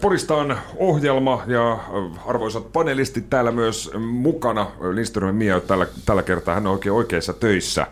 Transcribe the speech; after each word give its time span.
Porista 0.00 0.34
on 0.36 0.56
ohjelma 0.76 1.42
ja 1.46 1.78
arvoisat 2.26 2.72
panelistit 2.72 3.30
täällä 3.30 3.52
myös 3.52 3.90
mukana. 3.98 4.66
Lindströmin 4.92 5.34
Mia 5.34 5.60
tällä, 5.60 5.86
tällä 6.06 6.22
kertaa, 6.22 6.54
hän 6.54 6.66
on 6.66 6.72
oikein 6.72 6.92
oikeissa 6.92 7.32
töissä. 7.32 7.86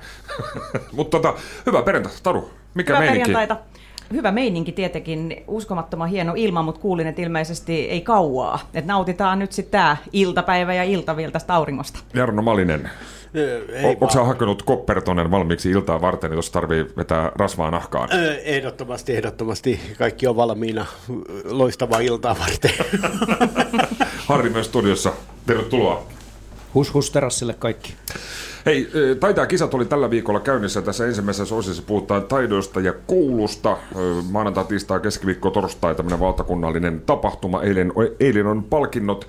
Mutta 0.93 1.19
tota, 1.19 1.35
hyvää 1.67 1.83
perjantaita, 1.83 2.19
Taru. 2.23 2.51
Mikä 2.75 2.93
Hyvää 2.93 3.01
meininki? 3.01 3.33
perjantaita. 3.33 3.77
Hyvä 4.13 4.33
meininki 4.33 4.73
tietenkin, 4.73 5.45
uskomattoman 5.47 6.09
hieno 6.09 6.33
ilma, 6.37 6.63
mutta 6.63 6.81
kuulin, 6.81 7.07
että 7.07 7.23
ilmeisesti 7.23 7.73
ei 7.73 8.01
kauaa. 8.01 8.59
Että 8.75 8.93
nautitaan 8.93 9.39
nyt 9.39 9.53
sitten 9.53 9.73
tämä 9.73 9.97
iltapäivä 10.13 10.75
ja 10.75 10.85
iltavilta 10.85 11.39
auringosta. 11.49 11.99
Jarno 12.15 12.43
Malinen, 12.43 12.91
onko 13.85 14.11
sä 14.11 14.25
hakenut 14.25 14.63
Koppertonen 14.63 15.31
valmiiksi 15.31 15.71
iltaa 15.71 16.01
varten, 16.01 16.33
jos 16.33 16.51
tarvii 16.51 16.87
vetää 16.97 17.33
rasvaa 17.35 17.71
nahkaan? 17.71 18.09
Ehdottomasti, 18.45 19.17
ehdottomasti. 19.17 19.81
Kaikki 19.99 20.27
on 20.27 20.37
valmiina 20.37 20.87
loistavaa 21.45 22.01
iltaa 22.01 22.37
varten. 22.39 22.71
Harri 24.29 24.51
myös 24.51 24.67
studiossa, 24.67 25.13
tervetuloa. 25.47 26.07
Hus 26.75 26.95
hus 26.95 27.11
terassille 27.11 27.55
kaikki. 27.55 27.95
Hei, 28.67 28.89
taitaa 29.21 29.47
kisat 29.47 29.75
oli 29.75 29.85
tällä 29.85 30.11
viikolla 30.11 30.41
käynnissä. 30.41 30.83
Tässä 30.83 31.07
ensimmäisessä 31.07 31.55
osassa 31.55 31.83
puhutaan 31.87 32.25
taidoista 32.25 32.81
ja 32.81 32.93
koulusta. 33.07 33.77
Maanantai, 34.31 34.65
tiistai, 34.65 35.01
keskiviikko, 35.01 35.51
torstai 35.51 35.95
tämmöinen 35.95 36.21
valtakunnallinen 36.21 37.03
tapahtuma. 37.07 37.63
Eilen, 37.63 37.93
eilen 38.21 38.47
on 38.47 38.65
palkinnot 38.65 39.27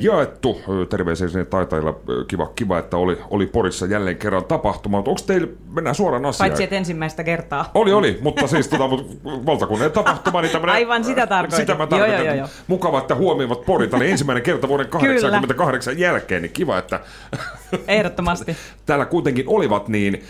jaettu. 0.00 0.60
Terveisiä 0.88 1.28
sinne 1.28 1.44
taitajilla. 1.44 2.00
Kiva, 2.28 2.46
kiva, 2.46 2.78
että 2.78 2.96
oli, 2.96 3.18
oli 3.30 3.46
Porissa 3.46 3.86
jälleen 3.86 4.16
kerran 4.16 4.44
tapahtuma. 4.44 4.98
Mutta 4.98 5.10
onko 5.10 5.22
teillä, 5.26 5.48
mennään 5.74 5.94
suoraan 5.94 6.26
asiaan. 6.26 6.50
Paitsi, 6.50 6.64
että 6.64 6.76
ensimmäistä 6.76 7.24
kertaa. 7.24 7.70
Oli, 7.74 7.92
oli, 7.92 8.18
mutta 8.22 8.46
siis 8.46 8.68
tota, 8.68 8.90
valtakunnan 9.24 9.92
tapahtuma. 9.92 10.42
Niin 10.42 10.68
Aivan 10.68 11.04
sitä 11.04 11.26
tarkoitin. 11.26 11.56
Sitä 11.56 11.74
mä 11.74 11.86
tarkoitin. 11.86 12.16
Joo, 12.16 12.24
joo, 12.24 12.34
joo. 12.34 12.48
Mukava, 12.66 12.98
että 12.98 13.14
huomioivat 13.14 13.64
Porit. 13.66 13.94
Oli 13.94 14.10
ensimmäinen 14.10 14.42
kerta 14.42 14.68
vuoden 14.68 14.88
88 14.88 15.98
jälkeen, 15.98 16.42
niin 16.42 16.52
kiva, 16.52 16.78
että... 16.78 17.00
Ehdottomasti. 17.88 18.56
Täällä 18.86 19.06
kuitenkin 19.06 19.44
olivat, 19.48 19.88
niin 19.88 20.22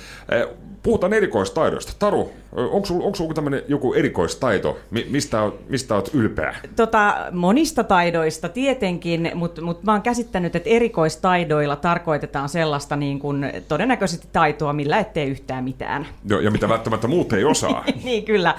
puhutaan 0.83 1.13
erikoistaidoista. 1.13 1.93
Taru, 1.99 2.33
onko 2.53 2.87
sulla 2.87 3.05
onko 3.05 3.35
tämmöinen 3.35 3.63
joku 3.69 3.95
erikoistaito? 3.95 4.79
Mistä, 5.11 5.51
mistä 5.69 5.95
olet 5.95 6.15
ylpeä? 6.15 6.57
Tota, 6.77 7.17
monista 7.33 7.85
taidoista 7.85 8.49
tietenkin, 8.49 9.31
mutta 9.35 9.63
mut 9.63 9.83
mä 9.83 9.93
oon 9.93 10.03
käsittänyt, 10.03 10.57
että 10.57 10.71
erikoistaidoilla 10.71 11.77
tarkoitetaan 11.77 12.49
sellaista 12.49 12.97
niin 12.97 13.19
kuin, 13.19 13.53
todennäköisesti 13.69 14.29
taitoa, 14.33 14.73
millä 14.73 14.99
et 14.99 15.13
tee 15.13 15.27
yhtään 15.27 15.65
mitään. 15.65 16.07
Joo, 16.29 16.41
ja 16.41 16.51
mitä 16.51 16.69
välttämättä 16.69 17.09
muut 17.09 17.33
ei 17.33 17.45
osaa. 17.45 17.85
niin, 18.05 18.25
kyllä. 18.25 18.55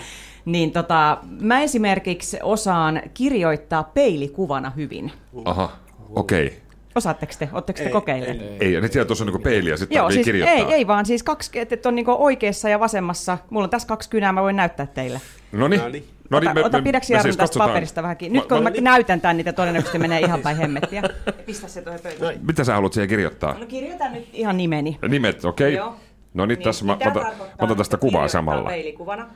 Niin 0.46 0.72
tota, 0.72 1.18
mä 1.40 1.62
esimerkiksi 1.62 2.38
osaan 2.44 3.02
kirjoittaa 3.14 3.84
peilikuvana 3.84 4.70
hyvin. 4.70 5.12
Aha, 5.46 5.72
okei. 6.10 6.46
Okay. 6.46 6.61
Osaatteko 6.96 7.34
te? 7.40 7.50
Oletteko 7.54 7.80
te 7.84 7.90
kokeilleet? 7.90 8.42
Ei, 8.42 8.58
ei, 8.60 8.76
ei. 8.76 8.82
Nyt 8.82 8.92
tuossa 9.08 9.24
on 9.24 9.26
niinku 9.26 9.44
peili 9.44 9.70
ja 9.70 9.78
sitten 9.78 10.12
siis 10.12 10.26
kirjoittaa. 10.26 10.56
Ei, 10.56 10.74
ei 10.74 10.88
vaan 10.88 11.06
siis 11.06 11.24
kaksi, 11.24 11.60
että 11.60 11.90
on 11.90 11.96
niinku 11.96 12.16
oikeassa 12.18 12.70
ja 12.70 12.80
vasemmassa. 12.80 13.38
Mulla 13.50 13.64
on 13.64 13.70
tässä 13.70 13.88
kaksi 13.88 14.10
kynää, 14.10 14.32
mä 14.32 14.42
voin 14.42 14.56
näyttää 14.56 14.86
teille. 14.86 15.22
No 15.52 15.68
niin. 15.68 15.82
No 16.30 16.40
niin, 16.40 16.52
ota, 16.52 16.66
ota 16.66 16.82
pidäksi 16.82 17.14
Jarno 17.14 17.24
siis 17.24 17.38
tästä 17.38 17.60
paperista 17.60 18.04
vähänkin. 18.04 18.34
Nyt 18.34 18.46
kun 18.46 18.58
mä, 18.58 18.64
mä 18.64 18.70
niin. 18.70 18.84
näytän 18.84 19.22
tämän, 19.22 19.38
niin 19.38 19.56
todennäköisesti 19.56 20.00
menee 20.00 20.20
ihan 20.20 20.42
päin 20.42 20.58
hemmettiä. 20.58 21.04
Pistä 21.46 21.68
se 21.68 21.82
tuohon 21.82 22.00
pöytään. 22.04 22.36
Mitä 22.42 22.64
sä 22.64 22.74
haluat 22.74 22.94
siihen 22.94 23.10
kirjoittaa? 23.10 23.56
No 23.60 23.66
kirjoitan 23.66 24.14
nyt 24.14 24.30
ihan 24.34 24.58
nimeni. 24.58 25.00
Nimet, 25.08 25.46
okei. 25.46 25.80
Okay. 25.80 25.94
No 26.34 26.46
niin, 26.46 26.62
tässä 26.62 26.86
mä, 26.86 26.98
mä, 27.06 27.12
mä 27.14 27.32
otan 27.60 27.78
tästä 27.78 27.98
kuvaa 27.98 28.28
samalla. 28.28 28.70
Peilikuvana. 28.70 29.28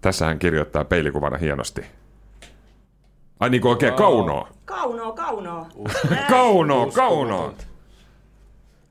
Tässä 0.00 0.26
hän 0.26 0.38
kirjoittaa 0.38 0.84
peilikuvana 0.84 1.36
hienosti. 1.36 1.82
Ai 3.40 3.50
niin 3.50 3.60
kuin 3.60 3.70
oikein 3.70 3.92
oh. 3.92 3.98
kaunoa. 3.98 4.48
Kaunoa, 4.64 5.12
kaunoa. 5.12 5.66
kaunoa, 6.30 6.86
kaunoa. 6.92 7.54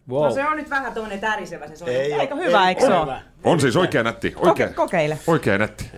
Wow. 0.09 0.23
No 0.23 0.31
se 0.31 0.45
on 0.45 0.57
nyt 0.57 0.69
vähän 0.69 0.94
tuonne 0.94 1.17
tärisevä 1.17 1.67
se 1.67 1.75
soittaa. 1.75 2.03
Ei, 2.03 2.13
Aika 2.13 2.35
hyvä, 2.35 2.69
eikö 2.69 2.85
se 2.85 2.94
ole? 2.94 3.16
On 3.44 3.59
siis 3.59 3.75
oikein 3.75 4.06
nätti. 4.06 4.33
Oikein, 4.35 4.69
Koke, 4.69 4.73
kokeile. 4.75 5.19
Oikein 5.28 5.59
nätti. 5.59 5.91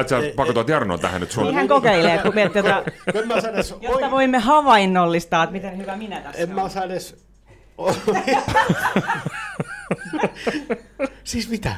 Et 0.00 0.08
sä 0.08 0.16
pakotat 0.36 0.68
Jarnoon 0.68 1.00
tähän 1.00 1.20
nyt 1.20 1.30
sun. 1.30 1.44
Niin 1.44 1.54
hän 1.54 1.68
kokeilee, 1.68 2.18
kun 2.18 2.34
miettii, 2.34 2.58
jota, 2.58 2.84
jotta 3.80 4.10
voimme 4.10 4.38
havainnollistaa, 4.38 5.42
että 5.42 5.52
miten 5.52 5.76
hyvä 5.76 5.96
minä 5.96 6.20
tässä 6.20 6.42
En 6.42 6.54
mä 6.54 6.62
osaa 6.62 6.84
edes... 6.84 7.16
siis 11.24 11.48
mitä? 11.50 11.76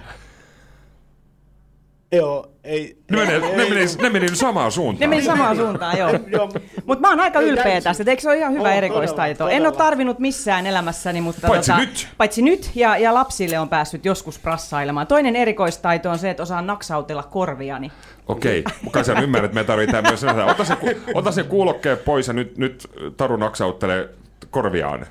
Joo, 2.12 2.52
ei. 2.64 2.96
Ne 3.10 3.24
meni, 3.24 3.40
ne, 3.40 3.56
meni, 3.56 3.86
ne 4.02 4.10
meni 4.10 4.36
samaan 4.36 4.72
suuntaan. 4.72 5.00
Ne 5.00 5.16
meni 5.16 5.26
samaan 5.26 5.56
suuntaan, 5.56 5.98
joo. 5.98 6.10
mutta 6.86 7.00
mä 7.00 7.10
oon 7.10 7.20
aika 7.20 7.40
ylpeä 7.40 7.80
tästä, 7.80 8.04
eikö 8.06 8.22
se 8.22 8.28
ole 8.28 8.38
ihan 8.38 8.52
hyvä 8.52 8.68
oh, 8.68 8.76
erikoistaito? 8.76 9.38
Todella, 9.38 9.56
en 9.56 9.66
ole 9.66 9.76
tarvinnut 9.76 10.18
missään 10.18 10.66
elämässäni, 10.66 11.20
mutta... 11.20 11.48
Paitsi 11.48 11.70
tota, 11.70 11.84
nyt. 11.84 12.08
Paitsi 12.16 12.42
nyt, 12.42 12.70
ja, 12.74 12.96
ja 12.96 13.14
lapsille 13.14 13.58
on 13.58 13.68
päässyt 13.68 14.04
joskus 14.04 14.38
prassailemaan. 14.38 15.06
Toinen 15.06 15.36
erikoistaito 15.36 16.10
on 16.10 16.18
se, 16.18 16.30
että 16.30 16.42
osaan 16.42 16.66
naksautella 16.66 17.22
korviani. 17.22 17.92
Okei, 18.28 18.64
okay. 18.86 19.04
sä 19.04 19.12
ymmärrät, 19.12 19.50
että 19.50 19.60
me 19.60 19.64
tarvitaan 19.64 20.04
myös 20.04 20.20
sitä. 20.20 20.44
Ota 20.44 20.64
se, 20.64 20.76
ota 21.14 21.32
se 21.32 21.42
kuulokkeen 21.42 21.98
pois 21.98 22.28
ja 22.28 22.32
nyt, 22.32 22.58
nyt 22.58 22.88
Taru 23.16 23.36
naksauttelee 23.36 24.08
korviaan. 24.50 25.06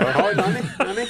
Oho, 0.00 0.32
no 0.32 0.44
niin, 0.54 0.70
no 0.78 0.92
niin. 0.92 1.08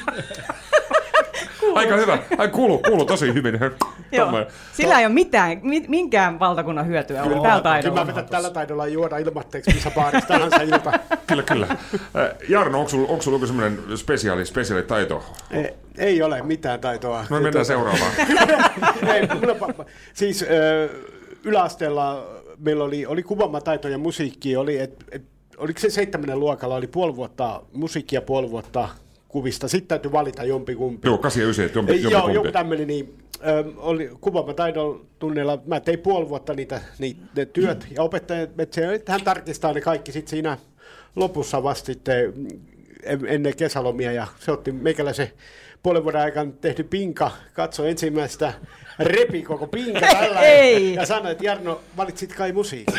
Aika 1.74 1.96
hyvä. 1.96 2.18
Ai, 2.38 2.48
kuuluu, 2.48 2.78
kuuluu 2.78 3.04
tosi 3.04 3.34
hyvin. 3.34 3.60
Joo. 4.12 4.30
Sillä 4.72 4.98
ei 5.00 5.06
ole 5.06 5.14
mitään, 5.14 5.60
minkään 5.88 6.38
valtakunnan 6.38 6.86
hyötyä 6.86 7.22
kyllä, 7.22 7.42
tällä 7.42 7.60
taidolla. 7.60 7.94
Kyllä 7.94 8.04
mä 8.04 8.06
vetän 8.06 8.28
tällä 8.30 8.50
taidolla 8.50 8.86
juoda 8.86 9.18
ilmatteeksi 9.18 9.74
missä 9.74 9.90
baarissa 9.90 10.28
tahansa 10.28 10.62
ilta. 10.72 10.92
kyllä, 11.26 11.42
kyllä. 11.42 11.66
Jarno, 12.48 12.78
onko 12.78 12.90
sulla, 12.90 13.08
onko 13.08 13.22
sulla 13.22 13.34
joku 13.36 13.46
semmoinen 13.46 13.78
spesiaali, 13.96 14.46
spesiaali 14.46 14.82
taito? 14.82 15.24
Ei, 15.50 15.74
ei 15.98 16.22
ole 16.22 16.42
mitään 16.42 16.80
taitoa. 16.80 17.24
No 17.30 17.40
mennään 17.40 17.66
seuraavaan. 17.66 18.12
ei, 19.14 19.28
mulla, 19.34 19.84
siis 20.14 20.42
ö, 20.42 20.88
yläasteella 21.44 22.26
meillä 22.58 22.84
oli, 22.84 23.06
oli 23.06 23.22
kuvamataito 23.22 23.88
ja 23.88 23.98
musiikki, 23.98 24.56
oli, 24.56 24.78
et, 24.78 25.04
et, 25.12 25.22
oliko 25.56 25.80
se 25.80 25.90
seitsemännen 25.90 26.40
luokalla, 26.40 26.74
oli 26.74 26.86
puoli 26.86 27.16
vuotta 27.16 27.62
musiikkia, 27.72 28.22
puoli 28.22 28.50
vuotta 28.50 28.88
kuvista. 29.34 29.68
Sitten 29.68 29.88
täytyy 29.88 30.12
valita 30.12 30.44
jompikumpi. 30.44 31.08
Joo, 31.08 31.18
8 31.18 31.40
ja 31.40 31.44
9, 31.44 31.64
jompi, 31.74 31.92
jompikumpi. 31.92 32.12
Joo, 32.12 32.28
joku 32.28 32.52
tämmöinen, 32.52 32.86
niin 32.86 33.14
ö, 33.46 33.64
oli 33.76 34.10
kuvaamataidon 34.20 35.06
tunnilla, 35.18 35.62
mä 35.66 35.80
tein 35.80 35.98
puoli 35.98 36.28
vuotta 36.28 36.54
niitä, 36.54 36.80
niitä 36.98 37.20
ne 37.36 37.46
työt, 37.46 37.86
ja 37.96 38.02
opettaja, 38.02 38.42
että 38.94 39.12
hän 39.12 39.24
tarkistaa 39.24 39.72
ne 39.72 39.80
kaikki 39.80 40.12
sitten 40.12 40.30
siinä 40.30 40.58
lopussa 41.16 41.62
vasta 41.62 41.86
sitten 41.86 42.34
ennen 43.26 43.56
kesälomia, 43.56 44.12
ja 44.12 44.26
se 44.38 44.52
otti 44.52 44.72
meikäläisen 44.72 45.28
puolen 45.84 46.04
vuoden 46.04 46.20
aikana 46.20 46.52
tehty 46.60 46.82
pinka, 46.84 47.30
katso 47.52 47.84
ensimmäistä 47.84 48.52
repi 48.98 49.42
koko 49.42 49.66
pinka 49.66 50.00
tällä 50.00 50.40
Ei. 50.40 50.94
ja 50.94 51.06
sanoi, 51.06 51.32
että 51.32 51.44
Jarno, 51.44 51.80
valitsit 51.96 52.34
kai 52.34 52.52
musiikki. 52.52 52.92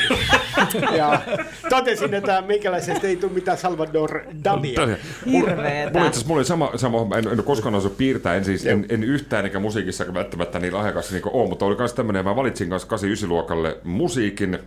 ja 0.97 1.21
totesin, 1.69 2.13
että 2.13 2.43
meikäläisestä 2.47 3.07
ei 3.07 3.15
tule 3.15 3.31
mitään 3.31 3.57
Salvador 3.57 4.21
Dalia. 4.43 4.81
Hirveetä. 5.25 5.91
Mulla, 5.93 6.07
itse 6.07 6.25
mulla 6.27 6.39
oli 6.39 6.45
sama, 6.45 6.71
sama 6.75 7.17
en, 7.17 7.27
en 7.27 7.43
koskaan 7.43 7.75
osannut 7.75 7.97
piirtää, 7.97 8.35
en, 8.35 8.45
siis, 8.45 8.65
en, 8.65 8.85
en 8.89 9.03
yhtään 9.03 9.45
eikä 9.45 9.59
musiikissa 9.59 10.13
välttämättä 10.13 10.59
niin 10.59 10.73
lahjakas 10.73 11.11
niin 11.11 11.21
ole, 11.25 11.49
mutta 11.49 11.65
oli 11.65 11.75
myös 11.75 11.93
tämmöinen, 11.93 12.25
mä 12.25 12.35
valitsin 12.35 12.69
kanssa 12.69 12.87
89 12.87 13.29
luokalle 13.29 13.77
musiikin 13.83 14.59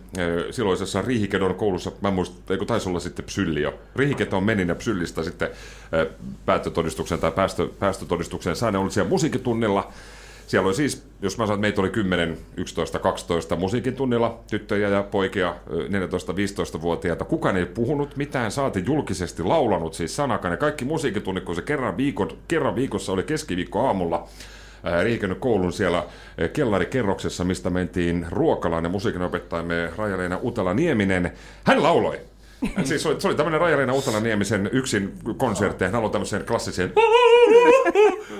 silloisessa 0.51 1.01
Riihikedon 1.01 1.55
koulussa, 1.55 1.91
mä 2.01 2.11
muistan, 2.11 2.39
eikö 2.49 2.65
taisi 2.65 2.89
olla 2.89 2.99
sitten 2.99 3.25
psylli 3.25 3.61
jo. 3.61 3.79
Riihikedon 3.95 4.43
menin 4.43 4.67
ja 4.67 4.75
psyllistä 4.75 5.23
sitten 5.23 5.49
päättötodistuksen 6.45 7.19
tai 7.19 7.31
päästö, 7.31 7.67
päästötodistuksen 7.79 8.55
sain, 8.55 8.75
oli 8.75 8.91
siellä 8.91 9.09
musiikitunnilla, 9.09 9.91
siellä 10.47 10.67
oli 10.67 10.75
siis, 10.75 11.03
jos 11.21 11.37
mä 11.37 11.45
sanon, 11.45 11.55
että 11.55 11.61
meitä 11.61 11.81
oli 11.81 11.89
10, 11.89 12.37
11, 12.57 12.99
12 12.99 13.55
musiikin 13.55 13.95
tunnilla, 13.95 14.39
tyttöjä 14.49 14.89
ja 14.89 15.03
poikia, 15.03 15.55
14-15-vuotiaita. 15.69 17.25
Kukaan 17.25 17.57
ei 17.57 17.65
puhunut 17.65 18.15
mitään, 18.15 18.51
saati 18.51 18.83
julkisesti 18.85 19.43
laulanut 19.43 19.93
siis 19.93 20.15
sanakaan. 20.15 20.51
Ja 20.51 20.57
kaikki 20.57 20.85
musiikitunnit, 20.85 21.43
kun 21.43 21.55
se 21.55 21.61
kerran, 21.61 21.97
viikon, 21.97 22.29
kerran 22.47 22.75
viikossa 22.75 23.11
oli 23.11 23.23
keskiviikko 23.23 23.87
aamulla, 23.87 24.27
Riihikönnön 25.03 25.39
koulun 25.39 25.73
siellä 25.73 26.05
kellarikerroksessa, 26.53 27.43
mistä 27.43 27.69
mentiin 27.69 28.25
ruokalaan 28.29 28.83
ja 28.83 28.89
musiikinopettajamme 28.89 29.89
Raja-Leena 29.97 30.39
Utala 30.43 30.73
Nieminen. 30.73 31.31
Hän 31.63 31.83
lauloi. 31.83 32.19
Siis 32.83 33.03
se 33.03 33.09
oli, 33.09 33.21
se 33.21 33.27
oli 33.27 33.35
tämmöinen 33.35 33.61
Raja-Leena 33.61 33.93
Utala 33.93 34.19
Niemisen 34.19 34.69
yksin 34.73 35.13
konsertti. 35.37 35.83
Hän 35.83 35.93
haluaa 35.93 36.11
tämmöisen 36.11 36.45
klassisen 36.45 36.93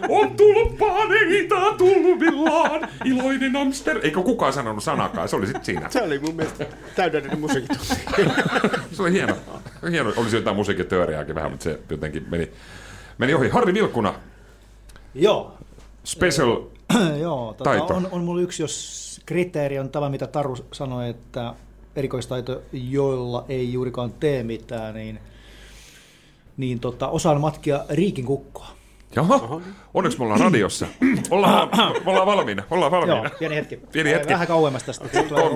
on 0.09 0.35
tullut 0.35 0.77
paneita 0.77 1.73
tulvillaan, 1.77 2.89
iloinen 3.05 3.55
Amster. 3.55 3.99
Eikö 4.03 4.21
kukaan 4.21 4.53
sanonut 4.53 4.83
sanakaan, 4.83 5.29
se 5.29 5.35
oli 5.35 5.45
sitten 5.45 5.65
siinä. 5.65 5.89
Se 5.89 6.01
oli 6.01 6.19
mun 6.19 6.35
mielestä 6.35 6.65
täydellinen 6.95 7.39
musiikkitunti. 7.39 7.95
se 8.91 9.01
oli 9.01 9.11
hieno. 9.11 9.35
hieno. 9.91 10.13
Olisi 10.17 10.35
jotain 10.35 10.55
musiikkitööriäkin 10.55 11.35
vähän, 11.35 11.51
mutta 11.51 11.63
se 11.63 11.79
jotenkin 11.89 12.25
meni, 12.29 12.51
meni 13.17 13.33
ohi. 13.33 13.49
Harri 13.49 13.73
Vilkkuna. 13.73 14.13
Joo. 15.15 15.57
Special 16.03 16.61
Joo, 17.19 17.53
tota, 17.57 17.71
on, 17.71 18.07
on 18.11 18.23
mulla 18.23 18.41
yksi, 18.41 18.63
jos 18.63 19.21
kriteeri 19.25 19.79
on 19.79 19.89
tämä, 19.89 20.09
mitä 20.09 20.27
Taru 20.27 20.57
sanoi, 20.73 21.09
että 21.09 21.53
erikoistaito, 21.95 22.61
joilla 22.73 23.45
ei 23.49 23.73
juurikaan 23.73 24.11
tee 24.11 24.43
mitään, 24.43 24.93
niin, 24.95 25.19
niin 26.57 26.79
tota, 26.79 27.07
osaan 27.07 27.41
matkia 27.41 27.85
riikin 27.89 28.25
kukkoa. 28.25 28.67
Jaha, 29.15 29.61
onneksi 29.93 30.17
me 30.19 30.23
ollaan 30.23 30.39
radiossa. 30.39 30.87
ollaan, 31.29 31.69
me 32.05 32.11
ollaan 32.11 32.25
valmiina, 32.27 32.63
ollaan 32.71 32.91
valmiina. 32.91 33.15
Joo, 33.23 33.29
pieni 33.39 33.55
hetki. 33.55 33.77
Pieni 33.91 34.11
hetki. 34.11 34.33
Vähän 34.33 34.47
kauemmas 34.47 34.83
tästä. 34.83 35.05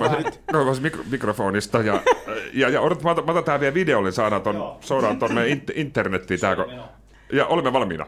Vähän- 0.00 0.24
Kauemmas 0.52 0.80
mikro, 0.80 1.02
mikrofonista. 1.10 1.78
Ja, 1.78 2.02
ja, 2.52 2.68
ja 2.68 2.80
odot, 2.80 3.02
mä 3.02 3.10
otan, 3.10 3.24
mä 3.24 3.30
otan 3.30 3.44
tää 3.44 3.60
vielä 3.60 3.74
videolle, 3.74 4.06
niin 4.08 4.14
saadaan, 4.14 4.42
ton, 4.42 4.76
saadaan 4.80 5.18
tonne 5.18 5.48
in, 5.48 5.62
internettiin. 5.74 6.40
Tää, 6.40 6.56
kun, 6.56 6.66
ja 7.32 7.46
olemme 7.46 7.72
valmiina. 7.72 8.06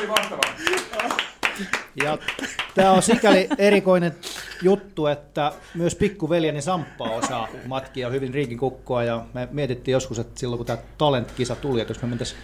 Oli 0.00 0.08
mahtavaa. 0.08 0.54
Ja 2.04 2.18
tämä 2.74 2.92
on 2.92 3.02
sikäli 3.02 3.48
erikoinen 3.58 4.14
juttu, 4.62 5.06
että 5.06 5.52
myös 5.74 5.94
pikkuveljeni 5.94 6.62
Samppa 6.62 7.04
osaa 7.04 7.48
matkia 7.66 8.10
hyvin 8.10 8.34
riikin 8.34 8.58
kukkoa 8.58 9.04
ja 9.04 9.24
me 9.34 9.48
mietittiin 9.50 9.92
joskus, 9.92 10.18
että 10.18 10.40
silloin 10.40 10.58
kun 10.58 10.66
tämä 10.66 10.78
talentkisa 10.98 11.56
tuli, 11.56 11.80
että 11.80 11.90
jos 11.90 12.02
me 12.02 12.08
mentäisiin 12.08 12.40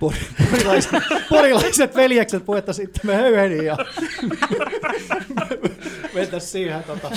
pori- 0.00 0.46
porilaiset, 0.50 0.90
porilaiset 1.30 1.96
veljekset 1.96 2.44
puettaisiin 2.44 2.86
sitten 2.86 3.06
me 3.06 3.14
höyheniin 3.14 3.64
ja 3.64 3.76
mentäisiin 6.14 6.52
siihen 6.52 6.84
tota. 6.84 7.10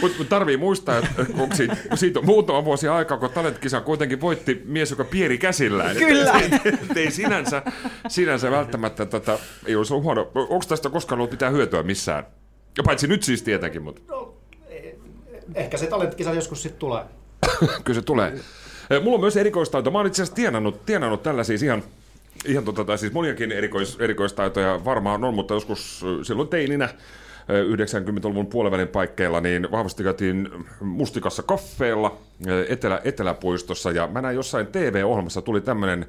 Mutta 0.00 0.18
mut 0.18 0.28
tarvii 0.28 0.56
muistaa, 0.56 0.98
että 0.98 1.24
kun 1.24 1.56
siitä, 1.56 1.76
siitä 1.94 2.18
on 2.18 2.26
muutama 2.26 2.64
vuosi 2.64 2.88
aikaa, 2.88 3.18
kun 3.18 3.30
talentkisan 3.30 3.84
kuitenkin 3.84 4.20
voitti 4.20 4.62
mies, 4.64 4.90
joka 4.90 5.04
pieri 5.04 5.38
käsillään. 5.38 5.96
Kyllä. 5.96 6.32
Et, 6.32 6.66
et, 6.66 6.96
ei 6.96 7.10
sinänsä, 7.10 7.62
sinänsä 8.08 8.50
välttämättä, 8.50 9.06
tota, 9.06 9.38
ei 9.66 9.76
olisi 9.76 9.92
ollut 9.92 10.04
huono. 10.04 10.30
Onko 10.34 10.64
tästä 10.68 10.90
koskaan 10.90 11.18
ollut 11.18 11.30
mitään 11.30 11.52
hyötyä 11.52 11.82
missään? 11.82 12.26
Ja 12.76 12.82
paitsi 12.82 13.06
nyt 13.06 13.22
siis 13.22 13.42
tietenkin, 13.42 13.82
mutta 13.82 14.02
Ehkä 15.54 15.76
se 15.76 15.86
talentkisa 15.86 16.34
joskus 16.34 16.62
sitten 16.62 16.78
tulee. 16.80 17.04
kyllä 17.84 18.00
se 18.00 18.02
tulee. 18.02 18.32
Eh, 18.90 19.02
Mulla 19.02 19.14
on 19.14 19.20
myös 19.20 19.36
erikoistaito. 19.36 19.90
Mä 19.90 19.98
oon 19.98 20.06
itse 20.06 20.22
asiassa 20.22 20.36
tienannut, 20.36 20.86
tienannut 20.86 21.22
tällä 21.22 21.44
siis 21.44 21.62
ihan, 21.62 21.82
ihan 22.44 22.64
tota, 22.64 22.84
tai 22.84 22.98
siis 22.98 23.12
moniakin 23.12 23.52
erikois, 23.52 23.96
erikoistaitoja 24.00 24.84
varmaan 24.84 25.24
on, 25.24 25.34
mutta 25.34 25.54
joskus 25.54 26.04
eh, 26.04 26.24
silloin 26.24 26.48
teininä 26.48 26.84
eh, 26.84 27.88
90-luvun 27.88 28.46
puolivälin 28.46 28.88
paikkeilla, 28.88 29.40
niin 29.40 29.70
vahvasti 29.70 30.02
käytiin 30.02 30.48
mustikassa 30.80 31.42
kaffeella 31.42 32.18
eh, 32.46 32.72
Etelä, 32.72 33.00
Eteläpuistossa, 33.04 33.90
ja 33.90 34.06
mä 34.06 34.20
näin 34.20 34.36
jossain 34.36 34.66
TV-ohjelmassa 34.66 35.42
tuli 35.42 35.60
tämmönen, 35.60 36.06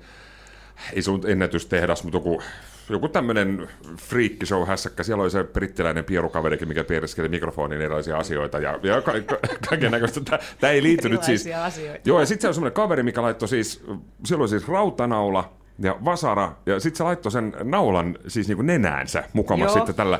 ei 0.94 1.02
ollut 1.08 1.26
ennätystehdas, 1.26 2.04
mutta 2.04 2.18
joku, 2.18 2.42
joku 2.90 3.10
tämmöinen 3.10 3.70
friikkishow 3.98 4.68
hässäkkä. 4.68 5.04
Siellä 5.04 5.22
oli 5.22 5.32
se 5.32 5.44
brittiläinen 5.44 6.04
pierukaverikin, 6.04 6.68
mikä 6.68 6.84
pieriskeli 6.84 7.30
mikrofonin 7.30 7.82
erilaisia 7.82 8.18
asioita 8.18 8.60
ja, 8.60 8.80
ja 8.84 9.02
ka- 9.02 9.12
ka- 9.26 9.40
kaiken 9.70 9.92
näköistä. 9.92 10.40
Tämä 10.60 10.74
ei 10.74 10.84
liittynyt 10.84 11.24
siis... 11.24 11.48
Asioita. 11.64 12.02
Joo, 12.06 12.20
ja 12.20 12.26
sitten 12.26 12.42
se 12.42 12.48
on 12.48 12.54
semmoinen 12.54 12.76
kaveri, 12.76 13.04
mikä 13.04 13.22
laittoi 13.22 13.50
siis, 13.50 13.84
siellä 14.26 14.42
oli 14.42 14.50
siis 14.50 14.68
rautanaula 14.68 15.54
ja 15.80 15.96
vasara, 16.06 16.52
ja 16.66 16.80
sitten 16.80 16.98
se 16.98 17.04
laittoi 17.04 17.32
sen 17.32 17.54
naulan 17.64 18.18
siis 18.28 18.48
niin 18.48 18.56
kuin 18.56 18.68
nenäänsä 18.68 19.24
mukamas 19.34 19.66
Joo. 19.66 19.76
sitten 19.76 19.96
tällä, 19.96 20.20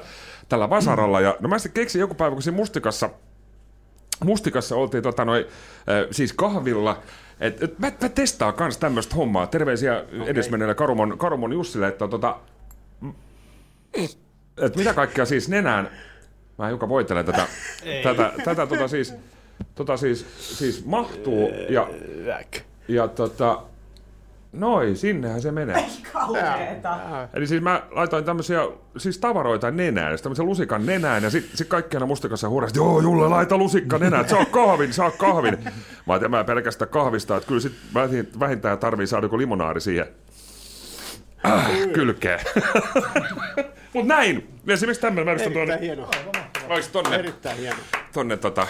tällä 0.50 0.70
vasaralla. 0.70 1.22
Ja, 1.22 1.36
no 1.40 1.50
mä 1.50 1.60
sitten 1.60 1.82
keksin 1.82 2.00
joku 2.00 2.14
päivä, 2.14 2.34
kun 2.34 2.44
siinä 2.44 2.56
mustikassa 2.56 3.10
Mustikassa 4.26 4.76
oltiin 4.76 5.04
tota, 5.04 5.26
noi, 5.26 5.48
äh, 5.50 6.08
siis 6.12 6.34
kahvilla, 6.34 7.02
et, 7.40 7.64
et, 7.64 7.80
mä, 7.80 7.92
mä 8.02 8.10
testaan 8.10 8.54
kans 8.54 8.78
tämmöistä 8.78 9.16
hommaa. 9.16 9.48
Terveisiä 9.48 10.00
okay. 10.00 10.28
edesmenneelle 10.28 10.76
Karumon, 10.76 11.18
Karumon 11.18 11.54
Jussille, 11.54 11.88
että 11.88 12.08
tota, 12.08 12.40
et 14.58 14.76
mitä 14.76 14.94
kaikkea 14.94 15.26
siis 15.26 15.50
nenään, 15.50 15.90
mä 16.58 16.68
hiukan 16.68 16.90
voitelen 16.90 17.26
tätä, 17.26 17.48
tätä, 18.04 18.32
tätä 18.46 18.68
tota 18.68 18.88
siis, 18.88 19.14
tota 19.76 19.98
siis, 19.98 20.26
siis 20.58 20.86
mahtuu 20.86 21.50
ja, 21.70 21.88
ja 22.88 23.08
tota, 23.08 23.62
noin, 24.52 24.98
sinnehän 24.98 25.42
se 25.42 25.52
menee. 25.52 25.86
Kauheeta. 26.14 26.98
Eli 27.34 27.48
siis 27.48 27.62
mä 27.62 27.84
laitoin 27.92 28.26
tämmöisiä 28.26 28.60
siis 28.98 29.18
tavaroita 29.18 29.72
nenään, 29.72 30.12
siis 30.12 30.22
tämmöisen 30.22 30.46
lusikan 30.46 30.86
nenään, 30.86 31.24
ja 31.24 31.30
sitten 31.30 31.58
sit 31.58 31.68
kaikki 31.68 31.98
aina 31.98 32.06
mustikassa 32.06 32.50
huudasti, 32.50 32.80
joo 32.80 33.00
Julle, 33.00 33.30
laita 33.30 33.58
lusikka 33.58 33.98
nenään, 33.98 34.22
että 34.22 34.36
saa 34.36 34.46
kahvin, 34.46 34.94
saa 34.94 35.12
kahvin. 35.12 35.58
Mä 36.06 36.14
ajattelin, 36.14 36.32
mä 36.32 36.44
pelkästään 36.44 36.90
kahvista, 36.90 37.38
että 37.38 37.48
kyllä 37.48 37.62
sit 37.62 37.74
vähin- 37.94 38.40
vähintään 38.40 38.78
tarvii 38.78 39.08
saada 39.08 39.26
joku 39.26 39.38
limonaari 39.38 39.82
siihen 39.82 40.08
ah, 41.44 41.66
kylkeen. 41.94 42.40
Mut 43.94 44.06
näin, 44.08 44.48
esimerkiksi 44.68 45.02
tämmöinen, 45.02 45.26
mä 45.26 45.32
edustan 45.32 45.54
tuonne, 45.54 45.74
Erittäin 45.74 45.98
hieno. 45.98 46.10
vaikka 46.70 46.90
tonne, 46.92 47.16
Erittäin 47.16 47.58
hieno. 47.58 47.76
tonne 48.14 48.38
tota, 48.38 48.68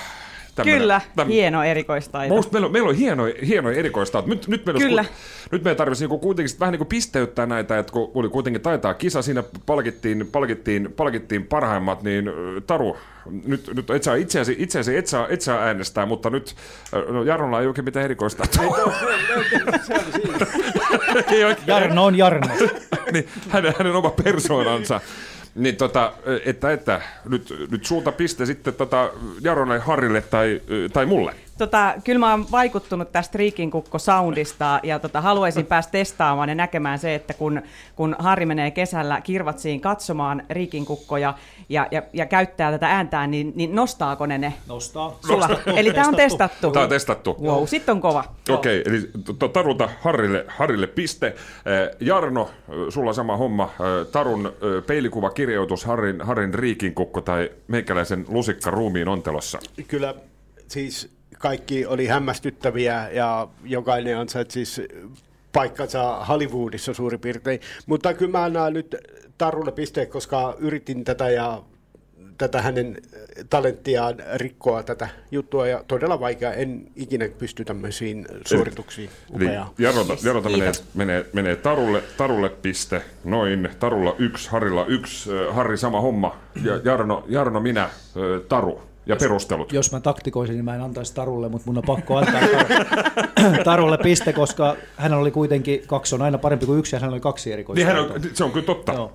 tämmönen- 0.55 0.79
Kyllä, 0.79 1.01
täm- 1.21 1.27
hieno 1.27 1.63
erikoistaito. 1.63 2.35
Musta 2.35 2.51
meillä 2.53 2.65
on, 2.65 2.71
meillä 2.71 2.89
on 2.89 2.95
hienoja, 2.95 3.33
hienoja 3.47 3.77
erikoista. 3.79 4.23
Nyt, 4.25 4.47
nyt 4.47 4.65
meillä, 4.65 4.79
Kyllä. 4.81 5.01
Olisi, 5.01 5.13
ku- 5.13 5.49
nyt 5.51 5.63
meidän 5.63 5.77
tarvitsisi 5.77 6.03
niinku 6.03 6.17
kuitenkin 6.19 6.49
sit 6.49 6.59
vähän 6.59 6.71
niin 6.71 6.77
kuin 6.77 6.87
pisteyttää 6.87 7.45
näitä, 7.45 7.79
että 7.79 7.93
kun 7.93 8.11
oli 8.13 8.29
kuitenkin 8.29 8.61
taitaa 8.61 8.93
kisa, 8.93 9.21
siinä 9.21 9.43
palkittiin, 9.65 10.27
palkittiin, 10.31 10.93
palkittiin 10.95 11.47
parhaimmat, 11.47 12.03
niin 12.03 12.31
Taru, 12.67 12.97
nyt, 13.45 13.67
nyt 13.75 13.89
et 13.89 14.03
saa 14.03 14.15
itseäsi, 14.15 14.55
itseäsi 14.59 14.97
et, 14.97 15.07
saa, 15.07 15.27
et 15.29 15.41
saa 15.41 15.59
äänestää, 15.59 16.05
mutta 16.05 16.29
nyt 16.29 16.55
no 17.09 17.23
Jarnolla 17.23 17.61
ei 17.61 17.67
oikein 17.67 17.85
mitään 17.85 18.05
erikoista. 18.05 18.43
Ei 21.31 21.43
oikein, 21.43 21.67
Jarno 21.67 22.05
on 22.05 22.15
Jarno. 22.15 22.47
niin, 23.13 23.27
hänen, 23.49 23.73
hänen 23.77 23.93
oma 23.95 24.09
persoonansa. 24.09 25.01
Niin 25.55 25.75
tota, 25.75 26.13
että, 26.45 26.71
että 26.71 27.01
nyt, 27.29 27.53
nyt 27.71 27.85
sulta 27.85 28.11
piste 28.11 28.45
sitten 28.45 28.73
tota 28.73 29.09
Jarolle, 29.41 29.79
Harrille 29.79 30.21
tai, 30.21 30.61
tai 30.93 31.05
mulle. 31.05 31.35
Tota, 31.57 31.93
kyllä 32.03 32.19
mä 32.19 32.31
oon 32.31 32.45
vaikuttunut 32.51 33.11
tästä 33.11 33.37
Riikin 33.37 33.71
kukko 33.71 33.99
soundista 33.99 34.79
ja 34.83 34.99
tota, 34.99 35.21
haluaisin 35.21 35.65
päästä 35.75 35.91
testaamaan 35.91 36.49
ja 36.49 36.55
näkemään 36.55 36.99
se, 36.99 37.15
että 37.15 37.33
kun, 37.33 37.61
kun 37.95 38.15
Harri 38.19 38.45
menee 38.45 38.71
kesällä 38.71 39.21
kirvatsiin 39.21 39.81
katsomaan 39.81 40.43
Riikin 40.49 40.85
kukkoja 40.85 41.33
ja, 41.69 41.87
ja, 41.91 42.01
ja 42.13 42.25
käyttää 42.25 42.71
tätä 42.71 42.87
ääntään, 42.87 43.31
niin, 43.31 43.53
niin 43.55 43.75
nostaako 43.75 44.25
ne 44.25 44.37
ne 44.37 44.53
Nostaa. 44.67 45.19
sulla? 45.27 45.49
Eli 45.65 45.93
tämä 45.93 46.07
on 46.07 46.15
testattu. 46.15 46.71
Tämä 46.71 46.83
on 46.83 46.89
testattu. 46.89 47.37
Wow, 47.41 47.65
sitten 47.65 47.91
on 47.95 48.01
kova. 48.01 48.23
Okei, 48.49 48.83
eli 48.85 49.01
t- 49.01 49.39
t- 49.39 49.53
Tarulta 49.53 49.89
Harrille, 50.01 50.45
Harrille 50.47 50.87
piste. 50.87 51.35
Jarno, 51.99 52.49
sulla 52.89 53.13
sama 53.13 53.37
homma. 53.37 53.69
Tarun 54.11 54.53
peilikuvakirjoitus 54.87 55.85
Harrin, 55.85 56.21
Harrin 56.21 56.53
riikinkukko 56.53 57.21
tai 57.21 57.51
meikäläisen 57.67 58.25
lusikka 58.27 58.71
ruumiin 58.71 59.07
ontelossa. 59.07 59.59
Kyllä 59.87 60.15
siis 60.67 61.16
kaikki 61.39 61.85
oli 61.85 62.07
hämmästyttäviä 62.07 63.09
ja 63.11 63.47
jokainen 63.63 64.17
ansaitsi 64.17 64.65
siis 64.65 64.87
paikkansa 65.53 66.25
Hollywoodissa 66.25 66.93
suurin 66.93 67.19
piirtein. 67.19 67.59
Mutta 67.85 68.13
kyllä 68.13 68.31
mä 68.31 68.43
annan 68.43 68.73
nyt 68.73 68.95
Tarulle 69.37 69.71
pisteen, 69.71 70.07
koska 70.07 70.55
yritin 70.59 71.03
tätä 71.03 71.29
ja 71.29 71.63
tätä 72.37 72.61
hänen 72.61 72.97
talenttiaan 73.49 74.15
rikkoa 74.35 74.83
tätä 74.83 75.09
juttua 75.31 75.67
ja 75.67 75.83
todella 75.87 76.19
vaikea. 76.19 76.53
En 76.53 76.87
ikinä 76.95 77.29
pysty 77.37 77.65
tämmöisiin 77.65 78.25
suorituksiin. 78.45 79.09
Eli 79.35 79.45
Upeaa. 79.45 79.73
Jarolta, 79.77 80.17
Jarolta 80.23 80.49
menee, 80.49 80.71
Kiitos. 80.71 80.95
menee, 80.95 81.25
menee 81.33 81.55
Tarulle, 81.55 82.03
Tarulle 82.17 82.49
piste, 82.49 83.01
noin, 83.23 83.69
Tarulla 83.79 84.15
yksi, 84.19 84.49
Harrilla 84.49 84.85
yksi, 84.85 85.31
Eh, 85.31 85.55
Harri 85.55 85.77
sama 85.77 86.01
homma, 86.01 86.37
ja 86.63 86.79
Jarno, 86.83 87.25
Jarno 87.27 87.59
minä, 87.59 87.83
eh, 87.83 88.41
Taru 88.49 88.81
ja 89.07 89.15
perustelut. 89.15 89.73
Jos 89.73 89.91
mä 89.91 89.99
taktikoisin, 89.99 90.55
niin 90.55 90.65
mä 90.65 90.75
en 90.75 90.81
antaisi 90.81 91.13
Tarulle, 91.13 91.49
mutta 91.49 91.67
mun 91.67 91.77
on 91.77 91.83
pakko 91.83 92.17
antaa 92.17 92.41
Tar- 92.41 93.63
Tarulle 93.63 93.97
piste, 93.97 94.33
koska 94.33 94.75
hänellä 94.97 95.21
oli 95.21 95.31
kuitenkin 95.31 95.83
kaksi 95.87 96.15
on 96.15 96.21
aina 96.21 96.37
parempi 96.37 96.65
kuin 96.65 96.79
yksi 96.79 96.95
ja 96.95 96.99
hänellä 96.99 97.15
oli 97.15 97.21
kaksi 97.21 97.53
erikoista. 97.53 97.85
Niin 97.85 97.95
hän 97.95 98.11
on, 98.11 98.21
se 98.33 98.43
on 98.43 98.51
kyllä 98.51 98.65
totta. 98.65 98.93
Joo. 98.93 99.13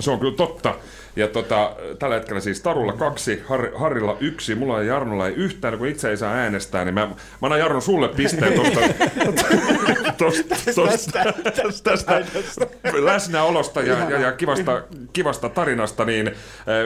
Se 0.00 0.10
on 0.10 0.18
kyllä 0.18 0.36
totta. 0.36 0.74
Ja 1.16 1.28
tota, 1.28 1.72
tällä 1.98 2.14
hetkellä 2.14 2.40
siis 2.40 2.60
Tarulla 2.60 2.92
kaksi, 2.92 3.42
Har, 3.46 3.68
Harrilla 3.74 4.16
yksi, 4.20 4.54
mulla 4.54 4.78
ja 4.78 4.84
Jarnolla 4.84 5.26
ei 5.26 5.34
yhtään, 5.34 5.78
kun 5.78 5.86
itse 5.86 6.10
ei 6.10 6.16
saa 6.16 6.32
äänestää, 6.32 6.84
niin 6.84 6.94
mä, 6.94 7.06
mä 7.06 7.14
annan 7.42 7.58
Jarno 7.58 7.80
sulle 7.80 8.08
pisteen 8.08 8.52
tosta, 8.52 8.80
tosta, 10.18 10.54
tosta, 10.74 11.20
tästä, 11.84 12.22
tästä 12.32 12.66
läsnäolosta 12.92 13.82
ja, 13.82 14.10
ja, 14.10 14.20
ja 14.20 14.32
kivasta, 14.32 14.82
kivasta 15.12 15.48
tarinasta, 15.48 16.04
niin 16.04 16.28
eh, 16.28 16.34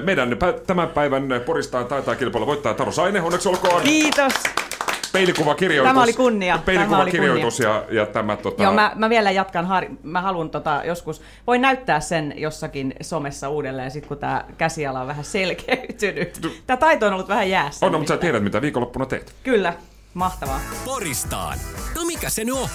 meidän 0.04 0.36
tämän 0.66 0.88
päivän 0.88 1.24
Poristaan 1.46 1.86
taitaa 1.86 2.14
kilpailu 2.14 2.46
voittaa 2.46 2.74
Taru 2.74 2.92
Saine, 2.92 3.20
onneksi 3.20 3.48
olkoon. 3.48 3.82
Kiitos. 3.82 4.32
Peilikuvakirjoitus. 5.16 5.90
Tämä 5.90 6.02
oli 6.02 6.12
kunnia. 6.12 6.58
Peilikuvakirjoitus 6.64 7.60
ja, 7.60 7.84
ja 7.90 8.06
tämä 8.06 8.36
tota, 8.36 8.62
Joo, 8.62 8.72
mä, 8.72 8.92
mä 8.94 9.10
vielä 9.10 9.30
jatkan, 9.30 9.66
Harri. 9.66 9.90
mä 10.02 10.20
haluan 10.20 10.50
tota, 10.50 10.82
joskus, 10.84 11.22
voin 11.46 11.60
näyttää 11.60 12.00
sen 12.00 12.34
jossakin 12.36 12.94
somessa 13.00 13.48
uudelleen, 13.48 13.90
sit 13.90 14.06
kun 14.06 14.18
tämä 14.18 14.44
käsiala 14.58 15.00
on 15.00 15.06
vähän 15.06 15.24
selkeytynyt. 15.24 16.40
Tämä 16.66 16.76
taito 16.76 17.06
on 17.06 17.12
ollut 17.12 17.28
vähän 17.28 17.50
jäässä. 17.50 17.86
on, 17.86 17.92
no, 17.92 17.98
mutta 17.98 18.14
sä 18.14 18.20
tiedät, 18.20 18.42
mitä 18.42 18.62
viikonloppuna 18.62 19.06
teet. 19.06 19.34
Kyllä, 19.42 19.74
mahtavaa. 20.14 20.60
Poristaan. 20.84 21.58
No 21.94 22.04
mikä 22.04 22.30
se 22.30 22.44
nyt 22.44 22.54
on? 22.54 22.68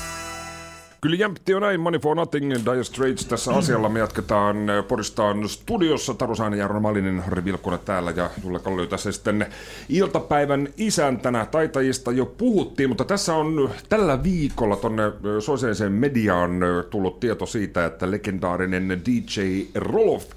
Kyllä 1.02 1.16
jämpti 1.16 1.54
on 1.54 1.62
näin, 1.62 1.80
Money 1.80 2.00
for 2.00 2.16
Nothing, 2.16 2.52
Dire 2.52 2.84
Straits 2.84 3.26
tässä 3.26 3.52
asialla. 3.52 3.90
Me 3.90 4.00
jatketaan 4.00 4.58
Poristaan 4.88 5.50
studiossa. 5.50 6.14
Taru 6.14 6.36
Sainen 6.36 6.60
ja 6.60 6.68
Malinen, 6.68 7.20
Harri 7.20 7.46
Vilkkonen 7.46 7.80
täällä 7.86 8.12
ja 8.12 8.30
Julle 8.44 8.60
Kallio 8.60 8.86
tässä 8.86 9.12
sitten 9.12 9.46
iltapäivän 9.90 10.68
isäntänä. 10.78 11.46
Taitajista 11.46 12.12
jo 12.12 12.26
puhuttiin, 12.26 12.90
mutta 12.90 13.06
tässä 13.06 13.36
on 13.36 13.70
tällä 13.90 14.24
viikolla 14.24 14.76
tonne 14.76 15.04
sosiaaliseen 15.40 15.92
mediaan 15.92 16.60
tullut 16.90 17.20
tieto 17.20 17.46
siitä, 17.46 17.86
että 17.86 18.12
legendaarinen 18.12 19.02
DJ 19.06 19.42
Roloff 19.76 20.32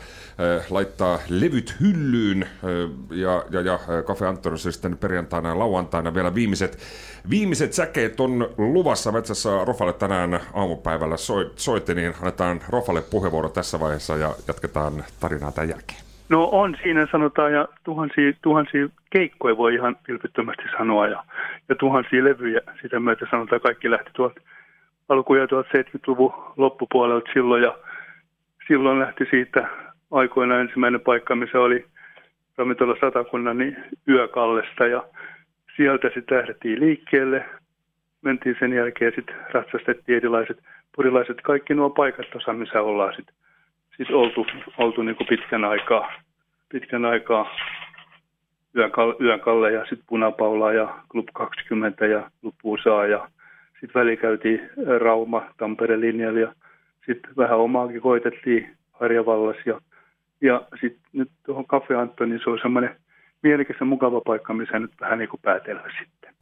laittaa 0.71 1.19
levyt 1.29 1.77
hyllyyn 1.81 2.47
ja, 3.11 3.43
ja, 3.51 3.61
ja 3.61 3.79
Cafe 4.03 4.27
Antonissa 4.27 4.73
sitten 4.73 4.99
perjantaina 4.99 5.49
ja 5.49 5.59
lauantaina 5.59 6.15
vielä 6.15 6.35
viimeiset, 6.35 6.79
viimeiset 7.31 7.73
säkeet 7.73 8.21
on 8.21 8.49
luvassa 8.59 9.13
metsässä 9.13 9.51
Rofalle 9.65 9.93
tänään 9.93 10.41
aamupäivällä 10.55 11.17
soitti, 11.57 11.95
niin 11.95 12.15
annetaan 12.21 12.61
Rofalle 12.69 13.03
puheenvuoro 13.11 13.49
tässä 13.49 13.81
vaiheessa 13.81 14.17
ja 14.17 14.35
jatketaan 14.49 14.93
tarinaa 15.21 15.53
tämän 15.53 15.69
jälkeen. 15.69 16.01
No 16.29 16.49
on 16.53 16.77
siinä 16.83 17.07
sanotaan 17.13 17.53
ja 17.53 17.69
tuhansia, 17.85 18.33
tuhansia 18.43 18.89
keikkoja 19.11 19.57
voi 19.57 19.75
ihan 19.75 19.97
vilpittömästi 20.09 20.63
sanoa 20.79 21.07
ja, 21.07 21.25
ja 21.69 21.75
tuhansia 21.75 22.25
levyjä 22.25 22.61
sitä 22.83 23.01
myötä 23.01 23.27
sanotaan 23.31 23.61
kaikki 23.61 23.91
lähti 23.91 24.11
tuolta 24.17 24.41
alkuja 25.09 25.47
70-luvun 25.47 26.33
loppupuolelta 26.57 27.31
silloin 27.33 27.63
ja 27.63 27.79
silloin 28.69 29.01
lähti 29.01 29.25
siitä 29.31 29.69
aikoina 30.11 30.61
ensimmäinen 30.61 31.01
paikka, 31.01 31.37
missä 31.37 31.61
oli 31.61 31.85
ravintola 32.57 32.97
Satakunnan 33.01 33.59
niin 33.59 33.77
yökallesta. 34.09 34.87
Ja 34.87 35.05
sieltä 35.77 36.11
sitten 36.15 36.39
lähdettiin 36.39 36.81
liikkeelle. 36.81 37.45
Mentiin 38.23 38.57
sen 38.59 38.73
jälkeen 38.73 39.13
sitten 39.17 39.37
ratsastettiin 39.53 40.17
erilaiset 40.17 40.59
purilaiset, 40.97 41.41
kaikki 41.41 41.75
nuo 41.75 41.91
paikat 41.91 42.35
osa, 42.35 42.53
missä 42.53 42.83
ollaan 42.83 43.15
sitten 43.17 43.35
sit 43.97 44.11
oltu, 44.11 44.47
oltu 44.79 45.03
niin 45.03 45.17
kuin 45.17 45.27
pitkän 45.27 45.65
aikaa, 45.65 46.13
pitkän 46.69 47.05
aikaa 47.05 47.57
Yökalle, 49.21 49.73
ja 49.73 49.81
sitten 49.81 50.07
Punapaula 50.07 50.73
ja 50.73 50.99
Club 51.13 51.27
20 51.33 52.07
ja 52.07 52.31
Club 52.41 52.55
USA 52.65 53.07
ja 53.07 53.29
sitten 53.81 54.01
väli 54.01 54.17
käytiin 54.17 54.71
Rauma, 54.99 55.47
Tampereen 55.57 56.01
linjalla 56.01 56.41
ja 56.41 56.55
sitten 57.07 57.31
vähän 57.37 57.59
omaakin 57.59 58.01
koitettiin 58.01 58.77
Harjavallas 58.93 59.57
ja 59.67 59.81
ja 60.45 60.63
sitten 60.81 61.03
nyt 61.13 61.29
tuohon 61.47 61.67
Cafe 61.67 61.95
Antoniin 61.95 62.41
se 62.45 62.51
on 62.51 62.59
semmoinen 62.63 62.97
mielekäs 63.43 63.77
ja 63.81 63.87
mukava 63.87 64.21
paikka, 64.21 64.55
missä 64.55 64.79
nyt 64.79 64.91
vähän 65.01 65.19
niin 65.19 65.29
kuin 65.29 65.41
päätellä 65.43 65.83
sitten. 65.99 66.35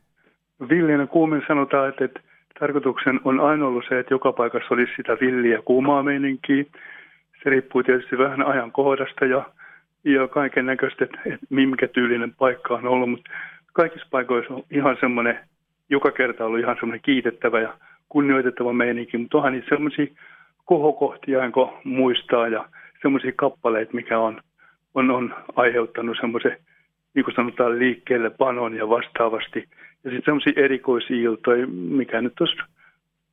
Villinen 0.68 1.09
kuumin 1.09 1.42
sanotaan, 1.49 1.88
että, 1.88 2.04
että 2.04 2.21
tarkoituksen 2.61 3.21
on 3.25 3.40
aina 3.40 3.66
ollut 3.66 3.85
se, 3.88 3.99
että 3.99 4.14
joka 4.14 4.32
paikassa 4.32 4.75
olisi 4.75 4.92
sitä 4.97 5.16
villiä 5.21 5.62
kuumaa 5.64 6.02
meininkiä. 6.02 6.64
Se 7.42 7.50
riippuu 7.50 7.82
tietysti 7.82 8.18
vähän 8.18 8.42
ajan 8.42 8.73
kohdasta 8.73 9.25
ja, 9.25 9.44
ja 10.04 10.28
kaiken 10.28 10.66
näköistä, 10.66 11.04
että, 11.04 11.18
että 11.26 11.47
minkä 11.50 11.88
tyylinen 11.88 12.35
paikka 12.35 12.75
on 12.75 12.87
ollut, 12.87 13.11
mutta 13.11 13.30
kaikissa 13.73 14.06
paikoissa 14.11 14.54
on 14.54 14.64
ihan 14.71 14.97
semmoinen, 15.00 15.38
joka 15.90 16.11
kerta 16.11 16.44
ollut 16.44 16.61
ihan 16.61 16.76
semmoinen 16.80 17.02
kiitettävä 17.04 17.61
ja 17.61 17.75
kunnioitettava 18.09 18.73
meininki, 18.73 19.18
mutta 19.18 19.38
onhan 19.38 19.52
niitä 19.52 19.68
semmoisia 19.68 20.06
kohokohtia, 20.64 21.44
enkä 21.44 21.61
muistaa 21.85 22.49
ja 22.49 22.64
semmoisia 23.02 23.32
kappaleita, 23.37 23.94
mikä 23.94 24.18
on, 24.18 24.40
on, 24.94 25.11
on 25.11 25.35
aiheuttanut 25.56 26.16
semmoisen, 26.21 26.56
niin 27.14 27.25
kuin 27.25 27.35
sanotaan, 27.35 27.78
liikkeelle 27.78 28.30
panon 28.30 28.76
ja 28.76 28.88
vastaavasti. 28.88 29.68
Ja 30.04 30.11
sitten 30.11 30.25
semmoisia 30.25 30.64
erikoisia 30.64 31.16
iltoja, 31.16 31.66
mikä 31.66 32.21
nyt 32.21 32.35
tuossa, 32.38 32.64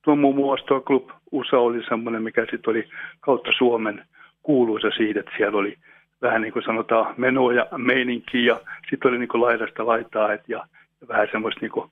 tuo 0.02 0.16
muun 0.16 0.36
muassa 0.36 0.66
tuo 0.66 0.82
Club 0.82 1.10
USA 1.32 1.58
oli 1.58 1.84
semmoinen, 1.90 2.24
mikä 2.24 2.42
sitten 2.42 2.72
oli 2.72 2.90
kautta 3.20 3.52
Suomen 3.58 4.06
kuuluisa 4.44 4.88
siitä, 4.98 5.20
että 5.20 5.32
siellä 5.38 5.58
oli 5.58 5.78
vähän 6.22 6.42
niin 6.42 6.54
kuin 6.54 6.64
sanotaan 6.64 7.14
menoa 7.18 7.54
ja 7.54 7.68
meininkiä 7.78 8.42
ja 8.42 8.62
sitten 8.90 9.10
oli 9.10 9.20
niin 9.20 9.30
kuin 9.30 9.42
laidasta 9.42 9.86
laitaa 9.86 10.34
et 10.34 10.44
ja, 10.48 10.66
ja 11.02 11.08
vähän 11.08 11.28
semmoista 11.32 11.62
niin 11.62 11.90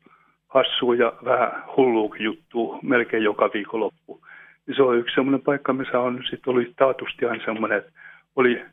hassua 0.48 0.96
ja 0.96 1.14
vähän 1.26 1.64
hulluukin 1.78 2.24
juttua 2.24 2.80
melkein 2.84 3.24
joka 3.24 3.50
viikonloppu 3.54 4.22
niin 4.68 4.76
se 4.76 4.84
on 4.84 4.98
yksi 4.98 5.16
semmoinen 5.16 5.42
paikka, 5.42 5.74
missä 5.74 6.00
on 6.00 6.24
sitten 6.30 6.54
oli 6.54 6.74
taatusti 6.78 7.26
aina 7.26 7.46
semmoinen, 7.46 7.78
että 7.78 7.92
oli 8.36 8.66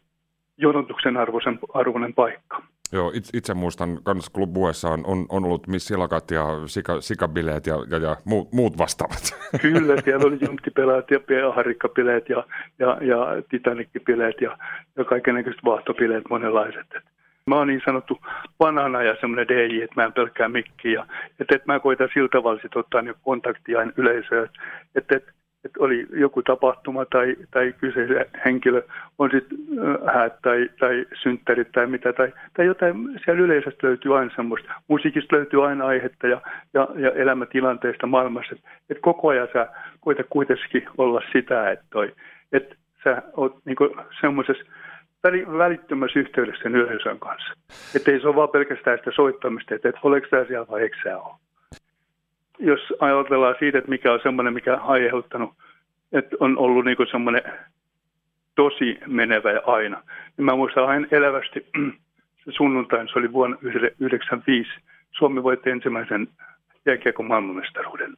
jonotuksen 0.56 1.16
arvoisen, 1.16 1.58
arvoinen 1.74 2.14
paikka. 2.14 2.62
Joo, 2.92 3.12
itse, 3.14 3.38
itse 3.38 3.54
muistan 3.54 3.98
kans 4.02 4.30
Club 4.34 4.56
on, 4.56 5.06
on, 5.06 5.26
on 5.28 5.44
ollut 5.44 5.66
missilakat 5.66 6.30
ja 6.30 6.44
sika, 6.66 7.00
sikabileet 7.00 7.66
ja, 7.66 7.74
ja, 7.90 7.98
ja 7.98 8.16
muut, 8.24 8.52
muut 8.52 8.78
vastaavat. 8.78 9.22
Kyllä, 9.62 10.00
siellä 10.04 10.26
oli 10.26 10.38
jumttipeleet 10.40 11.10
ja 11.10 11.52
harikkapileet 11.52 12.28
ja, 12.28 12.44
ja, 12.78 12.98
ja 13.00 13.42
titanikkipileet 13.50 14.40
ja, 14.40 14.58
ja 14.96 15.04
kaikenlaiset 15.04 15.64
vaahtopileet 15.64 16.24
monenlaiset. 16.30 16.86
Mä 17.46 17.56
oon 17.56 17.68
niin 17.68 17.82
sanottu 17.84 18.20
banana 18.58 19.02
ja 19.02 19.16
semmoinen 19.20 19.48
DJ, 19.48 19.82
että 19.82 20.00
mä 20.00 20.04
en 20.04 20.12
pelkkää 20.12 20.48
mikkiä. 20.48 21.06
Että, 21.40 21.54
että 21.54 21.72
mä 21.72 21.80
koitan 21.80 22.08
sillä 22.14 22.28
tavalla 22.32 22.62
sit 22.62 22.76
ottaa 22.76 23.02
niin 23.02 23.14
kontaktia 23.22 23.78
yleisöön. 23.96 24.50
Että, 24.94 25.16
että 25.16 25.32
että 25.64 25.80
oli 25.80 26.06
joku 26.12 26.42
tapahtuma 26.42 27.04
tai, 27.04 27.37
tai 27.50 27.75
kyseinen 27.80 28.26
henkilö, 28.44 28.83
on 29.18 29.30
sitten 29.30 29.59
häät 30.14 30.35
tai, 30.42 30.71
tai 30.80 31.06
synttärit 31.23 31.73
tai 31.73 31.87
mitä, 31.87 32.12
tai, 32.12 32.33
tai 32.56 32.66
jotain, 32.66 32.97
siellä 33.25 33.42
yleisesti 33.42 33.87
löytyy 33.87 34.18
aina 34.18 34.30
semmoista, 34.37 34.75
musiikista 34.88 35.37
löytyy 35.37 35.66
aina 35.66 35.87
aihetta 35.87 36.26
ja, 36.26 36.40
ja, 36.75 36.88
ja 36.97 37.11
elämätilanteesta 37.11 38.06
maailmassa, 38.06 38.54
että 38.54 38.68
et 38.90 38.99
koko 39.00 39.28
ajan 39.28 39.49
sä 39.52 39.68
koita 40.00 40.25
kuitenkin 40.30 40.87
olla 40.99 41.23
sitä, 41.33 41.71
että, 41.71 41.99
että 42.52 42.75
sä 43.04 43.23
oot 43.37 43.56
niinku 43.64 43.97
semmoisessa 44.21 44.64
välittömässä 45.59 46.21
yhteydessä 46.21 46.62
sen 46.62 46.76
yleisön 46.76 47.18
kanssa. 47.18 47.52
Että 47.97 48.11
ei 48.11 48.21
se 48.21 48.28
ole 48.28 48.37
vaan 48.37 48.49
pelkästään 48.49 48.99
sitä 48.99 49.11
soittamista, 49.14 49.75
että 49.75 49.88
et, 49.88 49.97
oliko 50.02 50.26
tämä 50.30 50.44
siellä 50.44 50.66
vai 50.71 50.83
eikö 50.83 50.97
sä 51.04 51.18
ole 51.18 51.35
jos 52.58 52.80
ajatellaan 53.00 53.54
siitä, 53.58 53.78
että 53.78 53.90
mikä 53.90 54.12
on 54.12 54.20
semmoinen, 54.23 54.54
mikä 54.54 54.75
on 54.75 54.80
aiheuttanut, 54.80 55.50
että 56.12 56.37
on 56.40 56.58
ollut 56.58 56.84
niin 56.84 56.96
semmoinen 57.11 57.42
tosi 58.54 58.99
menevä 59.06 59.52
ja 59.52 59.62
aina. 59.66 60.02
Niin 60.37 60.44
mä 60.44 60.56
muistan 60.56 60.88
aina 60.88 61.06
elävästi 61.11 61.66
se 62.44 62.52
sunnuntain, 62.56 63.08
se 63.08 63.18
oli 63.18 63.32
vuonna 63.32 63.56
1995. 63.56 64.70
Suomi 65.11 65.42
voitti 65.42 65.70
ensimmäisen 65.70 66.28
jääkiekon 66.87 67.26
maailmanmestaruuden. 67.26 68.14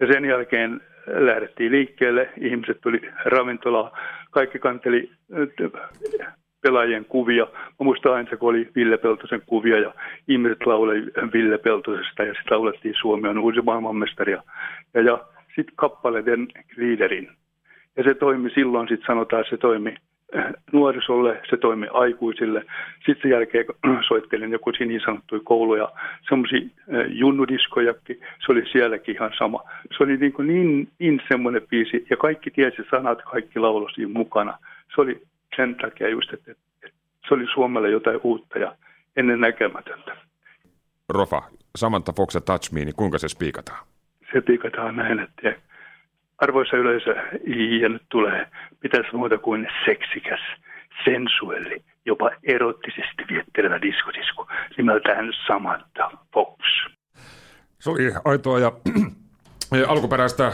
Ja 0.00 0.06
sen 0.12 0.24
jälkeen 0.24 0.80
lähdettiin 1.06 1.72
liikkeelle, 1.72 2.30
ihmiset 2.40 2.80
tuli 2.80 3.00
ravintolaan, 3.24 3.90
kaikki 4.30 4.58
kanteli 4.58 5.10
pelaajien 6.64 7.04
kuvia. 7.04 7.46
Mä 7.54 7.84
muistan 7.84 8.12
aina, 8.12 8.36
kun 8.36 8.50
oli 8.50 8.68
Ville 8.74 8.96
Peltosen 8.96 9.42
kuvia 9.46 9.78
ja 9.78 9.94
ihmiset 10.28 10.66
lauloi 10.66 11.02
Ville 11.32 11.58
Peltosesta 11.58 12.22
ja 12.22 12.34
sitten 12.34 12.58
laulettiin 12.58 12.94
Suomi 13.00 13.28
on 13.28 13.38
uusi 13.38 13.60
maailmanmestari. 13.60 14.32
Ja, 14.32 14.42
ja 14.94 15.18
sitten 15.46 15.76
kappaleiden 15.76 16.48
liiderin. 16.76 17.28
Ja 17.96 18.04
se 18.04 18.14
toimi 18.14 18.50
silloin, 18.50 18.88
sitten 18.88 19.06
sanotaan, 19.06 19.44
se 19.50 19.56
toimi 19.56 19.94
äh, 20.36 20.52
nuorisolle, 20.72 21.40
se 21.50 21.56
toimi 21.56 21.86
aikuisille. 21.92 22.64
Sitten 23.06 23.22
sen 23.22 23.30
jälkeen 23.30 23.66
soittelin 24.08 24.52
joku 24.52 24.70
niin 24.78 25.00
sanottuja 25.04 25.40
kouluja, 25.44 25.88
semmoisia 26.28 26.60
äh, 26.60 27.06
junnudiskojakin, 27.08 28.20
se 28.46 28.52
oli 28.52 28.62
sielläkin 28.72 29.14
ihan 29.14 29.32
sama. 29.38 29.62
Se 29.96 30.04
oli 30.04 30.16
niin, 30.16 30.32
kuin 30.32 30.48
niin, 30.48 30.88
niin 30.98 31.20
semmoinen 31.28 31.62
biisi, 31.70 32.06
ja 32.10 32.16
kaikki 32.16 32.50
tiesi 32.50 32.82
sanat, 32.90 33.22
kaikki 33.22 33.58
laulosi 33.58 34.06
mukana. 34.06 34.58
Se 34.94 35.00
oli 35.00 35.22
sen 35.56 35.74
takia 35.74 36.08
just, 36.08 36.32
että, 36.32 36.52
että 36.82 36.98
se 37.28 37.34
oli 37.34 37.46
Suomelle 37.54 37.90
jotain 37.90 38.20
uutta 38.22 38.58
ja 38.58 38.76
ennen 39.16 39.40
näkemätöntä. 39.40 40.16
Rofa, 41.08 41.42
Samantha 41.76 42.12
Fox 42.12 42.34
ja 42.34 42.40
Touch 42.40 42.72
Me, 42.72 42.84
niin 42.84 42.94
kuinka 42.96 43.18
se 43.18 43.28
spiikataan? 43.28 43.86
Se 44.32 44.40
spiikataan 44.40 44.96
näin, 44.96 45.18
että 45.18 45.56
arvoisa 46.38 46.76
yleisö, 46.76 47.14
ja 47.80 47.88
nyt 47.88 48.02
tulee 48.08 48.46
pitäisi 48.80 49.16
muuta 49.16 49.38
kuin 49.38 49.68
seksikäs, 49.84 50.40
sensuelli, 51.04 51.82
jopa 52.04 52.30
erottisesti 52.42 53.24
viettelevä 53.30 53.82
diskodisku 53.82 54.46
nimeltään 54.76 55.32
Samantha 55.46 56.10
Fox. 56.34 56.58
Se 57.78 57.90
oli 57.90 58.12
aitoa 58.24 58.58
ja 58.58 58.72
alkuperäistä 59.88 60.52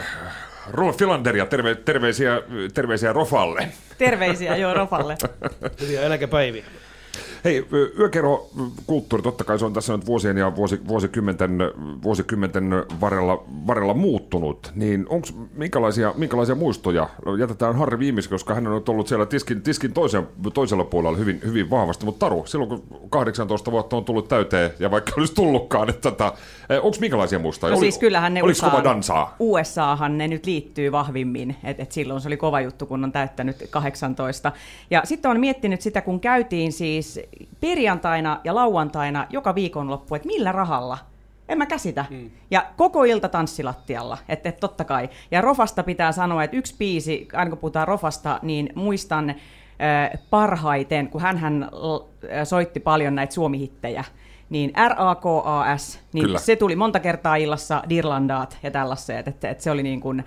Rolf 0.69 0.97
Filanderia, 0.97 1.45
terve, 1.45 1.75
terveisiä, 1.75 2.41
terveisiä 2.73 3.13
Rofalle. 3.13 3.67
Terveisiä, 3.97 4.55
joo, 4.57 4.73
Rofalle. 4.73 5.17
Hyviä 5.81 6.01
eläkepäiviä. 6.01 6.63
Hei, 7.43 7.65
yökerhokulttuuri, 7.99 9.23
totta 9.23 9.43
kai 9.43 9.59
se 9.59 9.65
on 9.65 9.73
tässä 9.73 9.97
nyt 9.97 10.05
vuosien 10.05 10.37
ja 10.37 10.55
vuosi, 10.55 10.87
vuosikymmenten, 10.87 11.57
vuosikymmenten 12.03 12.69
varrella, 13.01 13.43
varrella 13.67 13.93
muuttunut, 13.93 14.71
niin 14.75 15.05
onko 15.09 15.27
minkälaisia, 15.53 16.13
minkälaisia 16.17 16.55
muistoja? 16.55 17.09
Jätetään 17.39 17.75
Harri 17.75 17.99
viimeis, 17.99 18.27
koska 18.27 18.55
hän 18.55 18.67
on 18.67 18.83
ollut 18.89 19.07
siellä 19.07 19.25
tiskin, 19.25 19.61
tiskin 19.61 19.93
toisen, 19.93 20.27
toisella 20.53 20.83
puolella 20.83 21.17
hyvin, 21.17 21.41
hyvin 21.45 21.69
vahvasti, 21.69 22.05
mutta 22.05 22.25
Taru, 22.25 22.45
silloin 22.45 22.69
kun 22.69 23.09
18 23.09 23.71
vuotta 23.71 23.97
on 23.97 24.05
tullut 24.05 24.27
täyteen, 24.27 24.71
ja 24.79 24.91
vaikka 24.91 25.11
olisi 25.17 25.35
tullutkaan, 25.35 25.89
että 25.89 26.11
tota, 26.11 26.33
eh, 26.69 26.85
onko 26.85 26.97
minkälaisia 26.99 27.39
muistoja? 27.39 27.73
No 27.73 27.79
siis 27.79 27.97
kyllähän 27.97 28.33
ne 28.33 28.43
Oliko 28.43 28.59
kova 28.69 28.83
dansaa? 28.83 29.35
USAhan 29.39 30.17
ne 30.17 30.27
nyt 30.27 30.45
liittyy 30.45 30.91
vahvimmin, 30.91 31.55
että 31.63 31.83
et 31.83 31.91
silloin 31.91 32.21
se 32.21 32.27
oli 32.27 32.37
kova 32.37 32.61
juttu, 32.61 32.85
kun 32.85 33.03
on 33.03 33.11
täyttänyt 33.11 33.67
18. 33.69 34.51
Ja 34.89 35.01
sitten 35.03 35.31
on 35.31 35.39
miettinyt 35.39 35.81
sitä, 35.81 36.01
kun 36.01 36.19
käytiin 36.19 36.71
siis 36.71 37.19
perjantaina 37.59 38.39
ja 38.43 38.55
lauantaina 38.55 39.27
joka 39.29 39.55
viikonloppu, 39.55 40.15
että 40.15 40.27
millä 40.27 40.51
rahalla 40.51 40.97
en 41.49 41.57
mä 41.57 41.65
käsitä. 41.65 42.05
Mm. 42.09 42.31
Ja 42.51 42.65
koko 42.77 43.03
ilta 43.03 43.29
tanssilattialla, 43.29 44.17
että 44.29 44.49
et 44.49 44.59
totta 44.59 44.83
kai. 44.83 45.09
Ja 45.31 45.41
Rofasta 45.41 45.83
pitää 45.83 46.11
sanoa, 46.11 46.43
että 46.43 46.57
yksi 46.57 46.75
biisi, 46.77 47.27
aina 47.33 47.49
kun 47.49 47.57
puhutaan 47.59 47.87
Rofasta, 47.87 48.39
niin 48.41 48.69
muistan 48.75 49.29
äh, 49.29 49.37
parhaiten, 50.29 51.07
kun 51.07 51.21
hän 51.21 51.69
soitti 52.43 52.79
paljon 52.79 53.15
näitä 53.15 53.33
suomihittejä, 53.33 54.03
niin 54.49 54.71
RAKAS, 54.87 55.99
niin 56.13 56.25
Kyllä. 56.25 56.39
se 56.39 56.55
tuli 56.55 56.75
monta 56.75 56.99
kertaa 56.99 57.35
illassa 57.35 57.83
Dirlandaat 57.89 58.57
ja 58.63 58.71
tällaiset, 58.71 59.17
että, 59.17 59.29
että, 59.29 59.49
että 59.49 59.63
se 59.63 59.71
oli 59.71 59.83
niin 59.83 60.01
kuin, 60.01 60.23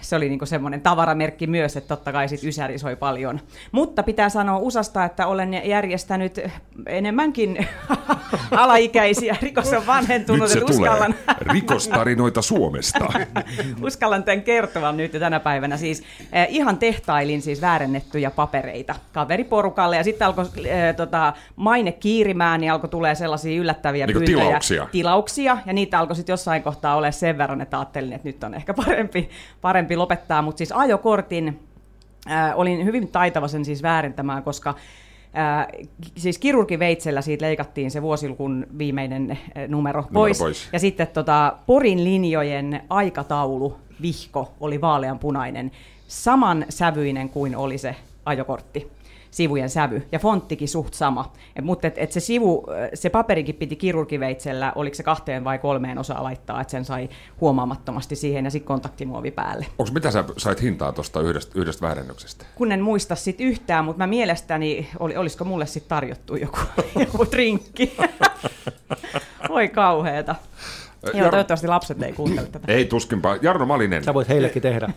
se 0.00 0.16
oli 0.16 0.28
niinku 0.28 0.46
semmoinen 0.46 0.80
tavaramerkki 0.80 1.46
myös, 1.46 1.76
että 1.76 1.88
totta 1.88 2.12
kai 2.12 2.28
sit 2.28 2.44
Ysäri 2.44 2.78
soi 2.78 2.96
paljon. 2.96 3.40
Mutta 3.72 4.02
pitää 4.02 4.28
sanoa 4.28 4.58
USAsta, 4.58 5.04
että 5.04 5.26
olen 5.26 5.68
järjestänyt 5.68 6.40
enemmänkin 6.86 7.66
alaikäisiä. 8.50 9.36
Rikos 9.42 9.72
on 9.72 9.86
vanhentunut. 9.86 10.40
Nyt 10.40 10.48
se 10.48 10.60
tulee. 10.60 10.90
Uskallan... 10.90 11.14
Rikostarinoita 11.40 12.42
Suomesta. 12.42 13.06
uskallan 13.86 14.24
tämän 14.24 14.42
kertoa 14.42 14.92
nyt 14.92 15.12
tänä 15.12 15.40
päivänä. 15.40 15.76
Siis 15.76 16.02
eh, 16.32 16.46
ihan 16.50 16.78
tehtailin 16.78 17.42
siis 17.42 17.60
väärennettyjä 17.60 18.30
papereita 18.30 18.94
kaveriporukalle 19.12 19.96
ja 19.96 20.04
sitten 20.04 20.26
alkoi 20.26 20.44
eh, 20.64 20.96
tota, 20.96 21.32
maine 21.56 21.92
kiirimään, 21.92 22.60
niin 22.60 22.72
alkoi 22.72 22.90
tulee 22.90 23.14
sellaisia 23.14 23.60
yllättäviä 23.60 24.06
niin 24.06 24.16
pyyntöjä. 24.16 24.36
Tilauksia. 24.36 24.86
tilauksia. 24.92 25.58
Ja 25.66 25.72
niitä 25.72 25.98
alkoi 25.98 26.16
sitten 26.16 26.32
jossain 26.32 26.62
kohtaa 26.62 26.96
olla 26.96 27.10
sen 27.10 27.38
verran, 27.38 27.60
että 27.60 27.78
ajattelin, 27.78 28.12
että 28.12 28.28
nyt 28.28 28.44
on 28.44 28.54
ehkä 28.54 28.74
parempi 28.74 29.30
parempi 29.62 29.96
lopettaa, 29.96 30.42
mutta 30.42 30.58
siis 30.58 30.72
ajokortin 30.72 31.60
äh, 32.30 32.52
olin 32.58 32.84
hyvin 32.84 33.08
taitava 33.08 33.48
sen 33.48 33.64
siis 33.64 33.82
väärentämään, 33.82 34.42
koska 34.42 34.74
äh, 35.38 35.66
siis 36.16 36.38
kirurgiveitsellä 36.38 37.22
siitä 37.22 37.44
leikattiin 37.46 37.90
se 37.90 38.02
vuosilukun 38.02 38.66
viimeinen 38.78 39.30
äh, 39.30 39.38
numero, 39.68 40.02
pois. 40.02 40.38
numero 40.38 40.48
pois. 40.48 40.68
Ja 40.72 40.78
sitten 40.78 41.06
tota, 41.06 41.56
Porin 41.66 42.04
linjojen 42.04 42.82
aikataulu, 42.90 43.78
vihko, 44.02 44.52
oli 44.60 44.80
vaaleanpunainen, 44.80 45.70
saman 46.08 46.64
sävyinen 46.68 47.28
kuin 47.28 47.56
oli 47.56 47.78
se 47.78 47.96
ajokortti 48.24 48.90
sivujen 49.32 49.70
sävy, 49.70 50.08
ja 50.12 50.18
fonttikin 50.18 50.68
suht 50.68 50.94
sama. 50.94 51.32
Et, 51.56 51.64
mutta 51.64 51.86
et, 51.86 51.98
et 51.98 52.12
se 52.12 52.20
sivu, 52.20 52.66
se 52.94 53.10
paperikin 53.10 53.54
piti 53.54 53.76
kirurgiveitsellä, 53.76 54.72
oliko 54.74 54.94
se 54.94 55.02
kahteen 55.02 55.44
vai 55.44 55.58
kolmeen 55.58 55.98
osaa 55.98 56.22
laittaa, 56.22 56.60
että 56.60 56.70
sen 56.70 56.84
sai 56.84 57.08
huomaamattomasti 57.40 58.16
siihen 58.16 58.44
ja 58.44 58.50
sitten 58.50 58.66
kontaktimuovi 58.66 59.30
päälle. 59.30 59.66
Onko 59.78 59.92
mitä 59.92 60.10
sä 60.10 60.24
sait 60.36 60.62
hintaa 60.62 60.92
tuosta 60.92 61.20
yhdestä, 61.20 61.52
yhdestä 61.60 61.86
väärennyksestä? 61.86 62.46
Kun 62.54 62.72
en 62.72 62.80
muista 62.80 63.16
sit 63.16 63.40
yhtään, 63.40 63.84
mutta 63.84 63.98
mä 63.98 64.06
mielestäni, 64.06 64.88
oli, 64.98 65.16
olisiko 65.16 65.44
mulle 65.44 65.66
sitten 65.66 65.88
tarjottu 65.88 66.36
joku, 66.36 66.58
joku 67.00 67.26
drinkki. 67.30 67.96
Voi 69.48 69.68
kauheeta. 69.68 70.34
Joo, 71.14 71.30
toivottavasti 71.30 71.66
lapset 71.66 72.02
ei 72.02 72.12
kuuntele 72.12 72.46
tätä. 72.46 72.72
Ei 72.72 72.84
tuskinpa. 72.84 73.36
Jarno 73.42 73.66
Malinen. 73.66 74.04
Sä 74.04 74.14
voit 74.14 74.28
heillekin 74.28 74.62
tehdä. 74.62 74.88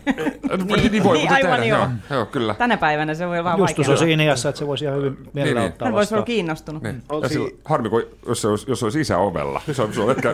niin, 0.76 0.92
niin, 0.92 1.04
voi 1.04 1.16
niin, 1.16 1.32
aivan 1.32 1.60
tehdä. 1.60 1.66
Joo. 1.66 1.88
joo. 2.10 2.26
kyllä. 2.26 2.54
Tänä 2.54 2.76
päivänä 2.76 3.14
se 3.14 3.26
voi 3.26 3.44
vaan 3.44 3.58
Justus 3.58 3.88
on 3.88 3.98
siinä 3.98 4.22
iässä, 4.22 4.48
että 4.48 4.58
se 4.58 4.66
voisi 4.66 4.84
ihan 4.84 4.96
hyvin 4.96 5.18
mielellä 5.32 5.60
niin, 5.60 5.72
ottaa 5.72 5.86
Hän 5.86 5.94
voisi 5.94 6.14
olla 6.14 6.24
kiinnostunut. 6.24 6.82
Niin. 6.82 7.02
Olsi... 7.08 7.28
Sillä, 7.28 7.50
harmi, 7.64 7.88
kun, 7.88 8.02
jos, 8.28 8.42
se 8.42 8.48
olisi, 8.48 8.70
jos 8.70 8.78
se 8.78 8.86
olisi 8.86 9.00
isä 9.00 9.18
ovella. 9.18 9.60
Se 9.72 9.82
on, 9.82 9.94
se 9.94 10.00
on 10.00 10.10
ehkä 10.10 10.32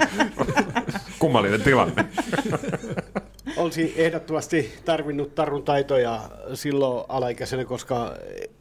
kummallinen 1.19 1.63
tilanne. 1.63 2.05
Olisi 3.57 3.95
ehdottomasti 3.97 4.75
tarvinnut 4.85 5.35
tarun 5.35 5.63
taitoja 5.63 6.21
silloin 6.55 7.05
alaikäisenä, 7.09 7.65
koska 7.65 8.15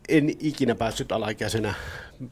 en 0.09 0.29
ikinä 0.29 0.75
päässyt 0.75 1.11
alaikäisenä 1.11 1.73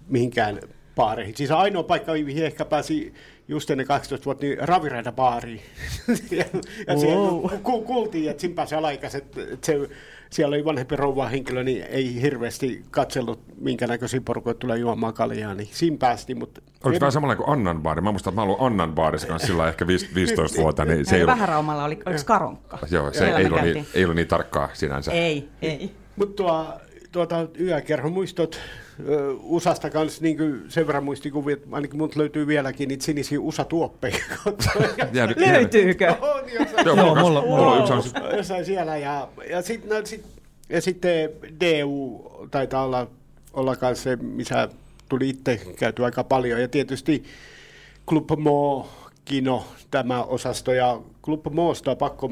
mihinkään 0.07 0.59
baareihin. 0.99 1.37
Siis 1.37 1.51
ainoa 1.51 1.83
paikka, 1.83 2.13
mihin 2.13 2.45
ehkä 2.45 2.65
pääsi 2.65 3.13
just 3.47 3.69
ennen 3.69 3.87
12 3.87 4.25
vuotta, 4.25 4.45
niin 4.45 4.57
ravireita 4.59 5.11
baariin. 5.11 5.61
ja 6.31 6.45
ja 6.87 6.93
wow. 6.93 6.99
siellä 6.99 7.57
ku, 7.63 7.81
kuultiin, 7.81 8.29
että 8.29 8.41
siinä 8.41 8.55
pääsi 8.55 8.75
alaikäiset, 8.75 9.37
että 9.37 9.65
se, 9.65 9.89
siellä 10.29 10.55
oli 10.55 10.65
vanhempi 10.65 10.95
rouva 10.95 11.27
henkilö, 11.27 11.63
niin 11.63 11.83
ei 11.83 12.21
hirveästi 12.21 12.83
katsellut, 12.91 13.39
minkä 13.61 13.87
näköisiä 13.87 14.21
porukoita 14.21 14.59
tulee 14.59 14.77
juomaan 14.77 15.13
kaljaa, 15.13 15.55
niin 15.55 15.69
siinä 15.71 15.97
päästi. 15.97 16.35
Mutta 16.35 16.61
Oliko 16.83 16.95
en... 16.95 16.99
vähän 17.01 17.11
samalla 17.11 17.35
kuin 17.35 17.49
Annan 17.49 17.81
baari? 17.81 18.01
Mä 18.01 18.11
muistan, 18.11 18.31
että 18.31 18.41
mä 18.41 18.43
ollut 18.43 18.61
Annan 18.61 18.93
baarissa 18.93 19.27
kanssa 19.27 19.47
sillä 19.47 19.69
ehkä 19.69 19.87
15 19.87 20.57
vuotta. 20.61 20.85
Niin 20.85 21.05
se 21.05 21.15
ei 21.15 21.21
ollut... 21.23 21.35
Vähäraumalla 21.35 21.83
oli, 21.83 21.99
oliko 22.05 22.21
karonkka? 22.25 22.79
Joo, 22.91 23.13
se 23.13 23.35
ei 23.35 23.45
ollut, 23.45 23.61
niin, 23.61 23.87
ei 23.93 24.03
ollut 24.03 24.15
niin 24.15 24.27
tarkkaa 24.27 24.69
sinänsä. 24.73 25.11
Ei, 25.11 25.49
ei. 25.61 25.91
Mutta 26.15 26.35
tuo, 26.35 26.79
tuota, 27.11 27.47
yökerhon 27.59 28.11
muistot, 28.11 28.59
USAsta 29.43 29.89
kanssa 29.89 30.21
niin 30.21 30.37
sen 30.67 30.87
verran 30.87 31.03
muistikuvia, 31.03 31.53
että 31.53 31.67
ainakin 31.71 31.97
mut 31.97 32.15
löytyy 32.15 32.47
vieläkin 32.47 32.87
niitä 32.87 33.05
sinisiä 33.05 33.39
USA-tuoppeja. 33.39 34.17
Löytyykö? 35.51 36.15
On, 36.21 36.43
jossain, 36.59 36.85
Joo, 36.85 36.95
mulla, 36.95 37.21
mulla, 37.21 37.41
mulla 37.41 37.71
on 37.71 37.97
yksi 37.99 38.13
jossain 38.37 38.65
siellä. 38.65 38.97
Ja, 38.97 39.27
ja, 39.49 39.61
sit, 39.61 39.85
no, 39.85 39.95
sit, 40.03 40.25
ja 40.69 40.81
sitten 40.81 41.29
DU 41.59 42.31
taitaa 42.51 42.85
olla, 42.85 43.07
olla 43.53 43.75
kanssa 43.75 44.03
se, 44.03 44.15
missä 44.15 44.69
tuli 45.09 45.29
itse 45.29 45.61
käyty 45.79 46.05
aika 46.05 46.23
paljon. 46.23 46.61
Ja 46.61 46.67
tietysti 46.67 47.23
Club 48.07 48.29
Mo, 48.37 48.89
Kino, 49.25 49.65
tämä 49.91 50.23
osasto. 50.23 50.73
Ja 50.73 51.01
Club 51.23 51.45
Moosta 51.51 51.91
on 51.91 51.97
pakko, 51.97 52.31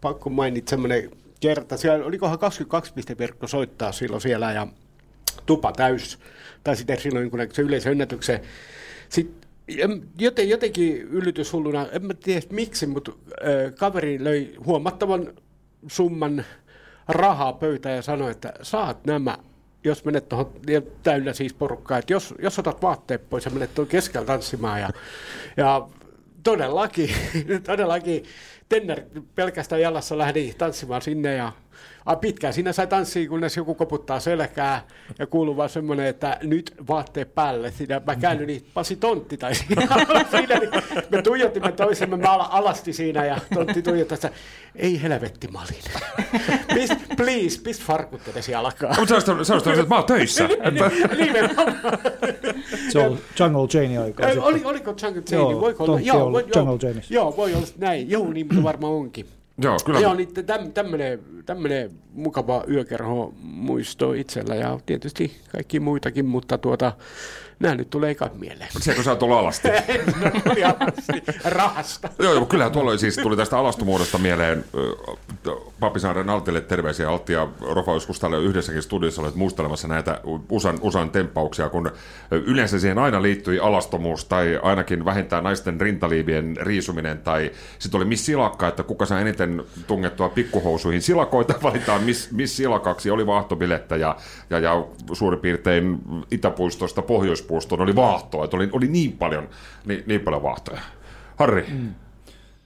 pakko 0.00 0.30
mainita 0.30 0.70
semmoinen 0.70 1.10
kerta. 1.40 1.76
Siellä 1.76 2.04
olikohan 2.04 2.38
22 2.38 2.92
pisteverkko 2.92 3.46
soittaa 3.46 3.92
silloin 3.92 4.20
siellä 4.20 4.52
ja 4.52 4.66
tupa 5.46 5.72
täys, 5.72 6.18
tai 6.64 6.76
sitten 6.76 7.00
silloin 7.00 7.22
jonkunnäköisen 7.22 7.64
yleisönnätyksen. 7.64 8.40
Sitten 9.08 9.48
joten, 10.18 10.48
jotenkin 10.48 10.96
yllytyshulluna, 10.96 11.86
en 11.92 12.06
mä 12.06 12.14
tiedä 12.14 12.46
miksi, 12.50 12.86
mutta 12.86 13.12
kaveri 13.78 14.24
löi 14.24 14.54
huomattavan 14.64 15.32
summan 15.86 16.44
rahaa 17.08 17.52
pöytään 17.52 17.96
ja 17.96 18.02
sanoi, 18.02 18.30
että 18.30 18.52
saat 18.62 19.06
nämä, 19.06 19.38
jos 19.84 20.04
menet 20.04 20.28
tuohon, 20.28 20.52
täynnä 21.02 21.32
siis 21.32 21.54
porukkaa, 21.54 21.98
että 21.98 22.12
jos, 22.12 22.34
jos 22.42 22.58
otat 22.58 22.82
vaatteet 22.82 23.30
pois 23.30 23.44
ja 23.44 23.50
menet 23.50 23.74
tuon 23.74 23.88
keskellä 23.88 24.26
tanssimaan. 24.26 24.80
Ja, 24.80 24.90
ja 25.56 25.88
todellakin, 26.42 27.10
todellakin 27.66 28.24
Tenner 28.68 29.00
pelkästään 29.34 29.80
jalassa 29.80 30.18
lähdi 30.18 30.54
tanssimaan 30.58 31.02
sinne 31.02 31.34
ja 31.34 31.52
a, 32.08 32.16
pitkään 32.16 32.52
siinä 32.52 32.72
sai 32.72 32.86
tanssia, 32.86 33.28
kunnes 33.28 33.56
joku 33.56 33.74
koputtaa 33.74 34.20
selkää 34.20 34.86
ja 35.18 35.26
kuuluu 35.26 35.56
vaan 35.56 35.68
semmoinen, 35.68 36.06
että 36.06 36.38
nyt 36.42 36.74
vaatteet 36.88 37.34
päälle. 37.34 37.70
Siinä 37.70 38.00
mä 38.06 38.16
käännyin 38.16 38.46
niin 38.46 38.66
Pasi 38.74 38.96
Tontti 38.96 39.36
tai 39.36 39.54
siinä, 39.54 39.82
niin 40.60 40.70
me 41.10 41.22
tuijottimme 41.22 41.72
toisemme, 41.72 42.16
mä 42.16 42.32
alasti 42.32 42.92
siinä 42.92 43.24
ja 43.24 43.38
Tontti 43.54 43.82
tuijotti, 43.82 44.14
että 44.14 44.30
ei 44.76 45.02
helvetti 45.02 45.48
Malin. 45.48 45.74
Pist, 46.74 46.94
please, 47.16 47.60
pist 47.62 47.82
farkut 47.82 48.28
edes 48.28 48.48
jalkaan. 48.48 48.94
Mutta 48.98 49.20
sä 49.20 49.32
olisit 49.32 49.66
että 49.66 49.88
mä 49.88 49.94
oon 49.94 50.04
töissä. 50.04 50.48
Nimenomaan. 51.18 51.78
Se 52.92 52.98
on 52.98 53.18
Jungle 53.40 53.68
Jane 53.74 53.98
aikaa. 53.98 54.30
Oli, 54.40 54.64
oliko 54.64 54.94
Jungle 55.02 55.22
Jane? 55.30 55.42
Joo, 55.42 55.60
Voiko 55.60 55.84
olla? 55.84 56.00
Joo, 56.00 56.32
voi, 56.32 56.46
Jungle 56.56 56.88
Jane. 56.88 57.02
Joo, 57.10 57.36
voi 57.36 57.54
olla 57.54 57.66
näin. 57.78 58.10
Joo, 58.10 58.32
niin 58.32 58.62
varmaan 58.62 58.92
onkin. 58.92 59.26
Joo, 59.58 59.76
kyllä. 59.84 60.00
Joo, 60.00 60.14
niin 60.14 60.28
tämmöinen, 60.74 61.18
tämmöinen 61.46 61.90
mukava 62.12 62.64
yökerho 62.70 63.34
muisto 63.42 64.12
itsellä 64.12 64.54
ja 64.54 64.78
tietysti 64.86 65.36
kaikki 65.52 65.80
muitakin, 65.80 66.26
mutta 66.26 66.58
tuota, 66.58 66.92
Nämä 67.60 67.74
nyt 67.74 67.90
tulee 67.90 68.10
eka 68.10 68.30
mieleen. 68.38 68.70
Se, 68.80 68.94
kun 68.94 69.04
sä 69.04 69.10
oot 69.10 69.22
ollut 69.22 69.38
alasti. 69.42 69.68
Rahasta. 71.44 72.08
Joo, 72.18 72.34
joo, 72.34 72.46
kyllähän 72.46 72.72
tuolla 72.72 72.96
siis 72.96 73.16
tuli 73.16 73.36
tästä 73.36 73.58
alastumuodosta 73.58 74.18
mieleen 74.18 74.64
Papisaaren 75.80 76.30
Altille 76.30 76.60
terveisiä 76.60 77.10
Altti 77.10 77.32
ja 77.32 77.48
Rofa 77.60 77.92
joskus 77.92 78.20
täällä 78.20 78.38
yhdessäkin 78.38 78.82
studiossa 78.82 79.22
olet 79.22 79.34
muistelemassa 79.34 79.88
näitä 79.88 80.20
USAn, 80.50 80.78
USAn 80.82 81.10
temppauksia, 81.10 81.68
kun 81.68 81.90
yleensä 82.30 82.78
siihen 82.78 82.98
aina 82.98 83.22
liittyi 83.22 83.58
alastomuus 83.58 84.24
tai 84.24 84.60
ainakin 84.62 85.04
vähintään 85.04 85.44
naisten 85.44 85.80
rintaliivien 85.80 86.56
riisuminen 86.60 87.18
tai 87.18 87.50
sitten 87.78 87.98
oli 87.98 88.04
Miss 88.04 88.26
Silakka, 88.26 88.68
että 88.68 88.82
kuka 88.82 89.06
saa 89.06 89.20
eniten 89.20 89.47
tungettua 89.86 90.28
pikkuhousuihin. 90.28 91.02
Silakoita 91.02 91.54
valitaan 91.68 92.02
Miss, 92.02 92.32
miss 92.32 92.56
Silakaksi, 92.56 93.10
oli 93.10 93.26
vaahtobilettä 93.26 93.96
ja, 93.96 94.16
ja, 94.50 94.58
ja 94.58 94.84
suurin 95.12 95.40
piirtein 95.40 95.98
Itäpuistosta 96.30 97.02
Pohjoispuistoon 97.02 97.80
oli 97.80 97.96
vaahtoa, 97.96 98.44
että 98.44 98.56
oli, 98.56 98.68
oli 98.72 98.88
niin 98.88 99.12
paljon, 99.12 99.48
niin, 99.84 100.02
niin 100.06 100.20
paljon 100.20 100.42
vaahtoja. 100.42 100.80
Harri, 101.36 101.66
mm. 101.68 101.94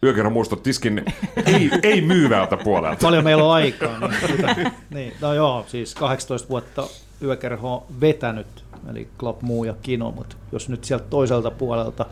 yökerran 0.02 0.32
muistot 0.32 0.62
tiskin 0.62 1.04
ei, 1.54 1.70
ei 1.82 2.00
myyvältä 2.00 2.56
puolelta. 2.56 3.02
Paljon 3.02 3.24
meillä 3.24 3.44
on 3.44 3.52
aikaa. 3.52 3.98
Niin, 3.98 4.72
niin, 4.90 5.12
no 5.20 5.34
joo, 5.34 5.64
siis 5.68 5.94
18 5.94 6.48
vuotta 6.48 6.86
yökerho 7.22 7.74
on 7.74 7.82
vetänyt, 8.00 8.64
eli 8.90 9.08
Club 9.18 9.42
Muu 9.42 9.64
ja 9.64 9.74
Kino, 9.82 10.10
mutta 10.10 10.36
jos 10.52 10.68
nyt 10.68 10.84
sieltä 10.84 11.04
toiselta 11.10 11.50
puolelta. 11.50 12.06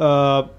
Öö, 0.00 0.54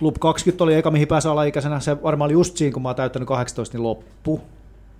Club 0.00 0.16
20 0.20 0.64
oli 0.64 0.74
eka, 0.74 0.90
mihin 0.90 1.08
pääsi 1.08 1.28
alaikäisenä. 1.28 1.80
Se 1.80 2.02
varmaan 2.02 2.28
oli 2.28 2.32
just 2.32 2.56
siinä, 2.56 2.72
kun 2.72 2.82
mä 2.82 2.88
oon 2.88 2.96
täyttänyt 2.96 3.28
18, 3.28 3.76
niin 3.76 3.82
loppu. 3.82 4.40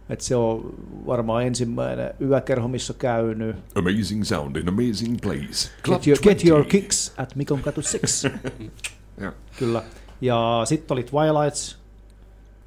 Et 0.08 0.20
se 0.20 0.36
on 0.36 0.74
varmaan 1.06 1.46
ensimmäinen 1.46 2.14
yökerho, 2.20 2.68
missä 2.68 2.94
käynyt. 2.94 3.56
Amazing 3.74 4.24
sound 4.24 4.56
in 4.56 4.68
amazing 4.68 5.16
place. 5.22 5.70
Club 5.84 6.02
get, 6.02 6.06
your, 6.06 6.18
get 6.22 6.44
your 6.44 6.64
kicks 6.64 7.14
at 7.16 7.36
Mikon 7.36 7.60
katu 7.60 7.80
6. 8.00 8.28
ja. 9.20 9.32
Kyllä. 9.58 9.82
Ja 10.20 10.62
sitten 10.64 10.94
oli 10.94 11.02
Twilights, 11.02 11.78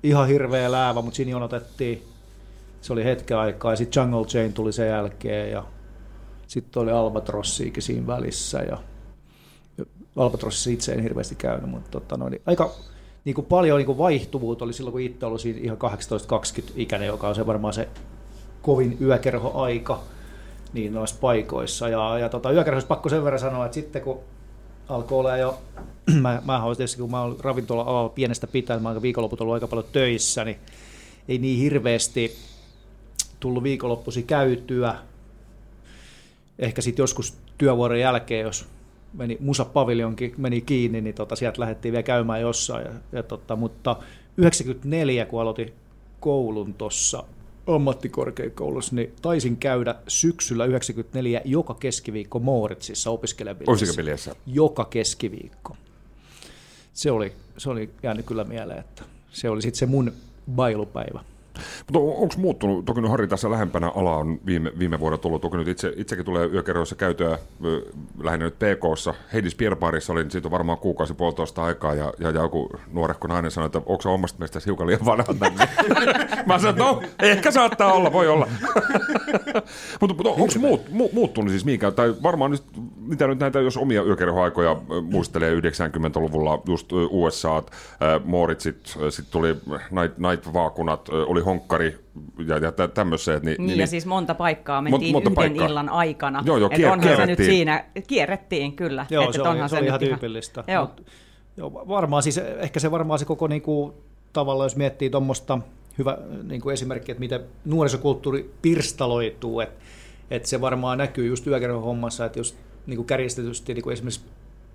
ihan 0.03 0.27
hirveä 0.27 0.71
läävä, 0.71 1.01
mutta 1.01 1.15
siinä 1.15 1.31
jonotettiin. 1.31 2.03
Se 2.81 2.93
oli 2.93 3.03
hetken 3.03 3.37
aikaa 3.37 3.71
ja 3.71 3.75
sitten 3.75 4.01
Jungle 4.01 4.25
Chain 4.25 4.53
tuli 4.53 4.73
sen 4.73 4.87
jälkeen 4.87 5.51
ja 5.51 5.63
sitten 6.47 6.83
oli 6.83 6.91
Albatrossiikin 6.91 7.83
siinä 7.83 8.07
välissä 8.07 8.59
ja 8.59 8.77
Albatrossissa 10.15 10.69
itse 10.69 10.93
en 10.93 11.03
hirveästi 11.03 11.35
käynyt, 11.35 11.69
mutta 11.69 11.91
tota, 11.91 12.17
noin, 12.17 12.41
aika 12.45 12.71
niin 13.25 13.35
kuin 13.35 13.45
paljon 13.45 13.77
niin 13.77 13.85
kuin 13.85 13.97
vaihtuvuutta 13.97 14.65
oli 14.65 14.73
silloin, 14.73 14.91
kun 14.91 15.01
itse 15.01 15.25
oli 15.25 15.59
ihan 15.61 15.77
18-20 15.77 16.71
ikäinen, 16.75 17.07
joka 17.07 17.27
on 17.27 17.35
se 17.35 17.45
varmaan 17.45 17.73
se 17.73 17.87
kovin 18.61 18.97
yökerhoaika 19.01 20.03
niin 20.73 20.93
noissa 20.93 21.15
paikoissa. 21.21 21.89
Ja, 21.89 22.19
ja 22.19 22.29
tota, 22.29 22.51
yökerhoissa 22.51 22.87
pakko 22.87 23.09
sen 23.09 23.23
verran 23.23 23.39
sanoa, 23.39 23.65
että 23.65 23.75
sitten 23.75 24.01
kun 24.01 24.19
alkoi 24.89 25.19
olla 25.19 25.37
jo, 25.37 25.61
mä, 26.21 26.41
mä 26.45 26.63
olen 26.63 26.77
tietysti, 26.77 27.01
kun 27.01 27.11
mä 27.11 27.21
olen 27.21 27.39
ravintola 27.39 28.09
pienestä 28.09 28.47
pitäen, 28.47 28.81
mä 28.81 28.89
olen 28.89 29.01
viikonloput 29.01 29.41
ollut 29.41 29.53
aika 29.53 29.67
paljon 29.67 29.87
töissä, 29.91 30.45
niin 30.45 30.57
ei 31.27 31.37
niin 31.37 31.59
hirveästi 31.59 32.35
tullut 33.39 33.63
viikonloppusi 33.63 34.23
käytyä. 34.23 34.95
Ehkä 36.59 36.81
sitten 36.81 37.03
joskus 37.03 37.37
työvuoron 37.57 37.99
jälkeen, 37.99 38.43
jos 38.43 38.65
meni, 39.13 39.37
Musa 39.39 39.65
Paviljonkin 39.65 40.33
meni 40.37 40.61
kiinni, 40.61 41.01
niin 41.01 41.15
tota, 41.15 41.35
sieltä 41.35 41.61
lähdettiin 41.61 41.91
vielä 41.91 42.03
käymään 42.03 42.41
jossain. 42.41 42.85
Ja, 42.85 42.91
ja 43.11 43.23
tota, 43.23 43.55
mutta 43.55 43.95
94, 44.37 45.25
kun 45.25 45.41
aloitin 45.41 45.73
koulun 46.19 46.73
tuossa 46.73 47.23
ammattikorkeakoulussa, 47.67 48.95
niin 48.95 49.13
taisin 49.21 49.57
käydä 49.57 49.95
syksyllä 50.07 50.65
94 50.65 51.41
joka 51.45 51.73
keskiviikko 51.73 52.39
Mooritsissa 52.39 53.09
opiskelijabilissä. 53.09 53.71
Joka 54.45 54.85
keskiviikko. 54.85 55.77
Se 56.93 57.11
oli, 57.11 57.33
se 57.57 57.69
oli 57.69 57.89
jäänyt 58.03 58.25
kyllä 58.25 58.43
mieleen, 58.43 58.79
että 58.79 59.03
se 59.31 59.49
oli 59.49 59.61
sitten 59.61 59.79
se 59.79 59.85
mun 59.85 60.13
bailupäivä. 60.55 61.23
Mutta 61.77 61.99
onko 61.99 62.35
muuttunut, 62.37 62.85
toki 62.85 63.01
nyt 63.01 63.09
Harri 63.11 63.27
tässä 63.27 63.51
lähempänä 63.51 63.91
ala 63.95 64.17
on 64.17 64.39
viime, 64.45 64.71
viime 64.79 64.99
vuonna 64.99 65.17
tullut, 65.17 65.41
toki 65.41 65.57
nyt 65.57 65.67
itse, 65.67 65.93
itsekin 65.95 66.25
tulee 66.25 66.47
yökerroissa 66.47 66.95
käytyä 66.95 67.39
lähinnä 68.23 68.45
nyt 68.45 68.55
PK-ssa. 68.55 69.13
Heidis 69.33 69.55
Pierparissa 69.55 70.13
olin 70.13 70.31
siitä 70.31 70.47
on 70.47 70.51
varmaan 70.51 70.77
kuukausi 70.77 71.13
puolitoista 71.13 71.63
aikaa 71.63 71.93
ja, 71.93 72.13
ja, 72.19 72.29
joku 72.29 72.69
nuorekko 72.91 73.27
nainen 73.27 73.51
sanoi, 73.51 73.65
että 73.65 73.81
onko 73.85 74.13
omasta 74.13 74.39
mielestä 74.39 74.59
hiukan 74.65 74.87
liian 74.87 75.05
vanha 75.05 75.25
Mä 76.45 76.59
sanoin, 76.59 76.77
no, 76.77 77.01
ehkä 77.21 77.51
saattaa 77.51 77.93
olla, 77.93 78.13
voi 78.13 78.27
olla. 78.27 78.47
mutta, 80.01 80.15
mutta 80.15 80.29
onko 80.29 80.53
muut, 80.59 80.89
mu, 80.89 81.09
muuttunut 81.13 81.51
siis 81.51 81.65
mihinkään? 81.65 81.93
Tai 81.93 82.15
varmaan 82.23 82.51
nyt, 82.51 82.63
mitä 83.07 83.27
nyt 83.27 83.39
näitä, 83.39 83.59
jos 83.59 83.77
omia 83.77 84.03
yökerhoaikoja 84.03 84.77
muistelee 85.01 85.59
90-luvulla, 85.59 86.61
just 86.67 86.91
USA, 86.91 87.63
Mooritsit, 88.25 88.97
sitten 89.09 89.31
tuli 89.31 89.55
Night, 89.91 90.17
Night-vaakunat, 90.17 91.09
oli 91.09 91.41
honkkari 91.41 91.97
ja, 92.47 92.57
ja 92.57 92.71
tämmöiset. 92.87 93.43
Niin, 93.43 93.55
niin, 93.57 93.67
niin, 93.67 93.79
ja 93.79 93.87
siis 93.87 94.05
monta 94.05 94.35
paikkaa 94.35 94.81
mentiin 94.81 95.11
monta 95.11 95.29
yhden 95.29 95.35
paikkaa. 95.35 95.67
illan 95.67 95.89
aikana. 95.89 96.43
Joo, 96.45 96.57
joo, 96.57 96.69
kier- 96.69 96.91
onhan 96.91 97.15
se 97.15 97.25
nyt 97.25 97.37
siinä, 97.37 97.85
kierrettiin 98.07 98.75
kyllä. 98.75 99.05
Joo, 99.09 99.23
että 99.23 99.33
se, 99.33 99.41
oli, 99.41 99.69
se 99.69 99.77
oli 99.77 99.85
ihan 99.85 99.99
tyypillistä. 99.99 100.63
Joo. 100.67 100.81
Mut, 100.81 101.05
joo, 101.57 101.85
varmaan 101.87 102.23
siis, 102.23 102.37
ehkä 102.37 102.79
se 102.79 102.91
varmaan 102.91 103.19
se 103.19 103.25
koko 103.25 103.47
niinku, 103.47 103.93
tavalla, 104.33 104.65
jos 104.65 104.75
miettii 104.75 105.09
tuommoista 105.09 105.59
hyvä 105.97 106.17
niin 106.43 106.61
kuin 106.61 106.73
esimerkki, 106.73 107.11
että 107.11 107.19
miten 107.19 107.41
nuorisokulttuuri 107.65 108.53
pirstaloituu, 108.61 109.59
että, 109.59 109.83
että 110.31 110.49
se 110.49 110.61
varmaan 110.61 110.97
näkyy 110.97 111.27
just 111.27 111.45
hommassa, 111.81 112.25
että 112.25 112.39
jos 112.39 112.57
niin 112.87 112.97
kuin 112.97 113.05
kärjistetysti 113.05 113.73
niin 113.73 113.83
kuin 113.83 113.93
esimerkiksi 113.93 114.21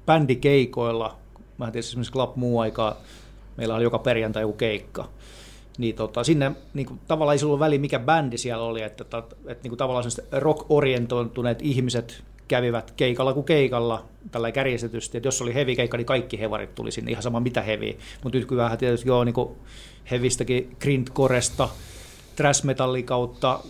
bändikeikoilla, 0.06 1.16
mä 1.58 1.64
tiedän 1.66 1.78
esimerkiksi 1.78 2.12
Club 2.12 2.36
muu 2.36 2.60
aikaa, 2.60 2.96
meillä 3.56 3.74
oli 3.74 3.82
joka 3.82 3.98
perjantai 3.98 4.42
joku 4.42 4.52
keikka, 4.52 5.08
niin 5.78 5.94
tota, 5.94 6.24
sinne 6.24 6.52
niin 6.74 6.86
kuin, 6.86 7.00
tavallaan 7.08 7.38
ei 7.38 7.44
ollut 7.44 7.60
väliä, 7.60 7.78
mikä 7.78 7.98
bändi 7.98 8.38
siellä 8.38 8.64
oli, 8.64 8.82
että, 8.82 9.04
että, 9.04 9.18
että 9.18 9.62
niin 9.62 9.70
kuin, 9.70 9.78
tavallaan 9.78 10.04
rock-orientoituneet 10.32 11.62
ihmiset 11.62 12.24
kävivät 12.48 12.90
keikalla 12.90 13.32
kuin 13.34 13.46
keikalla, 13.46 14.04
tällä 14.30 14.52
kärjestetysti, 14.52 15.18
että 15.18 15.26
jos 15.26 15.42
oli 15.42 15.54
heavy 15.54 15.74
keikka, 15.74 15.96
niin 15.96 16.06
kaikki 16.06 16.40
hevarit 16.40 16.74
tuli 16.74 16.90
sinne, 16.90 17.10
ihan 17.10 17.22
sama 17.22 17.40
mitä 17.40 17.62
heavy. 17.62 17.96
Mutta 18.22 18.38
nyt 18.38 18.48
kyllähän 18.48 18.78
tietysti 18.78 19.08
joo, 19.08 19.24
niin 19.24 19.34
kuin 19.34 19.50
hevistäkin 20.10 20.76
grindcoresta, 20.80 21.68
trash 22.36 22.64
kautta 23.04 23.60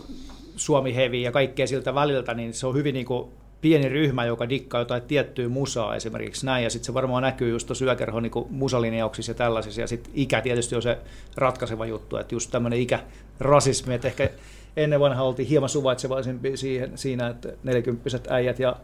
Suomi 0.56 0.94
heavy 0.94 1.16
ja 1.16 1.32
kaikkea 1.32 1.66
siltä 1.66 1.94
väliltä, 1.94 2.34
niin 2.34 2.54
se 2.54 2.66
on 2.66 2.74
hyvin 2.74 2.94
niin 2.94 3.06
kuin 3.06 3.30
pieni 3.60 3.88
ryhmä, 3.88 4.24
joka 4.24 4.48
dikkaa 4.48 4.80
jotain 4.80 5.02
tiettyä 5.02 5.48
musaa 5.48 5.96
esimerkiksi 5.96 6.46
näin, 6.46 6.64
ja 6.64 6.70
sitten 6.70 6.86
se 6.86 6.94
varmaan 6.94 7.22
näkyy 7.22 7.50
just 7.50 7.66
tuossa 7.66 7.84
yökerhon 7.84 8.22
niin 8.22 8.32
musalinjauksissa 8.50 9.30
ja 9.30 9.34
tällaisissa, 9.34 9.80
ja 9.80 9.86
sitten 9.86 10.12
ikä 10.14 10.40
tietysti 10.40 10.76
on 10.76 10.82
se 10.82 10.98
ratkaiseva 11.36 11.86
juttu, 11.86 12.16
että 12.16 12.34
just 12.34 12.50
tämmöinen 12.50 12.80
ikärasismi, 12.80 13.94
että 13.94 14.08
ehkä 14.08 14.30
ennen 14.76 15.00
vanha 15.00 15.22
oltiin 15.22 15.48
hieman 15.48 15.68
suvaitsevaisempi 15.68 16.56
siihen, 16.56 16.98
siinä, 16.98 17.28
että 17.28 17.52
40 17.62 18.18
äijät 18.28 18.58
ja 18.58 18.76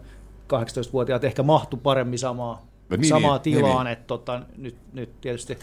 18-vuotiaat 0.53 1.25
ehkä 1.25 1.43
mahtu 1.43 1.77
paremmin 1.77 2.19
samaa, 2.19 2.67
no 2.89 2.97
niin, 2.97 3.09
samaa 3.09 3.37
niin, 3.37 3.43
tilaan, 3.43 3.87
niin, 3.87 3.93
että 3.93 4.07
tota, 4.07 4.43
nyt, 4.57 4.77
nyt 4.93 5.21
tietysti 5.21 5.59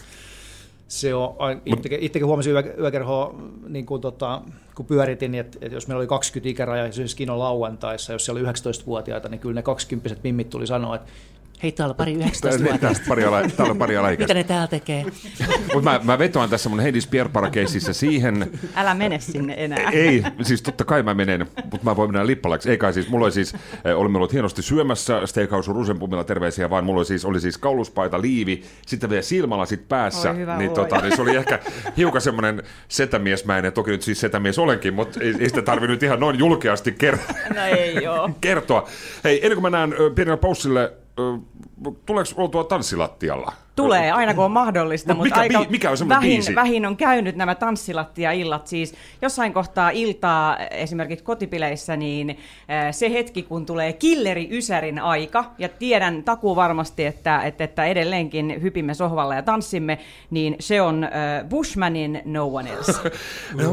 se 0.92 1.14
on, 1.14 1.34
itsekin, 1.66 1.98
itsekin 2.00 2.26
huomasin 2.26 2.52
yö, 2.52 2.74
yökerhoa, 2.78 3.34
niin 3.68 3.86
kuin 3.86 4.00
tota, 4.00 4.42
kun 4.74 4.86
pyöritin, 4.86 5.32
niin 5.32 5.40
että, 5.40 5.58
että 5.60 5.76
jos 5.76 5.88
meillä 5.88 6.00
oli 6.00 6.06
20 6.06 6.48
ikäraja 6.48 6.86
esimerkiksi 6.86 7.16
Kino 7.16 7.38
lauantaissa, 7.38 8.12
jos 8.12 8.24
siellä 8.24 8.40
oli 8.40 8.48
19-vuotiaita, 8.48 9.28
niin 9.28 9.40
kyllä 9.40 9.54
ne 9.54 9.62
20 9.62 10.20
mimmit 10.22 10.50
tuli 10.50 10.66
sanoa, 10.66 10.96
että 10.96 11.10
hei, 11.62 11.72
täällä 11.72 11.92
on 11.92 11.96
pari 11.96 12.12
19 12.12 12.64
vuotta. 12.64 13.00
pari 13.08 13.24
ala, 13.24 13.42
täällä 13.56 13.72
on 13.72 13.78
pari 13.78 13.94
Mitä 14.18 14.34
ne 14.34 14.44
täällä 14.44 14.66
tekee? 14.66 15.04
Mutta 15.74 15.90
mä, 15.90 16.00
mä 16.04 16.18
vetoan 16.18 16.50
tässä 16.50 16.68
mun 16.68 16.80
Heidis 16.80 17.06
Pierpara-keississä 17.06 17.92
siihen... 17.92 18.50
Älä 18.74 18.94
mene 18.94 19.20
sinne 19.20 19.54
enää. 19.56 19.90
Ei, 19.90 20.24
siis 20.42 20.62
totta 20.62 20.84
kai 20.84 21.02
mä 21.02 21.14
menen, 21.14 21.46
mutta 21.70 21.84
mä 21.84 21.96
voin 21.96 22.10
mennä 22.12 22.26
lippalaksi. 22.26 22.70
Ei 22.70 22.78
kai 22.78 22.92
siis, 22.92 23.08
mulla 23.08 23.24
oli 23.24 23.32
siis, 23.32 23.54
eh, 23.84 23.98
olimme 23.98 24.18
olleet 24.18 24.32
hienosti 24.32 24.62
syömässä 24.62 25.26
Steakhouse 25.26 25.72
Rusenpumilla 25.72 26.24
terveisiä, 26.24 26.70
vaan 26.70 26.84
mulla 26.84 26.98
oli 27.00 27.06
siis, 27.06 27.24
oli 27.24 27.40
siis 27.40 27.58
kauluspaita, 27.58 28.20
liivi, 28.20 28.62
sitten 28.86 29.10
vielä 29.10 29.22
silmälasit 29.22 29.88
päässä. 29.88 30.30
Oi, 30.30 30.36
hyvä 30.36 30.56
niin, 30.56 30.70
tota, 30.70 31.00
niin 31.00 31.16
se 31.16 31.22
oli 31.22 31.36
ehkä 31.36 31.58
hiukan 31.96 32.20
semmoinen 32.20 32.62
setämiesmäinen, 32.88 33.72
toki 33.72 33.90
nyt 33.90 34.02
siis 34.02 34.20
setämies 34.20 34.58
olenkin, 34.58 34.94
mutta 34.94 35.20
ei, 35.20 35.34
ei 35.38 35.48
sitä 35.48 35.62
tarvinnut 35.62 36.02
ihan 36.02 36.20
noin 36.20 36.38
julkeasti 36.38 36.96
ker- 37.04 37.54
no 37.54 37.64
ei 37.64 38.04
joo. 38.04 38.30
kertoa. 38.40 38.88
Hei, 39.24 39.36
ennen 39.42 39.56
kuin 39.56 39.62
mennään 39.62 39.94
pienellä 40.14 40.36
paussille, 40.36 40.92
tuleeko 42.06 42.30
oltua 42.36 42.64
tanssilattialla? 42.64 43.52
Tulee 43.76 44.12
aina 44.12 44.34
kun 44.34 44.44
on 44.44 44.50
mahdollista, 44.50 45.14
Mut 45.14 45.16
mutta 45.24 45.40
mikä 45.40 45.56
aika 45.58 45.70
mikä 45.70 45.90
on 45.90 46.08
vähin, 46.08 46.30
biisi? 46.30 46.54
vähin 46.54 46.86
on 46.86 46.96
käynyt 46.96 47.36
nämä 47.36 47.54
tanssilattia-illat. 47.54 48.66
Siis 48.66 48.94
jossain 49.22 49.52
kohtaa 49.52 49.90
iltaa 49.90 50.58
esimerkiksi 50.58 51.24
kotipileissä, 51.24 51.96
niin 51.96 52.38
se 52.90 53.12
hetki, 53.12 53.42
kun 53.42 53.66
tulee 53.66 53.92
killeri 53.92 54.48
Ysärin 54.50 54.98
aika, 54.98 55.44
ja 55.58 55.68
tiedän 55.68 56.22
takuu 56.22 56.56
varmasti, 56.56 57.04
että, 57.06 57.40
että, 57.42 57.64
että 57.64 57.84
edelleenkin 57.84 58.62
hypimme 58.62 58.94
sohvalla 58.94 59.34
ja 59.34 59.42
tanssimme, 59.42 59.98
niin 60.30 60.56
se 60.60 60.82
on 60.82 61.08
Bushmanin 61.48 62.22
No 62.24 62.46
One 62.46 62.70
Else. 62.70 62.92
No, 63.54 63.70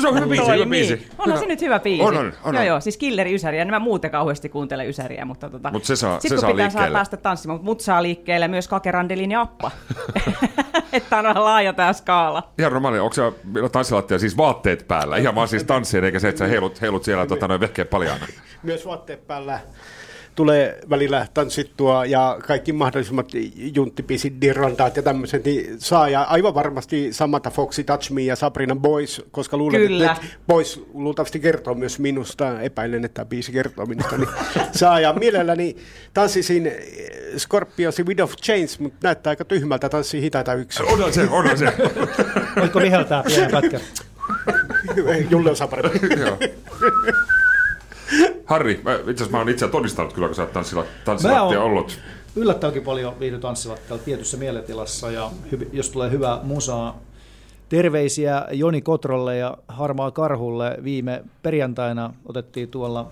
se 0.00 0.08
on 0.08 0.14
hyvä 0.16 0.26
biisi, 0.26 0.52
hyvä 0.52 0.66
biisi. 0.66 1.06
Onhan 1.18 1.38
se 1.38 1.46
nyt 1.46 1.60
hyvä 1.60 1.78
biisi. 1.80 2.02
On, 2.02 2.16
on, 2.16 2.32
on, 2.44 2.54
joo, 2.54 2.64
joo, 2.64 2.80
siis 2.80 2.96
killeri 2.96 3.34
Ysäri, 3.34 3.58
ja 3.58 3.64
nämä 3.64 3.78
muuten 3.78 4.10
kauheasti 4.10 4.48
kuuntele 4.48 4.86
Ysäriä, 4.86 5.24
mutta 5.24 5.50
tota, 5.50 5.70
Mut 5.70 5.84
se 5.84 5.96
saa- 5.96 6.20
sit, 6.20 6.28
se 6.28 6.34
kun 6.34 6.40
saa 6.40 6.50
pitää 6.50 6.70
saa 6.70 6.80
liikkeelle. 6.80 6.96
päästä 6.96 7.16
tanssimaan, 7.16 7.56
mutta 7.56 7.70
mut 7.70 7.80
saa 7.80 8.02
liikkeelle 8.02 8.48
myös 8.48 8.68
Kakerandelin 9.04 9.30
ja 9.30 9.40
Appa. 9.40 9.70
että 10.92 11.18
on 11.18 11.24
vähän 11.24 11.44
laaja 11.44 11.72
tämä 11.72 11.92
skaala. 11.92 12.52
Ihan 12.58 12.72
normaali, 12.72 12.98
onko 12.98 13.14
se 13.14 13.22
tanssilattia 13.72 14.18
siis 14.18 14.36
vaatteet 14.36 14.88
päällä? 14.88 15.16
Ihan 15.16 15.34
vaan 15.34 15.48
siis 15.48 15.64
tanssien, 15.64 16.04
eikä 16.04 16.18
se, 16.18 16.28
että 16.28 16.38
sä 16.38 16.46
heilut, 16.46 16.80
heilut 16.80 17.04
siellä 17.04 17.26
tota, 17.26 17.48
noin 17.48 17.60
vehkeet 17.60 17.90
paljaana. 17.90 18.26
Myös 18.62 18.86
vaatteet 18.86 19.26
päällä 19.26 19.60
tulee 20.34 20.78
välillä 20.90 21.26
tanssittua 21.34 22.04
ja 22.06 22.38
kaikki 22.46 22.72
mahdollisimmat 22.72 23.28
junttipisit, 23.56 24.40
dirrandaat 24.40 24.96
ja 24.96 25.02
tämmöiset, 25.02 25.44
niin 25.44 25.80
saa 25.80 26.08
ja 26.08 26.22
aivan 26.22 26.54
varmasti 26.54 27.12
Samantha 27.12 27.50
Foxy, 27.50 27.84
Touch 27.84 28.10
Me 28.10 28.22
ja 28.22 28.36
Sabrina 28.36 28.76
Boys, 28.76 29.22
koska 29.30 29.56
luulen, 29.56 29.80
Kyllä. 29.80 30.12
että 30.12 30.24
Boys 30.46 30.84
luultavasti 30.94 31.40
kertoo 31.40 31.74
myös 31.74 31.98
minusta, 31.98 32.60
epäilen, 32.60 33.04
että 33.04 33.14
tämä 33.14 33.24
biisi 33.24 33.52
kertoo 33.52 33.86
minusta, 33.86 34.16
niin 34.16 34.28
saa 34.72 35.00
ja 35.00 35.12
mielelläni 35.12 35.76
tanssisin 36.14 36.66
eh, 36.66 36.74
Scorpionsin 37.38 38.06
Widow 38.06 38.24
of 38.24 38.36
Chains, 38.36 38.78
mutta 38.78 38.98
näyttää 39.02 39.30
aika 39.30 39.44
tyhmältä 39.44 39.88
tanssii 39.88 40.22
hitaita 40.22 40.54
yksi. 40.54 40.82
Onhan 40.82 41.12
se, 41.12 41.28
onhan 41.30 41.58
se. 41.58 41.72
Voitko 42.60 42.80
viheltää 42.80 43.22
pienen 43.22 43.50
pätkän? 43.50 43.80
Julle 45.30 45.50
osaa 45.50 45.68
paremmin. 45.68 46.00
Harri, 48.46 48.80
mä, 48.84 48.94
itse 48.94 49.10
asiassa 49.10 49.30
mä 49.30 49.38
oon 49.38 49.48
itse 49.48 49.68
todistanut 49.68 50.12
kyllä, 50.12 50.28
kun 50.28 50.34
sä 50.34 50.42
oot 50.42 50.52
tanssila, 50.52 50.84
tanssilattia 51.04 51.60
oon- 51.60 51.70
ollut. 51.70 51.98
Yllättävänkin 52.36 52.82
paljon 52.82 53.20
viihdy 53.20 53.38
tanssilattialla 53.38 54.02
tietyssä 54.04 54.36
mielentilassa 54.36 55.10
ja 55.10 55.30
jos 55.72 55.90
tulee 55.90 56.10
hyvää 56.10 56.40
musaa. 56.42 56.98
Terveisiä 57.68 58.46
Joni 58.52 58.82
Kotrolle 58.82 59.36
ja 59.36 59.58
Harmaa 59.68 60.10
Karhulle. 60.10 60.76
Viime 60.84 61.24
perjantaina 61.42 62.14
otettiin 62.26 62.68
tuolla 62.68 63.10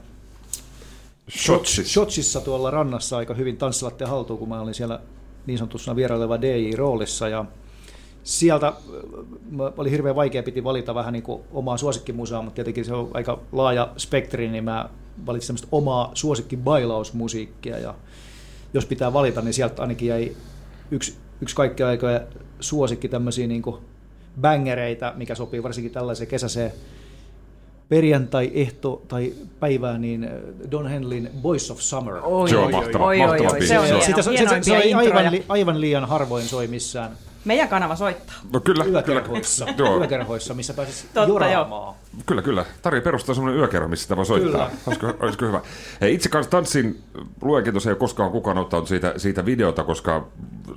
Shotsis. 1.30 1.92
Shotsissa 1.92 2.40
tuolla 2.40 2.70
rannassa 2.70 3.16
aika 3.16 3.34
hyvin 3.34 3.56
tanssilattia 3.56 4.06
haltuun, 4.06 4.38
kun 4.38 4.48
mä 4.48 4.60
olin 4.60 4.74
siellä 4.74 5.00
niin 5.46 5.58
sanotussa 5.58 5.96
vieraileva 5.96 6.36
DJ-roolissa 6.40 7.28
ja 7.28 7.44
sieltä 8.22 8.66
äh, 8.66 8.74
oli 9.76 9.90
hirveän 9.90 10.16
vaikea, 10.16 10.42
piti 10.42 10.64
valita 10.64 10.94
vähän 10.94 11.12
niin 11.12 11.22
kuin 11.22 11.42
omaa 11.52 11.76
suosikkimusaa, 11.76 12.42
mutta 12.42 12.54
tietenkin 12.54 12.84
se 12.84 12.94
on 12.94 13.10
aika 13.14 13.38
laaja 13.52 13.88
spektri, 13.96 14.48
niin 14.48 14.64
mä 14.64 14.88
valitsin 15.26 15.46
semmoista 15.46 15.68
omaa 15.72 16.10
suosikkibailausmusiikkia 16.14 17.78
ja 17.78 17.94
jos 18.74 18.86
pitää 18.86 19.12
valita, 19.12 19.40
niin 19.42 19.54
sieltä 19.54 19.82
ainakin 19.82 20.08
jäi 20.08 20.36
yksi, 20.90 21.16
yksi 21.40 21.56
kaikkea 21.56 21.88
aikoja 21.88 22.20
suosikki 22.60 23.08
tämmöisiä 23.08 23.46
niin 23.46 23.62
kuin 23.62 23.76
bangereita, 24.40 25.12
mikä 25.16 25.34
sopii 25.34 25.62
varsinkin 25.62 25.92
tällaiseen 25.92 26.28
kesäiseen 26.28 26.72
perjantai-ehto 27.88 29.02
tai 29.08 29.32
päivään, 29.60 30.00
niin 30.00 30.24
äh, 30.24 30.30
Don 30.70 30.86
Henlin 30.86 31.30
Boys 31.42 31.70
of 31.70 31.80
Summer. 31.80 32.14
Oi, 32.24 32.48
Se 32.48 32.56
on 32.56 32.70
mahtava- 32.72 33.02
oi, 33.02 33.18
mahtava 33.18 33.38
oi, 33.38 33.46
oi, 33.46 33.58
biisi. 33.58 33.68
Se 33.68 33.78
on 33.78 33.86
se, 33.86 34.22
se, 34.22 34.62
se, 34.62 34.94
aivan, 34.94 35.32
li, 35.32 35.44
aivan 35.48 35.80
liian 35.80 36.08
harvoin 36.08 36.44
soi 36.44 36.66
missään 36.66 37.10
Meidän 37.44 37.68
kanava 37.68 37.96
soittaa. 37.96 38.34
No 38.52 38.60
kyllä, 38.60 38.84
kyllä, 38.84 38.98
yökerhoissa, 38.98 39.66
Joo. 39.78 39.98
yökerhoissa 39.98 40.54
missä 40.54 40.74
pääsisi 40.74 41.06
Totta, 41.14 41.28
joraamaan. 41.32 41.94
kyllä, 42.26 42.42
kyllä. 42.42 42.64
Tarja 42.82 43.00
perustaa 43.02 43.34
semmoinen 43.34 43.60
yökerho, 43.60 43.88
missä 43.88 44.16
voi 44.16 44.26
soittaa. 44.26 44.52
Kyllä. 44.52 44.70
Olisiko, 44.86 45.14
olisiko 45.20 45.46
hyvä? 45.46 45.60
Hei, 46.00 46.14
itse 46.14 46.28
kanssa 46.28 46.50
tanssin, 46.50 47.02
luenkin 47.42 47.74
tosiaan 47.74 47.90
ei 47.90 47.94
ole 47.94 47.98
koskaan 47.98 48.30
kukaan 48.30 48.58
ottanut 48.58 48.88
siitä, 48.88 49.14
siitä 49.16 49.44
videota, 49.46 49.84
koska 49.84 50.26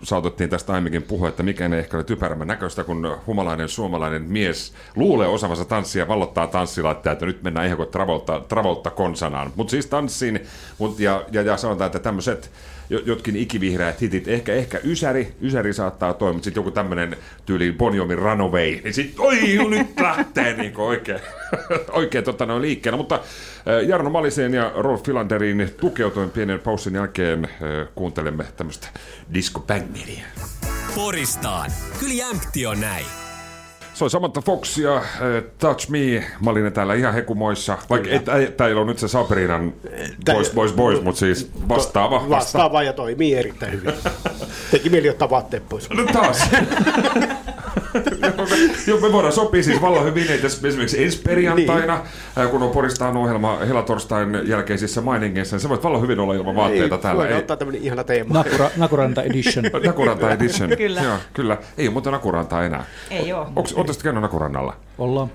saatettiin 0.04 0.50
tästä 0.50 0.74
aiemminkin 0.74 1.04
puhua, 1.04 1.30
että 1.30 1.44
mikä 1.44 1.66
ei 1.66 1.80
ehkä 1.80 1.98
ole 1.98 2.04
typerämmän 2.04 2.48
näköistä, 2.48 2.84
kun 2.84 3.18
humalainen 3.28 3.70
suomalainen 3.70 4.22
mies 4.22 4.74
luulee 4.96 5.28
osaavansa 5.28 5.66
tanssia 5.66 6.04
ja 6.04 6.08
vallottaa 6.08 6.48
tanssilattia, 6.48 7.12
että 7.12 7.26
nyt 7.26 7.44
mennään 7.44 7.66
ihan 7.66 7.78
kuin 7.78 7.90
Travolta, 7.90 8.40
Travolta 8.40 8.90
konsanaan. 8.90 9.52
Mutta 9.56 9.72
siis 9.72 9.86
tanssin, 9.86 10.40
mut, 10.80 11.00
ja, 11.00 11.24
ja, 11.32 11.42
ja 11.42 11.58
sanotaan, 11.58 11.86
että 11.86 12.00
tämmöiset 12.00 12.52
jo- 12.90 13.02
jotkin 13.06 13.36
ikivihreät 13.36 14.02
hitit, 14.02 14.28
ehkä, 14.28 14.54
ehkä 14.54 14.80
Ysäri, 14.84 15.36
Ysäri 15.42 15.74
saattaa 15.74 16.14
toimia, 16.14 16.34
mutta 16.34 16.44
sitten 16.44 16.62
joku 16.62 16.72
tämmöinen 16.72 17.18
tyyli 17.46 17.72
Bonjomin 17.72 18.18
Runaway, 18.18 18.82
niin 18.84 18.94
sitten 18.94 19.26
oi, 19.26 19.56
no 19.56 19.70
nyt 19.70 20.00
lähtee 20.00 20.54
niin 20.54 20.78
oikein, 20.78 21.20
oikein 21.92 22.26
noin 22.48 22.62
liikkeellä. 22.62 22.98
Mutta 22.98 23.20
Jarno 23.88 24.10
Malisen 24.10 24.54
ja 24.54 24.72
Rolf 24.76 25.04
Filanderin 25.04 25.70
tukeutuen 25.80 26.30
pienen 26.30 26.60
paussin 26.60 26.96
jälkeen 26.96 27.46
äh, 27.46 27.88
kuuntelemme 27.96 28.46
tämmöistä 28.58 28.88
disco-bängeria. 29.34 30.26
Poristaan. 30.96 31.72
Kyllä 32.00 32.14
jämpti 32.14 32.66
on 32.66 32.82
näin. 32.82 33.25
Se 33.96 34.04
on 34.04 34.10
Samantha 34.10 34.42
Fox 34.42 34.78
ja 34.78 34.96
äh, 34.96 35.04
Touch 35.58 35.90
Me. 35.90 36.24
Malinen 36.40 36.74
täällä 36.74 36.94
ihan 36.94 37.14
hekumoissa. 37.14 37.78
Vaikka 37.90 38.10
täällä 38.58 38.82
on 38.82 38.88
nyt 38.88 39.00
se 39.00 39.08
Sabrinan 39.08 39.74
Boys, 40.26 40.52
Boys, 40.52 40.74
Boys, 40.74 41.02
mutta 41.02 41.20
siis 41.20 41.52
vastaava. 41.70 42.16
Vasta. 42.16 42.30
Vastaava 42.30 42.84
ja 42.84 42.94
toimii 42.94 43.34
erittäin 43.34 43.72
hyvin. 43.72 43.94
Teki 44.72 44.90
mieli 44.90 45.10
ottaa 45.10 45.30
vaatteet 45.30 45.70
pois. 45.70 45.90
No 45.90 46.06
taas. 46.14 46.50
Joo, 48.88 49.00
me 49.00 49.12
voidaan 49.12 49.34
sopia 49.34 49.64
siis 49.64 49.82
vallan 49.82 50.06
hyvin, 50.06 50.32
että 50.32 50.48
esimerkiksi 50.48 51.04
ensi 51.04 51.22
perjantaina, 51.22 52.02
niin. 52.36 52.50
kun 52.50 52.64
on 52.64 52.70
Poristaan 52.70 53.18
ohjelma 53.18 53.58
helatorstain 53.58 54.40
jälkeisissä 54.48 55.02
mainingeissa, 55.02 55.56
niin 55.56 55.62
sä 55.62 55.70
voit 55.70 55.84
vallan 55.84 56.02
hyvin 56.02 56.20
olla 56.20 56.34
ilman 56.34 56.56
vaatteita 56.56 56.96
Ei, 56.96 57.02
täällä. 57.02 57.18
voidaan 57.18 57.36
Ei, 57.36 57.42
ottaa 57.42 57.58
tämmöinen 57.58 57.84
ihana 57.84 58.04
teema. 58.04 58.34
Nakura, 58.34 58.70
Nakuranta 58.78 59.24
Edition. 59.24 59.66
Nakuranta 59.86 60.32
Edition. 60.32 60.70
Kyllä. 60.78 61.02
Joo, 61.02 61.18
kyllä. 61.34 61.58
Ei 61.78 61.88
ole 61.88 61.94
muuten 61.94 62.14
Nakurantaa 62.14 62.66
enää. 62.66 62.86
Ei 63.12 63.34
oo. 63.34 63.42
Onko 63.56 63.70
sitten 63.94 64.04
käynyt 64.04 64.22
Nakurannalla? 64.22 64.74
Ollaan. 64.98 65.30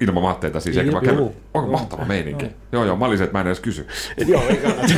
Ilman 0.00 0.22
vaatteita 0.22 0.60
siis, 0.60 0.76
eikä 0.76 0.86
Joo, 0.86 0.92
vaan 0.92 1.04
käynyt. 1.04 1.24
joo. 1.24 1.32
Onko 1.54 1.70
mahtava 1.72 2.04
meininki? 2.04 2.46
Joo, 2.72 2.84
joo, 2.84 2.96
mä 2.96 3.04
olisin, 3.06 3.24
että 3.24 3.32
mä 3.32 3.40
en 3.40 3.46
edes 3.46 3.60
kysy. 3.60 3.86
Joo, 4.26 4.42
ei 4.48 4.56
kannata. 4.56 4.92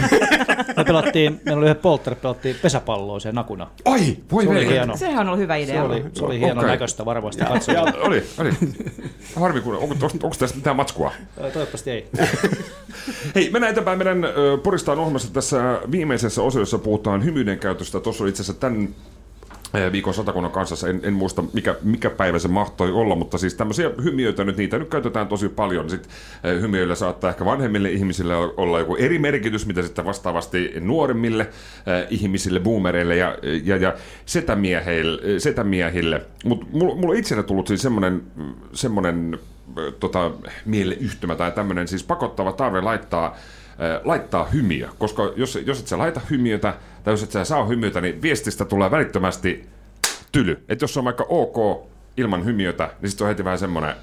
Me 0.77 0.85
pelattiin, 0.85 1.41
meillä 1.45 1.59
oli 1.59 1.67
yhden 1.67 1.83
poltteri, 1.83 2.17
pelattiin 2.17 2.57
pesäpalloa 2.63 3.21
se 3.21 3.33
nakuna. 3.33 3.67
Ai, 3.85 4.17
voi 4.33 4.45
Se 4.45 4.51
oli 4.51 4.67
hieno. 4.67 4.97
Sehän 4.97 5.21
on 5.21 5.27
ollut 5.27 5.39
hyvä 5.39 5.57
Se 5.57 5.63
idea. 5.63 5.85
oli, 5.85 6.05
se 6.13 6.25
oli 6.25 6.35
Okei. 6.37 6.41
hienon 6.41 6.67
näköistä 6.67 7.05
varmasti 7.05 7.45
katsoa. 7.45 7.83
Oli, 8.01 8.23
oli. 8.39 8.51
Harmi, 9.37 9.61
kun, 9.61 9.75
onko, 9.77 9.95
onko, 9.95 10.07
onko 10.07 10.37
tässä 10.39 10.57
mitään 10.57 10.77
matskua? 10.77 11.13
Toivottavasti 11.37 11.91
ei. 11.91 12.09
Hei, 13.35 13.51
mennään 13.51 13.71
eteenpäin 13.71 13.99
meidän 13.99 14.25
Poristaan 14.63 14.99
ohjelmassa 14.99 15.33
tässä 15.33 15.81
viimeisessä 15.91 16.43
osiossa 16.43 16.79
puhutaan 16.79 17.25
hymyiden 17.25 17.59
käytöstä. 17.59 18.01
Tuossa 18.01 18.25
oli 18.25 18.31
itse 18.31 18.43
asiassa 18.43 18.61
tämän 18.61 18.89
viikon 19.93 20.15
satakunnan 20.15 20.53
kanssa, 20.53 20.89
en, 20.89 21.01
en 21.03 21.13
muista 21.13 21.45
mikä, 21.53 21.75
mikä 21.83 22.11
päivä 22.11 22.39
se 22.39 22.49
mahtoi 22.49 22.93
olla, 22.93 23.15
mutta 23.15 23.39
siis 23.39 23.55
tämmöisiä 23.55 23.91
hymiöitä 24.03 24.45
nyt, 24.45 24.57
niitä 24.57 24.79
nyt 24.79 24.89
käytetään 24.89 25.29
tosi 25.29 25.49
paljon. 25.49 25.91
Sitten 25.91 26.11
hymiöillä 26.61 26.95
saattaa 26.95 27.31
ehkä 27.31 27.45
vanhemmille 27.45 27.91
ihmisille 27.91 28.37
olla 28.37 28.79
joku 28.79 28.97
eri 28.97 29.19
merkitys, 29.19 29.67
mitä 29.67 29.83
sitten 29.83 30.05
vastaavasti 30.05 30.73
nuoremmille 30.81 31.49
ihmisille, 32.11 32.61
boomereille 32.61 33.17
ja, 33.17 33.39
ja, 33.65 33.77
ja 33.77 33.95
setämiehille. 34.27 35.41
setämiehille. 35.41 36.23
Mutta 36.45 36.67
mulla, 36.73 36.95
mulla 36.95 37.11
on 37.13 37.19
itselle 37.19 37.43
tullut 37.43 37.67
siis 37.67 37.83
semmoinen, 37.83 38.23
semmoinen 38.73 39.39
tota, 40.01 40.31
mieleyhtymä 40.65 41.35
tai 41.35 41.53
tämmöinen 41.53 41.89
siis 41.89 42.05
pakottava 42.05 42.53
tarve 42.53 42.81
laittaa 42.81 43.37
laittaa 44.05 44.45
hymiö, 44.45 44.89
koska 44.99 45.33
jos, 45.37 45.59
jos 45.67 45.81
et 45.81 45.87
sä 45.87 45.99
laita 45.99 46.21
hymiötä, 46.31 46.75
tai 47.05 47.13
jos 47.13 47.23
et 47.23 47.31
sä 47.31 47.45
saa 47.45 47.67
hymiötä, 47.67 48.01
niin 48.01 48.23
viestistä 48.23 48.65
tulee 48.65 48.91
välittömästi 48.91 49.69
tyly. 50.33 50.65
Että 50.69 50.83
jos 50.85 50.97
on 50.97 51.05
vaikka 51.05 51.27
ok 51.29 51.87
ilman 52.17 52.45
hymiötä, 52.45 52.91
niin 53.01 53.11
sitten 53.11 53.25
on 53.25 53.29
heti 53.29 53.45
vähän 53.45 53.59
semmoinen... 53.59 53.95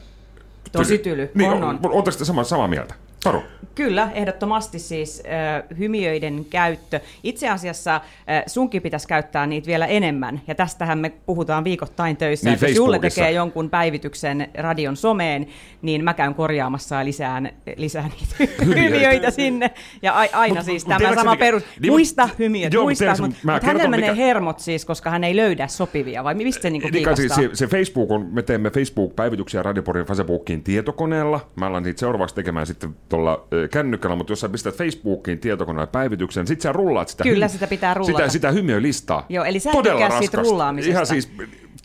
Tosi 0.71 0.97
tyly. 0.97 1.31
Niin, 1.33 1.51
On, 1.51 1.63
on, 1.63 1.79
on. 1.83 1.91
Oletteko 1.91 2.17
te 2.17 2.25
samaa, 2.25 2.43
samaa 2.43 2.67
mieltä? 2.67 2.93
Taru? 3.23 3.43
Kyllä, 3.81 4.09
ehdottomasti 4.13 4.79
siis 4.79 5.23
äh, 5.25 5.77
hymiöiden 5.77 6.45
käyttö. 6.49 6.99
Itse 7.23 7.49
asiassa 7.49 7.95
äh, 7.95 8.01
sunkin 8.47 8.81
pitäisi 8.81 9.07
käyttää 9.07 9.47
niitä 9.47 9.67
vielä 9.67 9.85
enemmän, 9.85 10.41
ja 10.47 10.55
tästähän 10.55 10.99
me 10.99 11.09
puhutaan 11.25 11.63
viikoittain 11.63 12.17
töissä. 12.17 12.45
Niin, 12.49 12.53
että 12.53 12.67
jos 12.67 12.75
Julle 12.77 12.99
tekee 12.99 13.31
jonkun 13.31 13.69
päivityksen 13.69 14.47
radion 14.57 14.95
someen, 14.97 15.47
niin 15.81 16.03
mä 16.03 16.13
käyn 16.13 16.35
korjaamassa 16.35 16.95
ja 16.95 17.05
lisään, 17.05 17.51
lisään 17.75 18.11
niitä 18.19 18.53
hymiöitä 18.65 19.31
sinne. 19.31 19.71
Ja 20.01 20.13
a, 20.19 20.25
aina 20.33 20.61
Mut- 20.61 20.65
siis 20.65 20.85
mut 20.87 20.97
tämä 20.97 21.15
sama 21.15 21.31
mikä- 21.31 21.39
perus. 21.45 21.63
niin, 21.63 21.91
mut- 21.91 21.95
muista 21.95 22.29
hymiöt, 22.39 22.73
Joo, 22.73 22.81
mut 22.81 22.87
muista. 22.87 23.15
Mutta 23.21 23.37
mä 23.43 23.53
mut 23.53 23.63
hänellä 23.63 23.89
menee 23.89 24.11
mikä- 24.11 24.23
hermot 24.23 24.59
siis, 24.59 24.85
koska 24.85 25.09
hän 25.09 25.23
ei 25.23 25.35
löydä 25.35 25.67
sopivia, 25.67 26.23
vai 26.23 26.33
mistä 26.33 26.61
se 26.61 26.69
niinku 26.69 26.87
Niin, 26.87 26.93
kiikastaa? 26.93 27.35
siis 27.35 27.35
se, 27.35 27.65
se 27.65 27.67
Facebook 27.67 28.11
on, 28.11 28.27
me 28.31 28.41
teemme 28.41 28.69
Facebook-päivityksiä 28.69 29.63
Radioporin 29.63 30.05
Facebookin 30.05 30.63
tietokoneella. 30.63 31.49
Mä 31.55 31.67
alan 31.67 31.83
niitä 31.83 31.99
seuraavaksi 31.99 32.35
tekemään 32.35 32.67
sitten 32.67 32.95
tuolla 33.09 33.47
kännykällä, 33.71 34.15
mutta 34.15 34.31
jos 34.31 34.39
sä 34.39 34.49
pistät 34.49 34.75
Facebookiin 34.75 35.39
tietokoneen 35.39 35.87
päivityksen, 35.87 36.47
sit 36.47 36.61
sä 36.61 36.71
rullaat 36.71 37.07
sitä, 37.07 37.23
Kyllä, 37.23 37.47
sitä 37.47 37.67
pitää 37.67 37.93
rullata. 37.93 38.17
sitä, 38.17 38.29
sitä 38.29 38.51
hymiölistaa. 38.51 39.25
Joo, 39.29 39.45
eli 39.45 39.59
sä 39.59 39.71
Todella 39.71 40.19
siitä 40.19 40.37
rullaamisesta. 40.41 40.91
Ihan 40.91 41.07
siis 41.07 41.31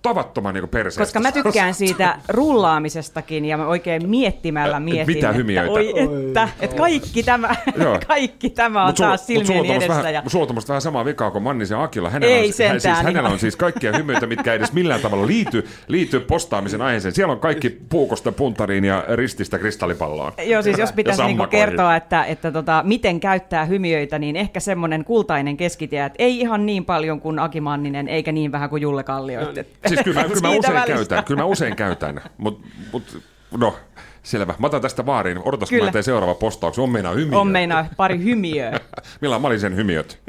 tavattoman 0.03 0.55
niin 0.55 0.69
perseestä. 0.69 1.01
Koska 1.03 1.21
mä 1.21 1.33
tykkään 1.33 1.75
siitä 1.75 2.19
rullaamisestakin 2.29 3.45
ja 3.45 3.57
mä 3.57 3.67
oikein 3.67 4.09
miettimällä 4.09 4.77
Et 4.77 4.83
mietin, 4.85 5.07
mitä 5.07 5.29
että 5.29 5.37
hymiöitä? 5.39 5.73
oi 5.73 5.93
että, 5.99 6.49
että 6.61 6.77
kaikki 6.77 7.23
tämä, 7.23 7.49
kaikki 8.07 8.51
tämä 8.51 8.83
on 8.83 8.89
Mut 8.89 8.97
taas 8.97 9.21
on 9.21 9.27
silmieni 9.27 9.71
edessä. 9.73 9.89
Vähän, 9.89 10.15
Ja... 10.15 10.23
sulla 10.27 10.47
on 10.51 10.57
vähän 10.69 10.83
samaa 10.83 11.05
vikaa 11.05 11.31
kuin 11.31 11.43
Mannisen 11.43 11.79
Akilla. 11.79 12.11
Hänellä, 12.11 12.35
Ei 12.35 12.39
on, 12.41 12.45
hän, 12.45 12.53
siis, 12.53 12.57
sentään, 12.57 12.97
hänellä 12.97 13.21
ihan. 13.21 13.33
on 13.33 13.39
siis 13.39 13.57
kaikkia 13.57 13.93
hymyitä, 13.97 14.27
mitkä 14.27 14.53
ei 14.53 14.57
edes 14.57 14.73
millään 14.73 15.01
tavalla 15.01 15.27
liity, 15.27 15.67
liity 15.89 16.21
postaamisen 16.21 16.83
aiheeseen. 16.83 17.15
Siellä 17.15 17.33
on 17.33 17.41
kaikki 17.41 17.71
puukosta 17.89 18.33
puntariin 18.33 18.85
ja 18.85 19.05
rististä 19.15 19.59
kristallipalloon. 19.59 20.33
Joo, 20.45 20.63
siis 20.63 20.79
jos 20.79 20.93
pitäisi 20.93 21.23
niinku 21.23 21.47
kertoa, 21.47 21.97
että, 21.97 22.25
että 22.25 22.53
tota, 22.53 22.83
miten 22.87 23.21
käyttää 23.21 23.65
hymiöitä, 23.65 24.19
niin 24.19 24.37
ehkä 24.37 24.61
semmoinen 24.61 25.05
kultainen 25.05 25.57
keskitie, 25.57 26.05
että 26.05 26.17
ei 26.23 26.41
ihan 26.41 26.67
niin 26.67 26.85
paljon 26.85 27.21
kuin 27.21 27.39
Aki 27.39 27.61
Manninen, 27.61 28.09
eikä 28.09 28.33
niin 28.33 28.53
vähän 28.53 28.71
kuin 28.71 28.83
Julle 28.83 29.05
Kallio. 29.05 29.41
No, 29.41 29.51
että- 29.51 29.76
Siis 29.89 30.01
kyllä 30.05 30.23
mä, 30.23 30.29
kyllä 30.29 30.41
mä 30.41 30.51
usein 30.51 30.75
välistä. 30.75 30.95
käytän, 30.95 31.25
kyllä 31.25 31.41
mä 31.43 31.47
usein 31.47 31.77
käytän, 31.77 32.21
mutta 32.39 32.69
mut, 32.93 33.23
no, 33.59 33.77
selvä. 34.23 34.55
Mä 34.59 34.67
otan 34.67 34.83
tästä 34.83 35.07
vaariin. 35.07 35.39
Odotas, 35.45 35.71
kun 35.71 35.85
mä 35.85 35.93
teen 35.93 36.05
seuraava 36.05 36.35
postauksen. 36.35 36.85
On 36.85 36.91
meinaa 36.91 37.15
hymiö. 37.15 37.39
On 37.39 37.49
meinaa 37.49 37.87
pari 37.97 38.19
hymiöä. 38.19 38.81
Millä 39.21 39.39
mä 39.39 39.47
olin 39.47 39.61
sen 39.61 39.77
hymiöt? 39.77 40.23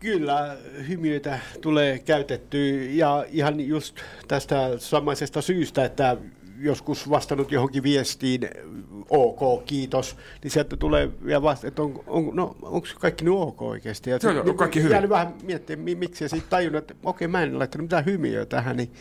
Kyllä, 0.00 0.56
hymiöitä 0.88 1.38
tulee 1.60 1.98
käytettyä 1.98 2.82
ja 2.90 3.24
ihan 3.28 3.60
just 3.60 3.96
tästä 4.28 4.70
samaisesta 4.78 5.42
syystä, 5.42 5.84
että 5.84 6.16
joskus 6.62 7.10
vastannut 7.10 7.52
johonkin 7.52 7.82
viestiin, 7.82 8.48
ok, 9.10 9.64
kiitos, 9.64 10.16
niin 10.42 10.50
sieltä 10.50 10.76
tulee 10.76 11.10
vielä 11.24 11.42
vasta, 11.42 11.66
että 11.68 11.82
on, 11.82 12.04
on, 12.06 12.30
no, 12.32 12.56
onko 12.62 12.88
kaikki 13.00 13.24
nyt 13.24 13.34
ok 13.36 13.62
oikeasti? 13.62 14.10
Ja 14.10 14.18
Joo, 14.22 14.32
joo, 14.32 14.54
kaikki 14.54 14.78
hyvin. 14.78 14.92
jäänyt 14.92 15.10
vähän 15.10 15.34
miettimään, 15.42 15.84
mi- 15.84 15.94
miksi, 15.94 16.24
ja 16.24 16.28
sitten 16.28 16.50
tajunnut, 16.50 16.90
että 16.90 16.94
okei, 17.08 17.28
mä 17.28 17.42
en 17.42 17.58
laittanut 17.58 17.84
mitään 17.84 18.04
hymiöä 18.04 18.46
tähän, 18.46 18.76
niin 18.76 18.92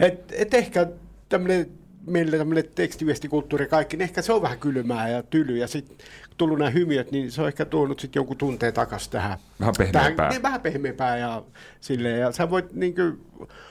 et, 0.00 0.32
et 0.36 0.54
ehkä 0.54 0.86
tämmöinen 1.28 1.70
meille 2.06 2.38
tämmöinen 2.38 2.64
tekstiviestikulttuuri 2.74 3.64
ja 3.64 3.68
kaikki, 3.68 3.96
niin 3.96 4.04
ehkä 4.04 4.22
se 4.22 4.32
on 4.32 4.42
vähän 4.42 4.58
kylmää 4.58 5.08
ja 5.08 5.22
tyly, 5.22 5.56
ja 5.56 5.68
sitten 5.68 5.96
tullut 6.36 6.58
nämä 6.58 6.70
hymiöt, 6.70 7.10
niin 7.10 7.32
se 7.32 7.42
on 7.42 7.48
ehkä 7.48 7.64
tuonut 7.64 8.00
sitten 8.00 8.20
jonkun 8.20 8.36
tunteen 8.36 8.74
takaisin 8.74 9.12
tähän. 9.12 9.38
Vähän 9.60 9.74
pehmeämpää. 9.78 10.16
Tähän, 10.16 10.30
niin, 10.30 10.42
vähän 10.42 10.60
pehmeämpää 10.60 11.16
ja 11.18 11.42
silleen, 11.80 12.20
ja 12.20 12.32
sä 12.32 12.50
voit 12.50 12.72
niin 12.72 12.94
kuin, 12.94 13.20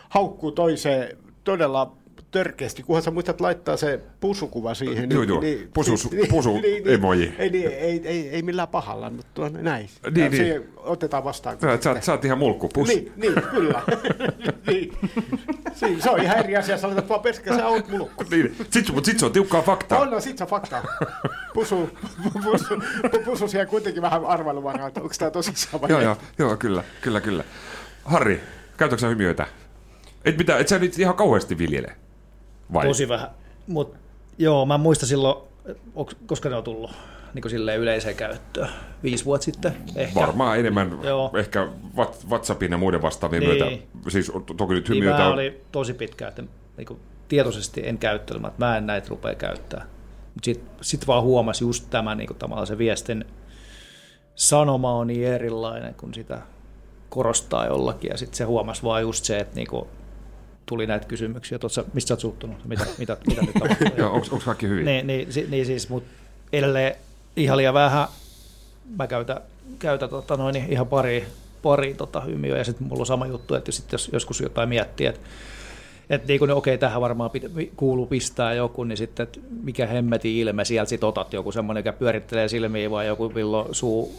haukkua 0.10 0.52
toiseen 0.52 1.18
todella 1.44 1.98
törkeästi, 2.32 2.84
kunhan 2.84 3.04
sä 3.04 3.12
muistat 3.12 3.42
laittaa 3.42 3.78
se 3.78 4.00
pusukuva 4.20 4.74
siihen. 4.74 5.10
Joo, 5.12 5.24
joo. 5.24 5.42
Pusu- 5.74 6.10
pusu 6.30 6.62
emoji. 6.86 7.34
Ei, 7.38 7.50
niin, 7.50 7.68
ei, 7.68 8.02
ei, 8.08 8.30
ei 8.30 8.42
millään 8.42 8.68
pahalla, 8.68 9.10
mutta 9.10 9.50
näin. 9.50 9.90
Niin, 10.12 10.24
Ja 10.24 10.30
niin. 10.30 10.38
se 10.38 10.62
otetaan 10.78 11.24
vastaan. 11.24 11.58
Sä, 11.62 11.78
sä, 11.82 12.02
sä 12.02 12.12
oot 12.12 12.26
ihan 12.26 12.38
mulkku. 12.38 12.70
Pus. 12.70 12.88
Niin, 12.88 13.12
niin, 13.16 13.34
kyllä. 13.52 13.82
niin. 14.68 14.94
Se 16.00 16.10
on 16.10 16.22
ihan 16.22 16.38
eri 16.38 16.58
asia, 16.58 16.78
sä 16.78 16.88
laitat 16.88 17.10
vaan 17.10 17.22
perskä, 17.22 17.56
sä 17.56 17.68
oot 17.68 17.88
mulkku. 17.90 18.24
Niin. 18.32 18.56
Sit, 18.70 18.94
mutta 18.94 19.06
sit 19.06 19.20
se 19.20 19.26
on 19.26 19.32
tiukkaa 19.32 19.62
faktaa. 19.62 20.00
On, 20.00 20.10
no 20.12 20.20
sit 20.20 20.38
se 20.38 20.44
on 20.44 20.50
fakta. 20.50 20.84
Pusu, 21.54 21.90
pusu, 22.44 22.66
pusu 23.26 23.48
siellä 23.48 23.66
kuitenkin 23.66 24.02
vähän 24.02 24.26
arvailuvaraa, 24.26 24.88
että 24.88 25.02
onko 25.02 25.14
tämä 25.20 25.32
tosissaan 25.32 25.82
vai 25.82 25.90
Joo, 25.90 26.02
joo, 26.02 26.18
joo, 26.38 26.58
kyllä, 26.58 26.84
kyllä, 27.02 27.22
kyllä. 27.22 27.44
Harri, 28.04 28.42
käytätkö 28.78 29.02
sä 29.02 29.08
hymiöitä? 29.08 29.48
Et, 30.26 30.38
mitä, 30.38 30.58
et 30.58 30.68
sä 30.68 30.80
nyt 30.80 31.00
ihan 31.00 31.16
kauheasti 31.16 31.58
viljele? 31.58 31.96
Vai? 32.74 32.88
Tosi 32.88 33.08
vähän. 33.10 33.30
Mut, 33.68 33.96
joo, 34.38 34.66
mä 34.66 34.74
en 34.76 34.80
muista 34.82 35.06
silloin, 35.06 35.48
koska 36.26 36.50
ne 36.50 36.56
on 36.56 36.64
tullut 36.64 36.92
niin 37.34 37.50
silleen 37.50 37.80
yleiseen 37.80 38.16
käyttöön. 38.16 38.70
Viisi 39.04 39.26
vuotta 39.26 39.46
sitten 39.46 39.74
ehkä. 39.96 40.20
Varmaan 40.20 40.60
enemmän 40.60 41.00
Joo. 41.04 41.32
ehkä 41.38 41.68
What- 41.98 42.26
WhatsAppin 42.30 42.72
ja 42.72 42.78
muiden 42.78 43.02
vastaavien 43.02 43.44
Niin. 43.44 43.58
myötä. 43.58 43.84
Siis 44.10 44.32
to- 44.46 44.54
toki 44.54 44.74
nyt 44.74 44.90
Niin 44.90 45.10
on... 45.14 45.22
oli 45.34 45.62
tosi 45.72 45.94
pitkään, 45.94 46.30
että 46.30 46.44
niin 46.78 46.88
kuin 46.88 47.00
tietoisesti 47.28 47.88
en 47.88 47.98
käyttänyt, 47.98 48.46
että 48.46 48.66
mä 48.66 48.78
en 48.78 48.86
näitä 48.88 49.08
rupea 49.10 49.36
käyttää. 49.36 49.86
Sitten 50.44 50.70
sit 50.82 51.08
vaan 51.08 51.24
huomasi 51.24 51.64
just 51.64 51.88
tämän, 51.90 52.18
niin 52.18 52.28
kuin 52.28 52.38
tavallaan 52.38 52.68
se 52.68 52.78
viestin 52.78 53.26
sanoma 54.36 54.94
on 54.94 55.08
niin 55.08 55.28
erilainen, 55.28 55.94
kun 55.94 56.14
sitä 56.14 56.42
korostaa 57.10 57.66
jollakin. 57.66 58.10
Ja 58.10 58.18
sitten 58.18 58.38
se 58.38 58.44
huomasi 58.44 58.84
vaan 58.84 59.02
just 59.02 59.26
se, 59.26 59.40
että 59.40 59.56
niin 59.56 59.68
kuin 59.68 59.88
tuli 60.68 60.88
näitä 60.88 61.08
kysymyksiä, 61.08 61.60
sä- 61.68 61.84
mistä 61.94 62.08
sä 62.08 62.14
oot 62.14 62.20
suuttunut, 62.20 62.66
mitä, 62.66 62.86
mitä, 62.98 63.18
mitä 63.28 63.42
nyt 63.42 63.54
tapahtuu. 63.54 63.88
Joo, 63.98 64.14
onko, 64.14 64.40
kaikki 64.46 64.68
hyvin? 64.68 64.86
Niin, 64.86 65.08
niin, 65.08 65.34
si- 65.34 65.48
niin 65.50 65.66
siis, 65.66 65.90
mutta 65.90 66.10
edelleen 66.54 66.96
ihan 67.36 67.58
liian 67.58 67.74
vähän. 67.74 68.08
Mä 68.98 69.08
käytän, 69.08 69.42
käytän 69.80 70.10
tota 70.10 70.38
noin, 70.38 70.56
ihan 70.56 70.88
pari, 70.88 71.28
pari 71.62 71.94
tota 71.94 72.22
hymiöä 72.22 72.58
ja 72.58 72.64
sitten 72.64 72.88
mulla 72.88 73.02
on 73.02 73.06
sama 73.06 73.28
juttu, 73.28 73.56
että 73.56 73.72
sit 73.72 73.92
jos 73.92 74.10
joskus 74.14 74.42
jotain 74.42 74.70
miettii, 74.70 75.08
että 75.08 75.22
että 76.10 76.28
niin 76.28 76.40
kuin, 76.40 76.52
okei, 76.52 76.78
tähän 76.78 77.02
varmaan 77.02 77.32
pit- 77.32 77.70
kuuluu 77.76 78.06
pistää 78.06 78.54
joku, 78.54 78.84
niin 78.84 78.98
sitten, 78.98 79.24
että 79.24 79.40
mikä 79.64 79.88
hemmetin 79.88 80.36
ilme 80.36 80.66
sieltä 80.66 80.90
sit 80.90 81.04
otat 81.04 81.34
joku 81.34 81.52
semmoinen, 81.52 81.86
joka 81.86 81.98
pyörittelee 82.00 82.48
silmiä 82.48 82.92
vai 82.92 83.08
joku 83.08 83.36
villo 83.36 83.68
suu 83.72 84.14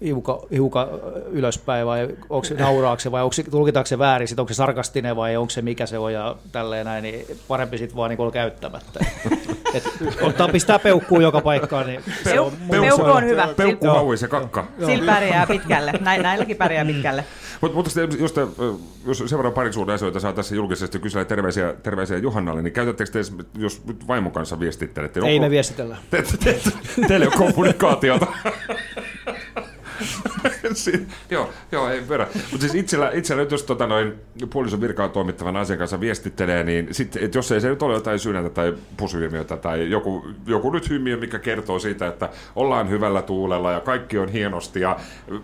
hiuka, 0.00 0.40
hiuka 0.50 0.88
ylöspäin 1.30 1.86
vai 1.86 2.08
onko 2.30 2.44
se 2.44 2.54
nauraako 2.54 3.00
se 3.00 3.12
vai 3.12 3.22
onko 3.22 3.32
se, 3.32 3.42
tulkitaanko 3.42 3.86
se 3.86 3.98
väärin, 3.98 4.28
sit 4.28 4.38
onko 4.38 4.52
se 4.52 4.56
sarkastinen 4.56 5.16
vai 5.16 5.36
onko 5.36 5.50
se 5.50 5.62
mikä 5.62 5.86
se 5.86 5.98
on 5.98 6.12
ja 6.12 6.36
tälleen 6.52 6.86
näin, 6.86 7.02
niin 7.02 7.26
parempi 7.48 7.78
sitten 7.78 7.96
vaan 7.96 8.10
niin 8.10 8.32
käyttämättä. 8.32 9.04
Et, 9.74 9.88
ottaa 10.20 10.48
pistää 10.48 10.78
peukkuun 10.78 11.22
joka 11.22 11.40
paikkaan, 11.40 11.86
niin 11.86 12.00
se 12.24 12.40
on, 12.40 12.52
Peukku 12.52 12.80
mielestä 12.80 13.02
on 13.02 13.24
hyvä. 13.24 13.48
Peukku, 13.56 13.86
hauis 13.86 14.22
ja 14.22 14.28
kakka. 14.28 14.66
Sillä 14.86 15.12
pärjää 15.12 15.46
pitkälle. 15.46 15.92
Näin, 16.00 16.22
näilläkin 16.22 16.56
pärjää 16.56 16.84
pitkälle. 16.84 17.24
Mutta 17.60 17.76
mut, 17.76 17.86
jos, 18.18 18.32
te, 18.32 18.46
jos 19.06 19.22
sen 19.26 19.38
verran 19.38 19.52
parisuuden 19.52 19.94
asioita 19.94 20.20
saa 20.20 20.32
tässä 20.32 20.54
julkisesti 20.54 20.98
kysellä 20.98 21.24
terveisiä, 21.24 21.74
terveisiä 21.82 22.18
Juhannalle, 22.18 22.62
niin 22.62 22.72
käytättekö 22.72 23.10
te, 23.10 23.18
jos 23.58 23.84
nyt 23.84 24.08
vaimon 24.08 24.32
kanssa 24.32 24.60
viestittelette? 24.60 25.20
Ei 25.20 25.34
onko- 25.34 25.46
me 25.46 25.50
viestitellä. 25.50 25.96
Te, 26.10 26.22
te, 26.22 26.36
te, 26.36 26.60
teillä 27.08 27.24
ei 27.24 27.32
ole 27.38 27.52
kommunikaatiota. 27.52 28.26
Joo, 31.30 31.50
joo, 31.72 31.88
ei 31.88 32.08
verran. 32.08 32.28
Mutta 32.34 32.60
siis 32.60 32.74
itsellä, 32.74 33.10
itsellä 33.14 33.42
nyt 33.42 33.50
jos 33.50 33.62
tota 33.62 33.86
noin 33.86 34.14
puolison 34.50 34.80
virkaa 34.80 35.08
toimittavan 35.08 35.56
asian 35.56 35.78
kanssa 35.78 36.00
viestittelee, 36.00 36.64
niin 36.64 36.88
sit, 36.90 37.16
et 37.16 37.34
jos 37.34 37.52
ei 37.52 37.60
se 37.60 37.68
nyt 37.68 37.82
ole 37.82 37.94
jotain 37.94 38.18
sydäntä 38.18 38.50
tai 38.50 38.74
pusuilmiötä 38.96 39.56
tai 39.56 39.90
joku, 39.90 40.26
joku 40.46 40.70
nyt 40.70 40.90
hymiö, 40.90 41.16
mikä 41.16 41.38
kertoo 41.38 41.78
siitä, 41.78 42.06
että 42.06 42.28
ollaan 42.56 42.90
hyvällä 42.90 43.22
tuulella 43.22 43.72
ja 43.72 43.80
kaikki 43.80 44.18
on 44.18 44.28
hienosti 44.28 44.80
ja 44.80 44.96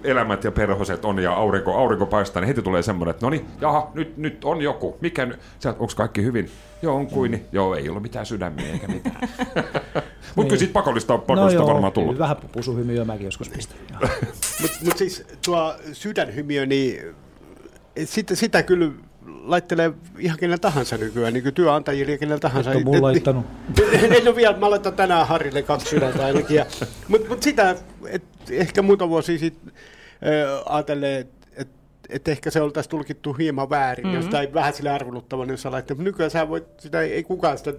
elämät 0.04 0.44
ja 0.44 0.52
perhoset 0.52 1.04
on 1.04 1.18
ja 1.18 1.32
aurinko, 1.32 1.74
aurinko 1.74 2.06
paistaa, 2.06 2.40
niin 2.40 2.48
heti 2.48 2.62
tulee 2.62 2.82
semmoinen, 2.82 3.10
että 3.10 3.26
no 3.26 3.30
niin, 3.30 3.46
jaha, 3.60 3.90
nyt, 3.94 4.16
nyt 4.16 4.44
on 4.44 4.62
joku. 4.62 4.98
Mikä 5.00 5.26
nyt? 5.26 5.38
Onko 5.78 5.92
kaikki 5.96 6.22
hyvin? 6.22 6.50
Joo, 6.82 6.96
on 6.96 7.06
kuin. 7.06 7.30
Niin. 7.30 7.46
Joo, 7.52 7.74
ei 7.74 7.88
ollut 7.88 8.02
mitään 8.02 8.26
sydämiä 8.26 8.72
eikä 8.72 8.88
mitään. 8.88 9.20
Mutta 10.36 10.48
kyllä 10.48 10.58
siitä 10.58 10.72
pakollista, 10.72 11.18
pakollista 11.18 11.66
varmaan 11.66 11.92
tullut. 11.92 12.18
vähän 12.18 12.36
pusuhymyä 12.52 13.04
mäkin 13.04 13.24
joskus 13.24 13.48
pistän. 13.48 13.78
Mutta 14.62 14.76
mut 14.84 14.96
siis 14.96 15.24
tuo 15.44 15.74
sydänhymiö, 15.92 16.66
niin 16.66 17.14
sitä, 18.04 18.34
sitä 18.34 18.62
kyllä 18.62 18.90
laittelee 19.26 19.92
ihan 20.18 20.38
kenellä 20.38 20.58
tahansa 20.58 20.96
nykyään, 20.96 21.32
niin 21.32 21.42
kuin 21.42 21.54
työnantajille 21.54 22.12
ja 22.12 22.18
kenellä 22.18 22.40
tahansa. 22.40 22.72
Et 22.72 22.84
mulla 22.84 23.02
laittanut. 23.02 23.46
en 24.16 24.28
ole 24.28 24.36
vielä, 24.36 24.58
mä 24.58 24.70
laitan 24.70 24.94
tänään 24.94 25.26
Harrille 25.26 25.62
kaksi 25.62 25.88
sydäntä 25.88 26.24
ainakin. 26.24 26.64
Mutta 27.08 27.28
mut 27.28 27.42
sitä, 27.42 27.76
et 28.06 28.22
ehkä 28.50 28.82
muutama 28.82 29.10
vuosi 29.10 29.38
sitten 29.38 29.72
äh, 29.72 30.62
ajattelee, 30.66 31.26
että 32.12 32.30
et, 32.30 32.36
ehkä 32.36 32.50
se 32.50 32.60
oltaisiin 32.60 32.90
tulkittu 32.90 33.32
hieman 33.32 33.70
väärin, 33.70 34.06
mm-hmm. 34.06 34.20
jos 34.20 34.26
tai 34.26 34.48
vähän 34.54 34.72
sille 34.72 34.90
arveluttavan, 34.90 35.50
jos. 35.50 35.94
Mutta 35.94 36.04
nykyään 36.04 36.30
sä 36.30 36.48
voit, 36.48 36.64
sitä 36.80 37.00
ei, 37.00 37.12
ei 37.12 37.22
kukaan 37.22 37.58
sitä 37.58 37.72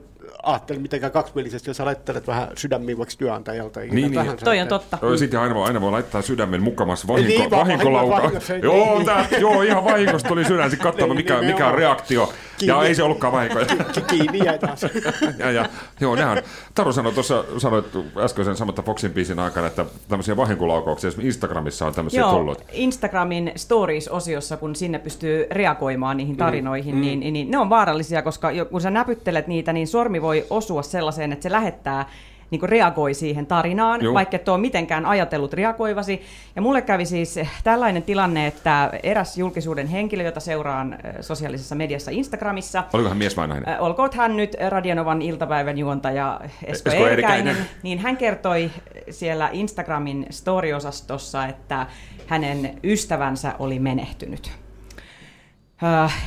ajattele 0.43 0.79
mitenkään 0.79 1.11
kaksimielisesti, 1.11 1.69
jos 1.69 1.77
sä 1.77 1.85
laittelet 1.85 2.27
vähän 2.27 2.47
sydämiä 2.55 2.97
vaikka 2.97 3.15
työnantajalta. 3.17 3.79
Niin, 3.79 3.95
niin. 3.95 4.13
tahansa. 4.13 4.45
Toi 4.45 4.59
on 4.59 4.67
totta. 4.67 4.97
Joo, 5.01 5.17
Sitten 5.17 5.39
aina 5.39 5.55
voi, 5.55 5.67
aina 5.67 5.81
voi 5.81 5.91
laittaa 5.91 6.21
sydämen 6.21 6.61
mukamas 6.63 7.07
vahinko, 7.07 7.29
Niin, 7.39 7.51
vahinkolauka. 7.51 8.15
vahingossa, 8.15 8.53
ei- 8.55 8.61
Joo, 8.63 8.95
niin. 8.95 9.05
tää, 9.05 9.27
joo, 9.39 9.61
ihan 9.61 9.83
vahingossa 9.85 10.27
tuli 10.27 10.45
sydän, 10.45 10.69
sitten 10.69 10.83
katsomaan 10.91 11.17
Niin, 11.17 11.25
mikä, 11.25 11.41
mikä 11.41 11.67
on 11.67 11.75
reaktio. 11.75 12.21
Ja 12.61 12.73
Kiinni. 12.73 12.87
ei 12.87 12.95
se 12.95 13.03
ollutkaan 13.03 13.33
vahinko. 13.33 13.59
Ki- 13.93 14.01
Kiinni 14.01 14.45
jäi 14.45 14.59
taas. 14.59 14.81
ja, 15.39 15.51
ja, 15.51 15.65
joo, 15.99 16.15
nehän, 16.15 16.41
Taru 16.75 16.93
sanoi 16.93 17.13
tuossa, 17.13 17.43
sanoit 17.57 17.85
äskeisen 18.17 18.55
samatta 18.55 18.81
Foxin 18.81 19.11
biisin 19.13 19.39
aikana, 19.39 19.67
että 19.67 19.85
tämmöisiä 20.09 20.37
vahinkolaukauksia, 20.37 21.07
esimerkiksi 21.07 21.27
Instagramissa 21.27 21.87
on 21.87 21.93
tämmöisiä 21.93 22.19
Joo, 22.21 22.31
tullut. 22.31 22.63
Instagramin 22.71 23.51
stories-osiossa, 23.55 24.57
kun 24.57 24.75
sinne 24.75 24.99
pystyy 24.99 25.47
reagoimaan 25.51 26.17
niihin 26.17 26.37
tarinoihin, 26.37 26.95
Mm, 26.95 27.01
niin, 27.01 27.33
niin 27.33 27.51
ne 27.51 27.57
on 27.57 27.69
vaarallisia, 27.69 28.21
koska 28.21 28.51
jo- 28.51 28.65
kun 28.65 28.81
sä 28.81 28.89
näpyttelet 28.91 29.47
niitä, 29.47 29.73
niin 29.73 29.87
sormi 29.87 30.10
voi 30.21 30.45
osua 30.49 30.81
sellaiseen, 30.83 31.33
että 31.33 31.43
se 31.43 31.51
lähettää 31.51 32.05
niin 32.51 32.69
reagoi 32.69 33.13
siihen 33.13 33.45
tarinaan, 33.45 34.01
Joo. 34.01 34.13
vaikka 34.13 34.35
et 34.35 34.49
ole 34.49 34.57
mitenkään 34.57 35.05
ajatellut 35.05 35.53
reagoivasi. 35.53 36.21
Ja 36.55 36.61
mulle 36.61 36.81
kävi 36.81 37.05
siis 37.05 37.39
tällainen 37.63 38.03
tilanne, 38.03 38.47
että 38.47 38.89
eräs 39.03 39.37
julkisuuden 39.37 39.87
henkilö, 39.87 40.23
jota 40.23 40.39
seuraan 40.39 40.97
sosiaalisessa 41.21 41.75
mediassa 41.75 42.11
Instagramissa, 42.11 42.83
Oliko 42.93 43.09
hän 43.09 43.17
mies 43.17 43.37
vai 43.37 43.47
nainen? 43.47 43.79
Olkoot 43.79 44.13
hän 44.13 44.37
nyt 44.37 44.55
Radionovan 44.69 45.21
iltapäivän 45.21 45.77
juontaja 45.77 46.41
Esko, 46.63 46.89
Esko 46.89 47.07
Eerikäinen, 47.07 47.57
niin 47.83 47.99
hän 47.99 48.17
kertoi 48.17 48.71
siellä 49.09 49.49
Instagramin 49.51 50.25
story-osastossa, 50.29 51.45
että 51.45 51.87
hänen 52.27 52.79
ystävänsä 52.83 53.53
oli 53.59 53.79
menehtynyt. 53.79 54.51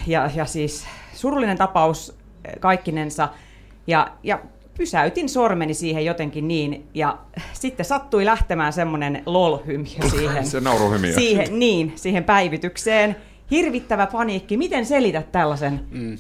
Ja, 0.06 0.30
ja 0.34 0.44
siis 0.44 0.86
surullinen 1.14 1.58
tapaus 1.58 2.18
kaikkinensa. 2.60 3.28
Ja, 3.86 4.08
ja 4.22 4.38
pysäytin 4.78 5.28
sormeni 5.28 5.74
siihen 5.74 6.04
jotenkin 6.04 6.48
niin, 6.48 6.88
ja 6.94 7.18
sitten 7.52 7.86
sattui 7.86 8.24
lähtemään 8.24 8.72
semmoinen 8.72 9.22
lol-hymiö 9.26 10.08
siihen. 10.16 10.46
Se 10.46 10.60
nauruhymiö. 10.60 11.14
Siihen, 11.14 11.58
niin, 11.58 11.92
siihen 11.96 12.24
päivitykseen. 12.24 13.16
Hirvittävä 13.50 14.06
paniikki. 14.06 14.56
Miten 14.56 14.86
selität 14.86 15.32
tällaisen? 15.32 15.80
Mm. 15.90 16.18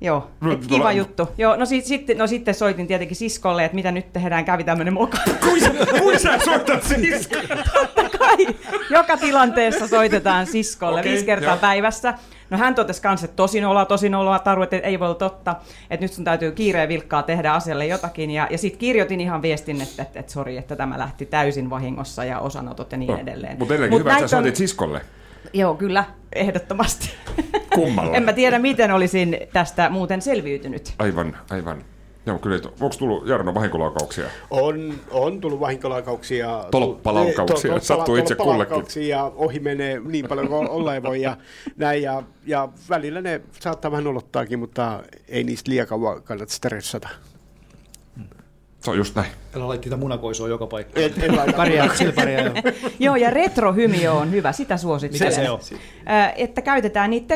Joo, 0.00 0.30
No, 0.40 0.52
et 0.52 0.60
kiva 0.60 0.68
tuolla- 0.78 0.92
juttu. 0.92 1.28
Joo, 1.38 1.56
no, 1.56 1.66
sit, 1.66 1.84
sitten, 1.84 2.18
no 2.18 2.26
sitten 2.26 2.54
soitin 2.54 2.86
tietenkin 2.86 3.16
siskolle, 3.16 3.64
että 3.64 3.74
mitä 3.74 3.92
nyt 3.92 4.12
tehdään, 4.12 4.44
kävi 4.44 4.64
tämmöinen 4.64 4.94
moka. 4.94 5.18
Kuin 5.44 5.60
sä, 5.60 5.70
kuin 6.00 6.20
sä 6.20 6.38
soitat 6.44 6.82
siis? 6.94 7.28
Totta 7.74 8.18
kai, 8.18 8.36
joka 8.90 9.16
tilanteessa 9.16 9.88
soitetaan 9.88 10.46
siskolle 10.46 11.00
Okei, 11.00 11.12
viisi 11.12 11.26
kertaa 11.26 11.48
joo. 11.54 11.60
päivässä. 11.60 12.14
No 12.52 12.58
hän 12.58 12.74
totesi 12.74 13.02
kanssa, 13.02 13.24
että 13.24 13.36
tosi 13.36 13.60
noloa, 13.60 13.84
tosi 13.84 14.08
noloa, 14.08 14.38
taru, 14.38 14.62
että 14.62 14.76
ei 14.76 15.00
voi 15.00 15.06
olla 15.06 15.14
totta, 15.14 15.56
että 15.90 16.04
nyt 16.04 16.12
sun 16.12 16.24
täytyy 16.24 16.52
kiireen 16.52 16.88
vilkkaa 16.88 17.22
tehdä 17.22 17.52
asialle 17.52 17.86
jotakin. 17.86 18.30
Ja, 18.30 18.48
ja 18.50 18.58
sitten 18.58 18.78
kirjoitin 18.78 19.20
ihan 19.20 19.42
viestin, 19.42 19.80
että, 19.80 20.02
että, 20.02 20.20
että 20.20 20.32
sori, 20.32 20.56
että 20.56 20.76
tämä 20.76 20.98
lähti 20.98 21.26
täysin 21.26 21.70
vahingossa 21.70 22.24
ja 22.24 22.38
osanotot 22.38 22.92
ja 22.92 22.98
niin 22.98 23.18
edelleen. 23.18 23.58
Mutta 23.58 23.74
edelleenkin 23.74 23.98
Mut 23.98 24.00
hyvä, 24.00 24.16
että 24.16 24.28
sä 24.28 24.38
on- 24.38 24.56
siskolle. 24.56 25.00
Joo, 25.52 25.74
kyllä, 25.74 26.04
ehdottomasti. 26.34 27.14
Kummalla? 27.74 28.12
En 28.16 28.22
mä 28.22 28.32
tiedä, 28.32 28.58
miten 28.58 28.90
olisin 28.90 29.36
tästä 29.52 29.90
muuten 29.90 30.22
selviytynyt. 30.22 30.94
Aivan, 30.98 31.36
aivan. 31.50 31.84
Joo, 32.26 32.38
kyllä. 32.38 32.56
Onko 32.80 32.96
tullut 32.98 33.26
Jarno 33.28 33.54
vahinkolaukauksia? 33.54 34.26
On, 34.50 34.94
on 35.10 35.40
tullut 35.40 35.60
vahinkolaukauksia. 35.60 36.64
Tolppalaukauksia, 36.70 37.72
To- 37.72 37.78
to- 37.78 37.84
sattuu 37.84 38.16
itse 38.16 38.34
tolppalaukauksia 38.34 39.16
Ja 39.16 39.32
ohi 39.36 39.60
menee 39.60 40.00
niin 40.00 40.28
paljon 40.28 40.48
kuin 40.48 40.68
olla 40.68 41.02
voi 41.02 41.22
ja 41.22 41.36
näin. 41.76 42.02
Ja, 42.02 42.22
ja 42.46 42.68
välillä 42.90 43.20
ne 43.20 43.40
saattaa 43.60 43.90
vähän 43.90 44.06
olottaakin, 44.06 44.58
mutta 44.58 45.02
ei 45.28 45.44
niistä 45.44 45.70
liian 45.70 45.86
kauan 45.86 46.22
kannata 46.22 46.52
stressata. 46.52 47.08
Se 48.80 48.90
on 48.90 48.96
just 48.96 49.14
näin. 49.14 49.30
Älä 49.56 49.68
laitti 49.68 49.90
tätä 49.90 50.00
munakoisoa 50.00 50.48
joka 50.48 50.66
paikkaan. 50.66 51.04
En, 51.04 51.12
en. 51.22 51.54
Pärjää, 51.56 51.94
sillä 51.94 52.12
pärjää. 52.12 52.52
Joo, 52.98 53.16
ja 53.16 53.30
retrohymiö 53.30 54.12
on 54.12 54.30
hyvä, 54.30 54.52
sitä 54.52 54.76
suosittelen. 54.76 55.32
Mikä 55.32 55.42
se 55.44 55.50
on? 55.50 55.60
Äh, 56.10 56.32
että 56.36 56.62
käytetään 56.62 57.10
niitä 57.10 57.26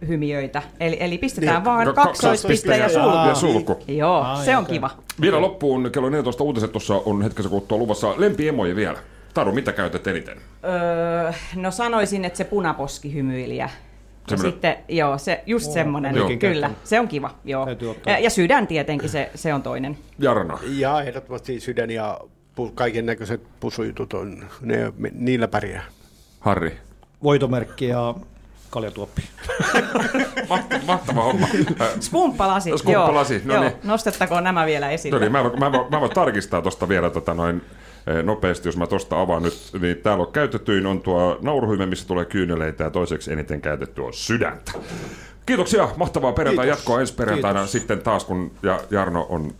tekstarihymiöitä, 0.00 0.62
eli, 0.80 0.96
eli 1.00 1.18
pistetään 1.18 1.56
Niin, 1.56 1.64
vaan 1.64 1.86
ka- 1.86 2.04
kaksoispiste 2.04 2.76
ja 2.76 2.88
sulku. 2.88 3.16
Ja 3.28 3.34
sulku. 3.34 3.78
Joo, 3.88 4.20
Ai, 4.22 4.44
se 4.44 4.56
on 4.56 4.62
okei. 4.62 4.74
kiva. 4.76 4.90
Vielä 5.20 5.40
loppuun 5.40 5.90
kello 5.92 6.10
14 6.10 6.44
uutiset 6.44 6.72
tuossa 6.72 6.94
on 7.04 7.22
hetkessä 7.22 7.48
kuluttua 7.50 7.78
luvassa. 7.78 8.14
Lempiemoja 8.16 8.76
vielä. 8.76 8.98
Taru, 9.34 9.52
mitä 9.52 9.72
käytät 9.72 10.06
eniten? 10.06 10.38
Öö, 10.64 11.32
no 11.56 11.70
sanoisin, 11.70 12.24
että 12.24 12.36
se 12.36 12.44
punaposkihymyilijä. 12.44 13.64
Ja 13.64 14.36
Semmoinen- 14.36 14.52
sitten, 14.52 14.76
joo, 14.88 15.18
se, 15.18 15.42
just 15.46 15.66
Oo, 15.66 15.72
semmoinen, 15.72 16.16
Joo. 16.16 16.30
kyllä, 16.38 16.70
se 16.84 17.00
on 17.00 17.08
kiva, 17.08 17.34
joo. 17.44 17.66
Ja, 18.06 18.18
ja 18.18 18.30
sydän 18.30 18.66
tietenkin, 18.66 19.08
se, 19.08 19.30
se 19.34 19.54
on 19.54 19.62
toinen. 19.62 19.98
Jarno. 20.18 20.58
Ja 20.68 21.02
ehdottomasti 21.02 21.60
sydän 21.60 21.90
ja 21.90 22.18
pu- 22.60 22.70
kaiken 22.74 23.06
näköiset 23.06 23.40
pusujutut 23.60 24.12
on, 24.12 24.44
ne, 24.60 24.92
niillä 25.12 25.48
pärjää. 25.48 25.82
Harri. 26.40 26.76
Voitomerkki 27.22 27.86
ja 27.88 28.14
kaljatuoppi. 28.70 29.22
Mahtava, 30.48 30.80
mahtava 30.86 31.22
homma. 31.22 31.46
Äh, 31.80 31.88
Skumppalasi, 32.00 32.70
Skumppalasi, 32.78 33.34
joo, 33.34 33.42
no 33.44 33.54
joo. 33.54 33.62
niin. 33.62 33.72
Nostettakoon 33.84 34.44
nämä 34.44 34.66
vielä 34.66 34.90
esille. 34.90 35.16
No 35.16 35.20
niin, 35.20 35.32
mä, 35.32 35.42
mä, 35.42 35.70
mä, 35.70 35.84
mä 35.90 36.00
voin 36.00 36.12
tarkistaa 36.12 36.62
tuosta 36.62 36.88
vielä 36.88 37.10
tota 37.10 37.34
noin 37.34 37.62
eh, 38.06 38.24
nopeasti, 38.24 38.68
jos 38.68 38.76
mä 38.76 38.86
tuosta 38.86 39.20
avaan 39.20 39.42
nyt. 39.42 39.70
Niin 39.80 39.96
täällä 39.96 40.24
on 40.24 40.32
käytetyin 40.32 40.86
on 40.86 41.00
tuo 41.00 41.38
nauruhyme, 41.42 41.86
missä 41.86 42.06
tulee 42.06 42.24
kyyneleitä 42.24 42.84
ja 42.84 42.90
toiseksi 42.90 43.32
eniten 43.32 43.60
käytetty 43.60 44.00
on 44.00 44.14
sydäntä. 44.14 44.72
Kiitoksia, 45.46 45.88
mahtavaa 45.96 46.32
perjantai 46.32 46.66
Kiitos. 46.66 46.78
jatkoa 46.78 47.00
ensi 47.00 47.14
perjantaina 47.14 47.58
Kiitos. 47.60 47.72
sitten 47.72 48.00
taas, 48.00 48.24
kun 48.24 48.52
ja 48.62 48.80
Jarno 48.90 49.26
on 49.28 49.54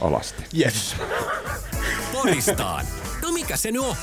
alasti. 0.00 0.42
Yes. 0.60 0.96
Poristaan. 2.12 2.84
No 3.22 3.32
mikä 3.32 3.56
se 3.56 3.70
nyt 3.70 3.82
on? 3.82 3.96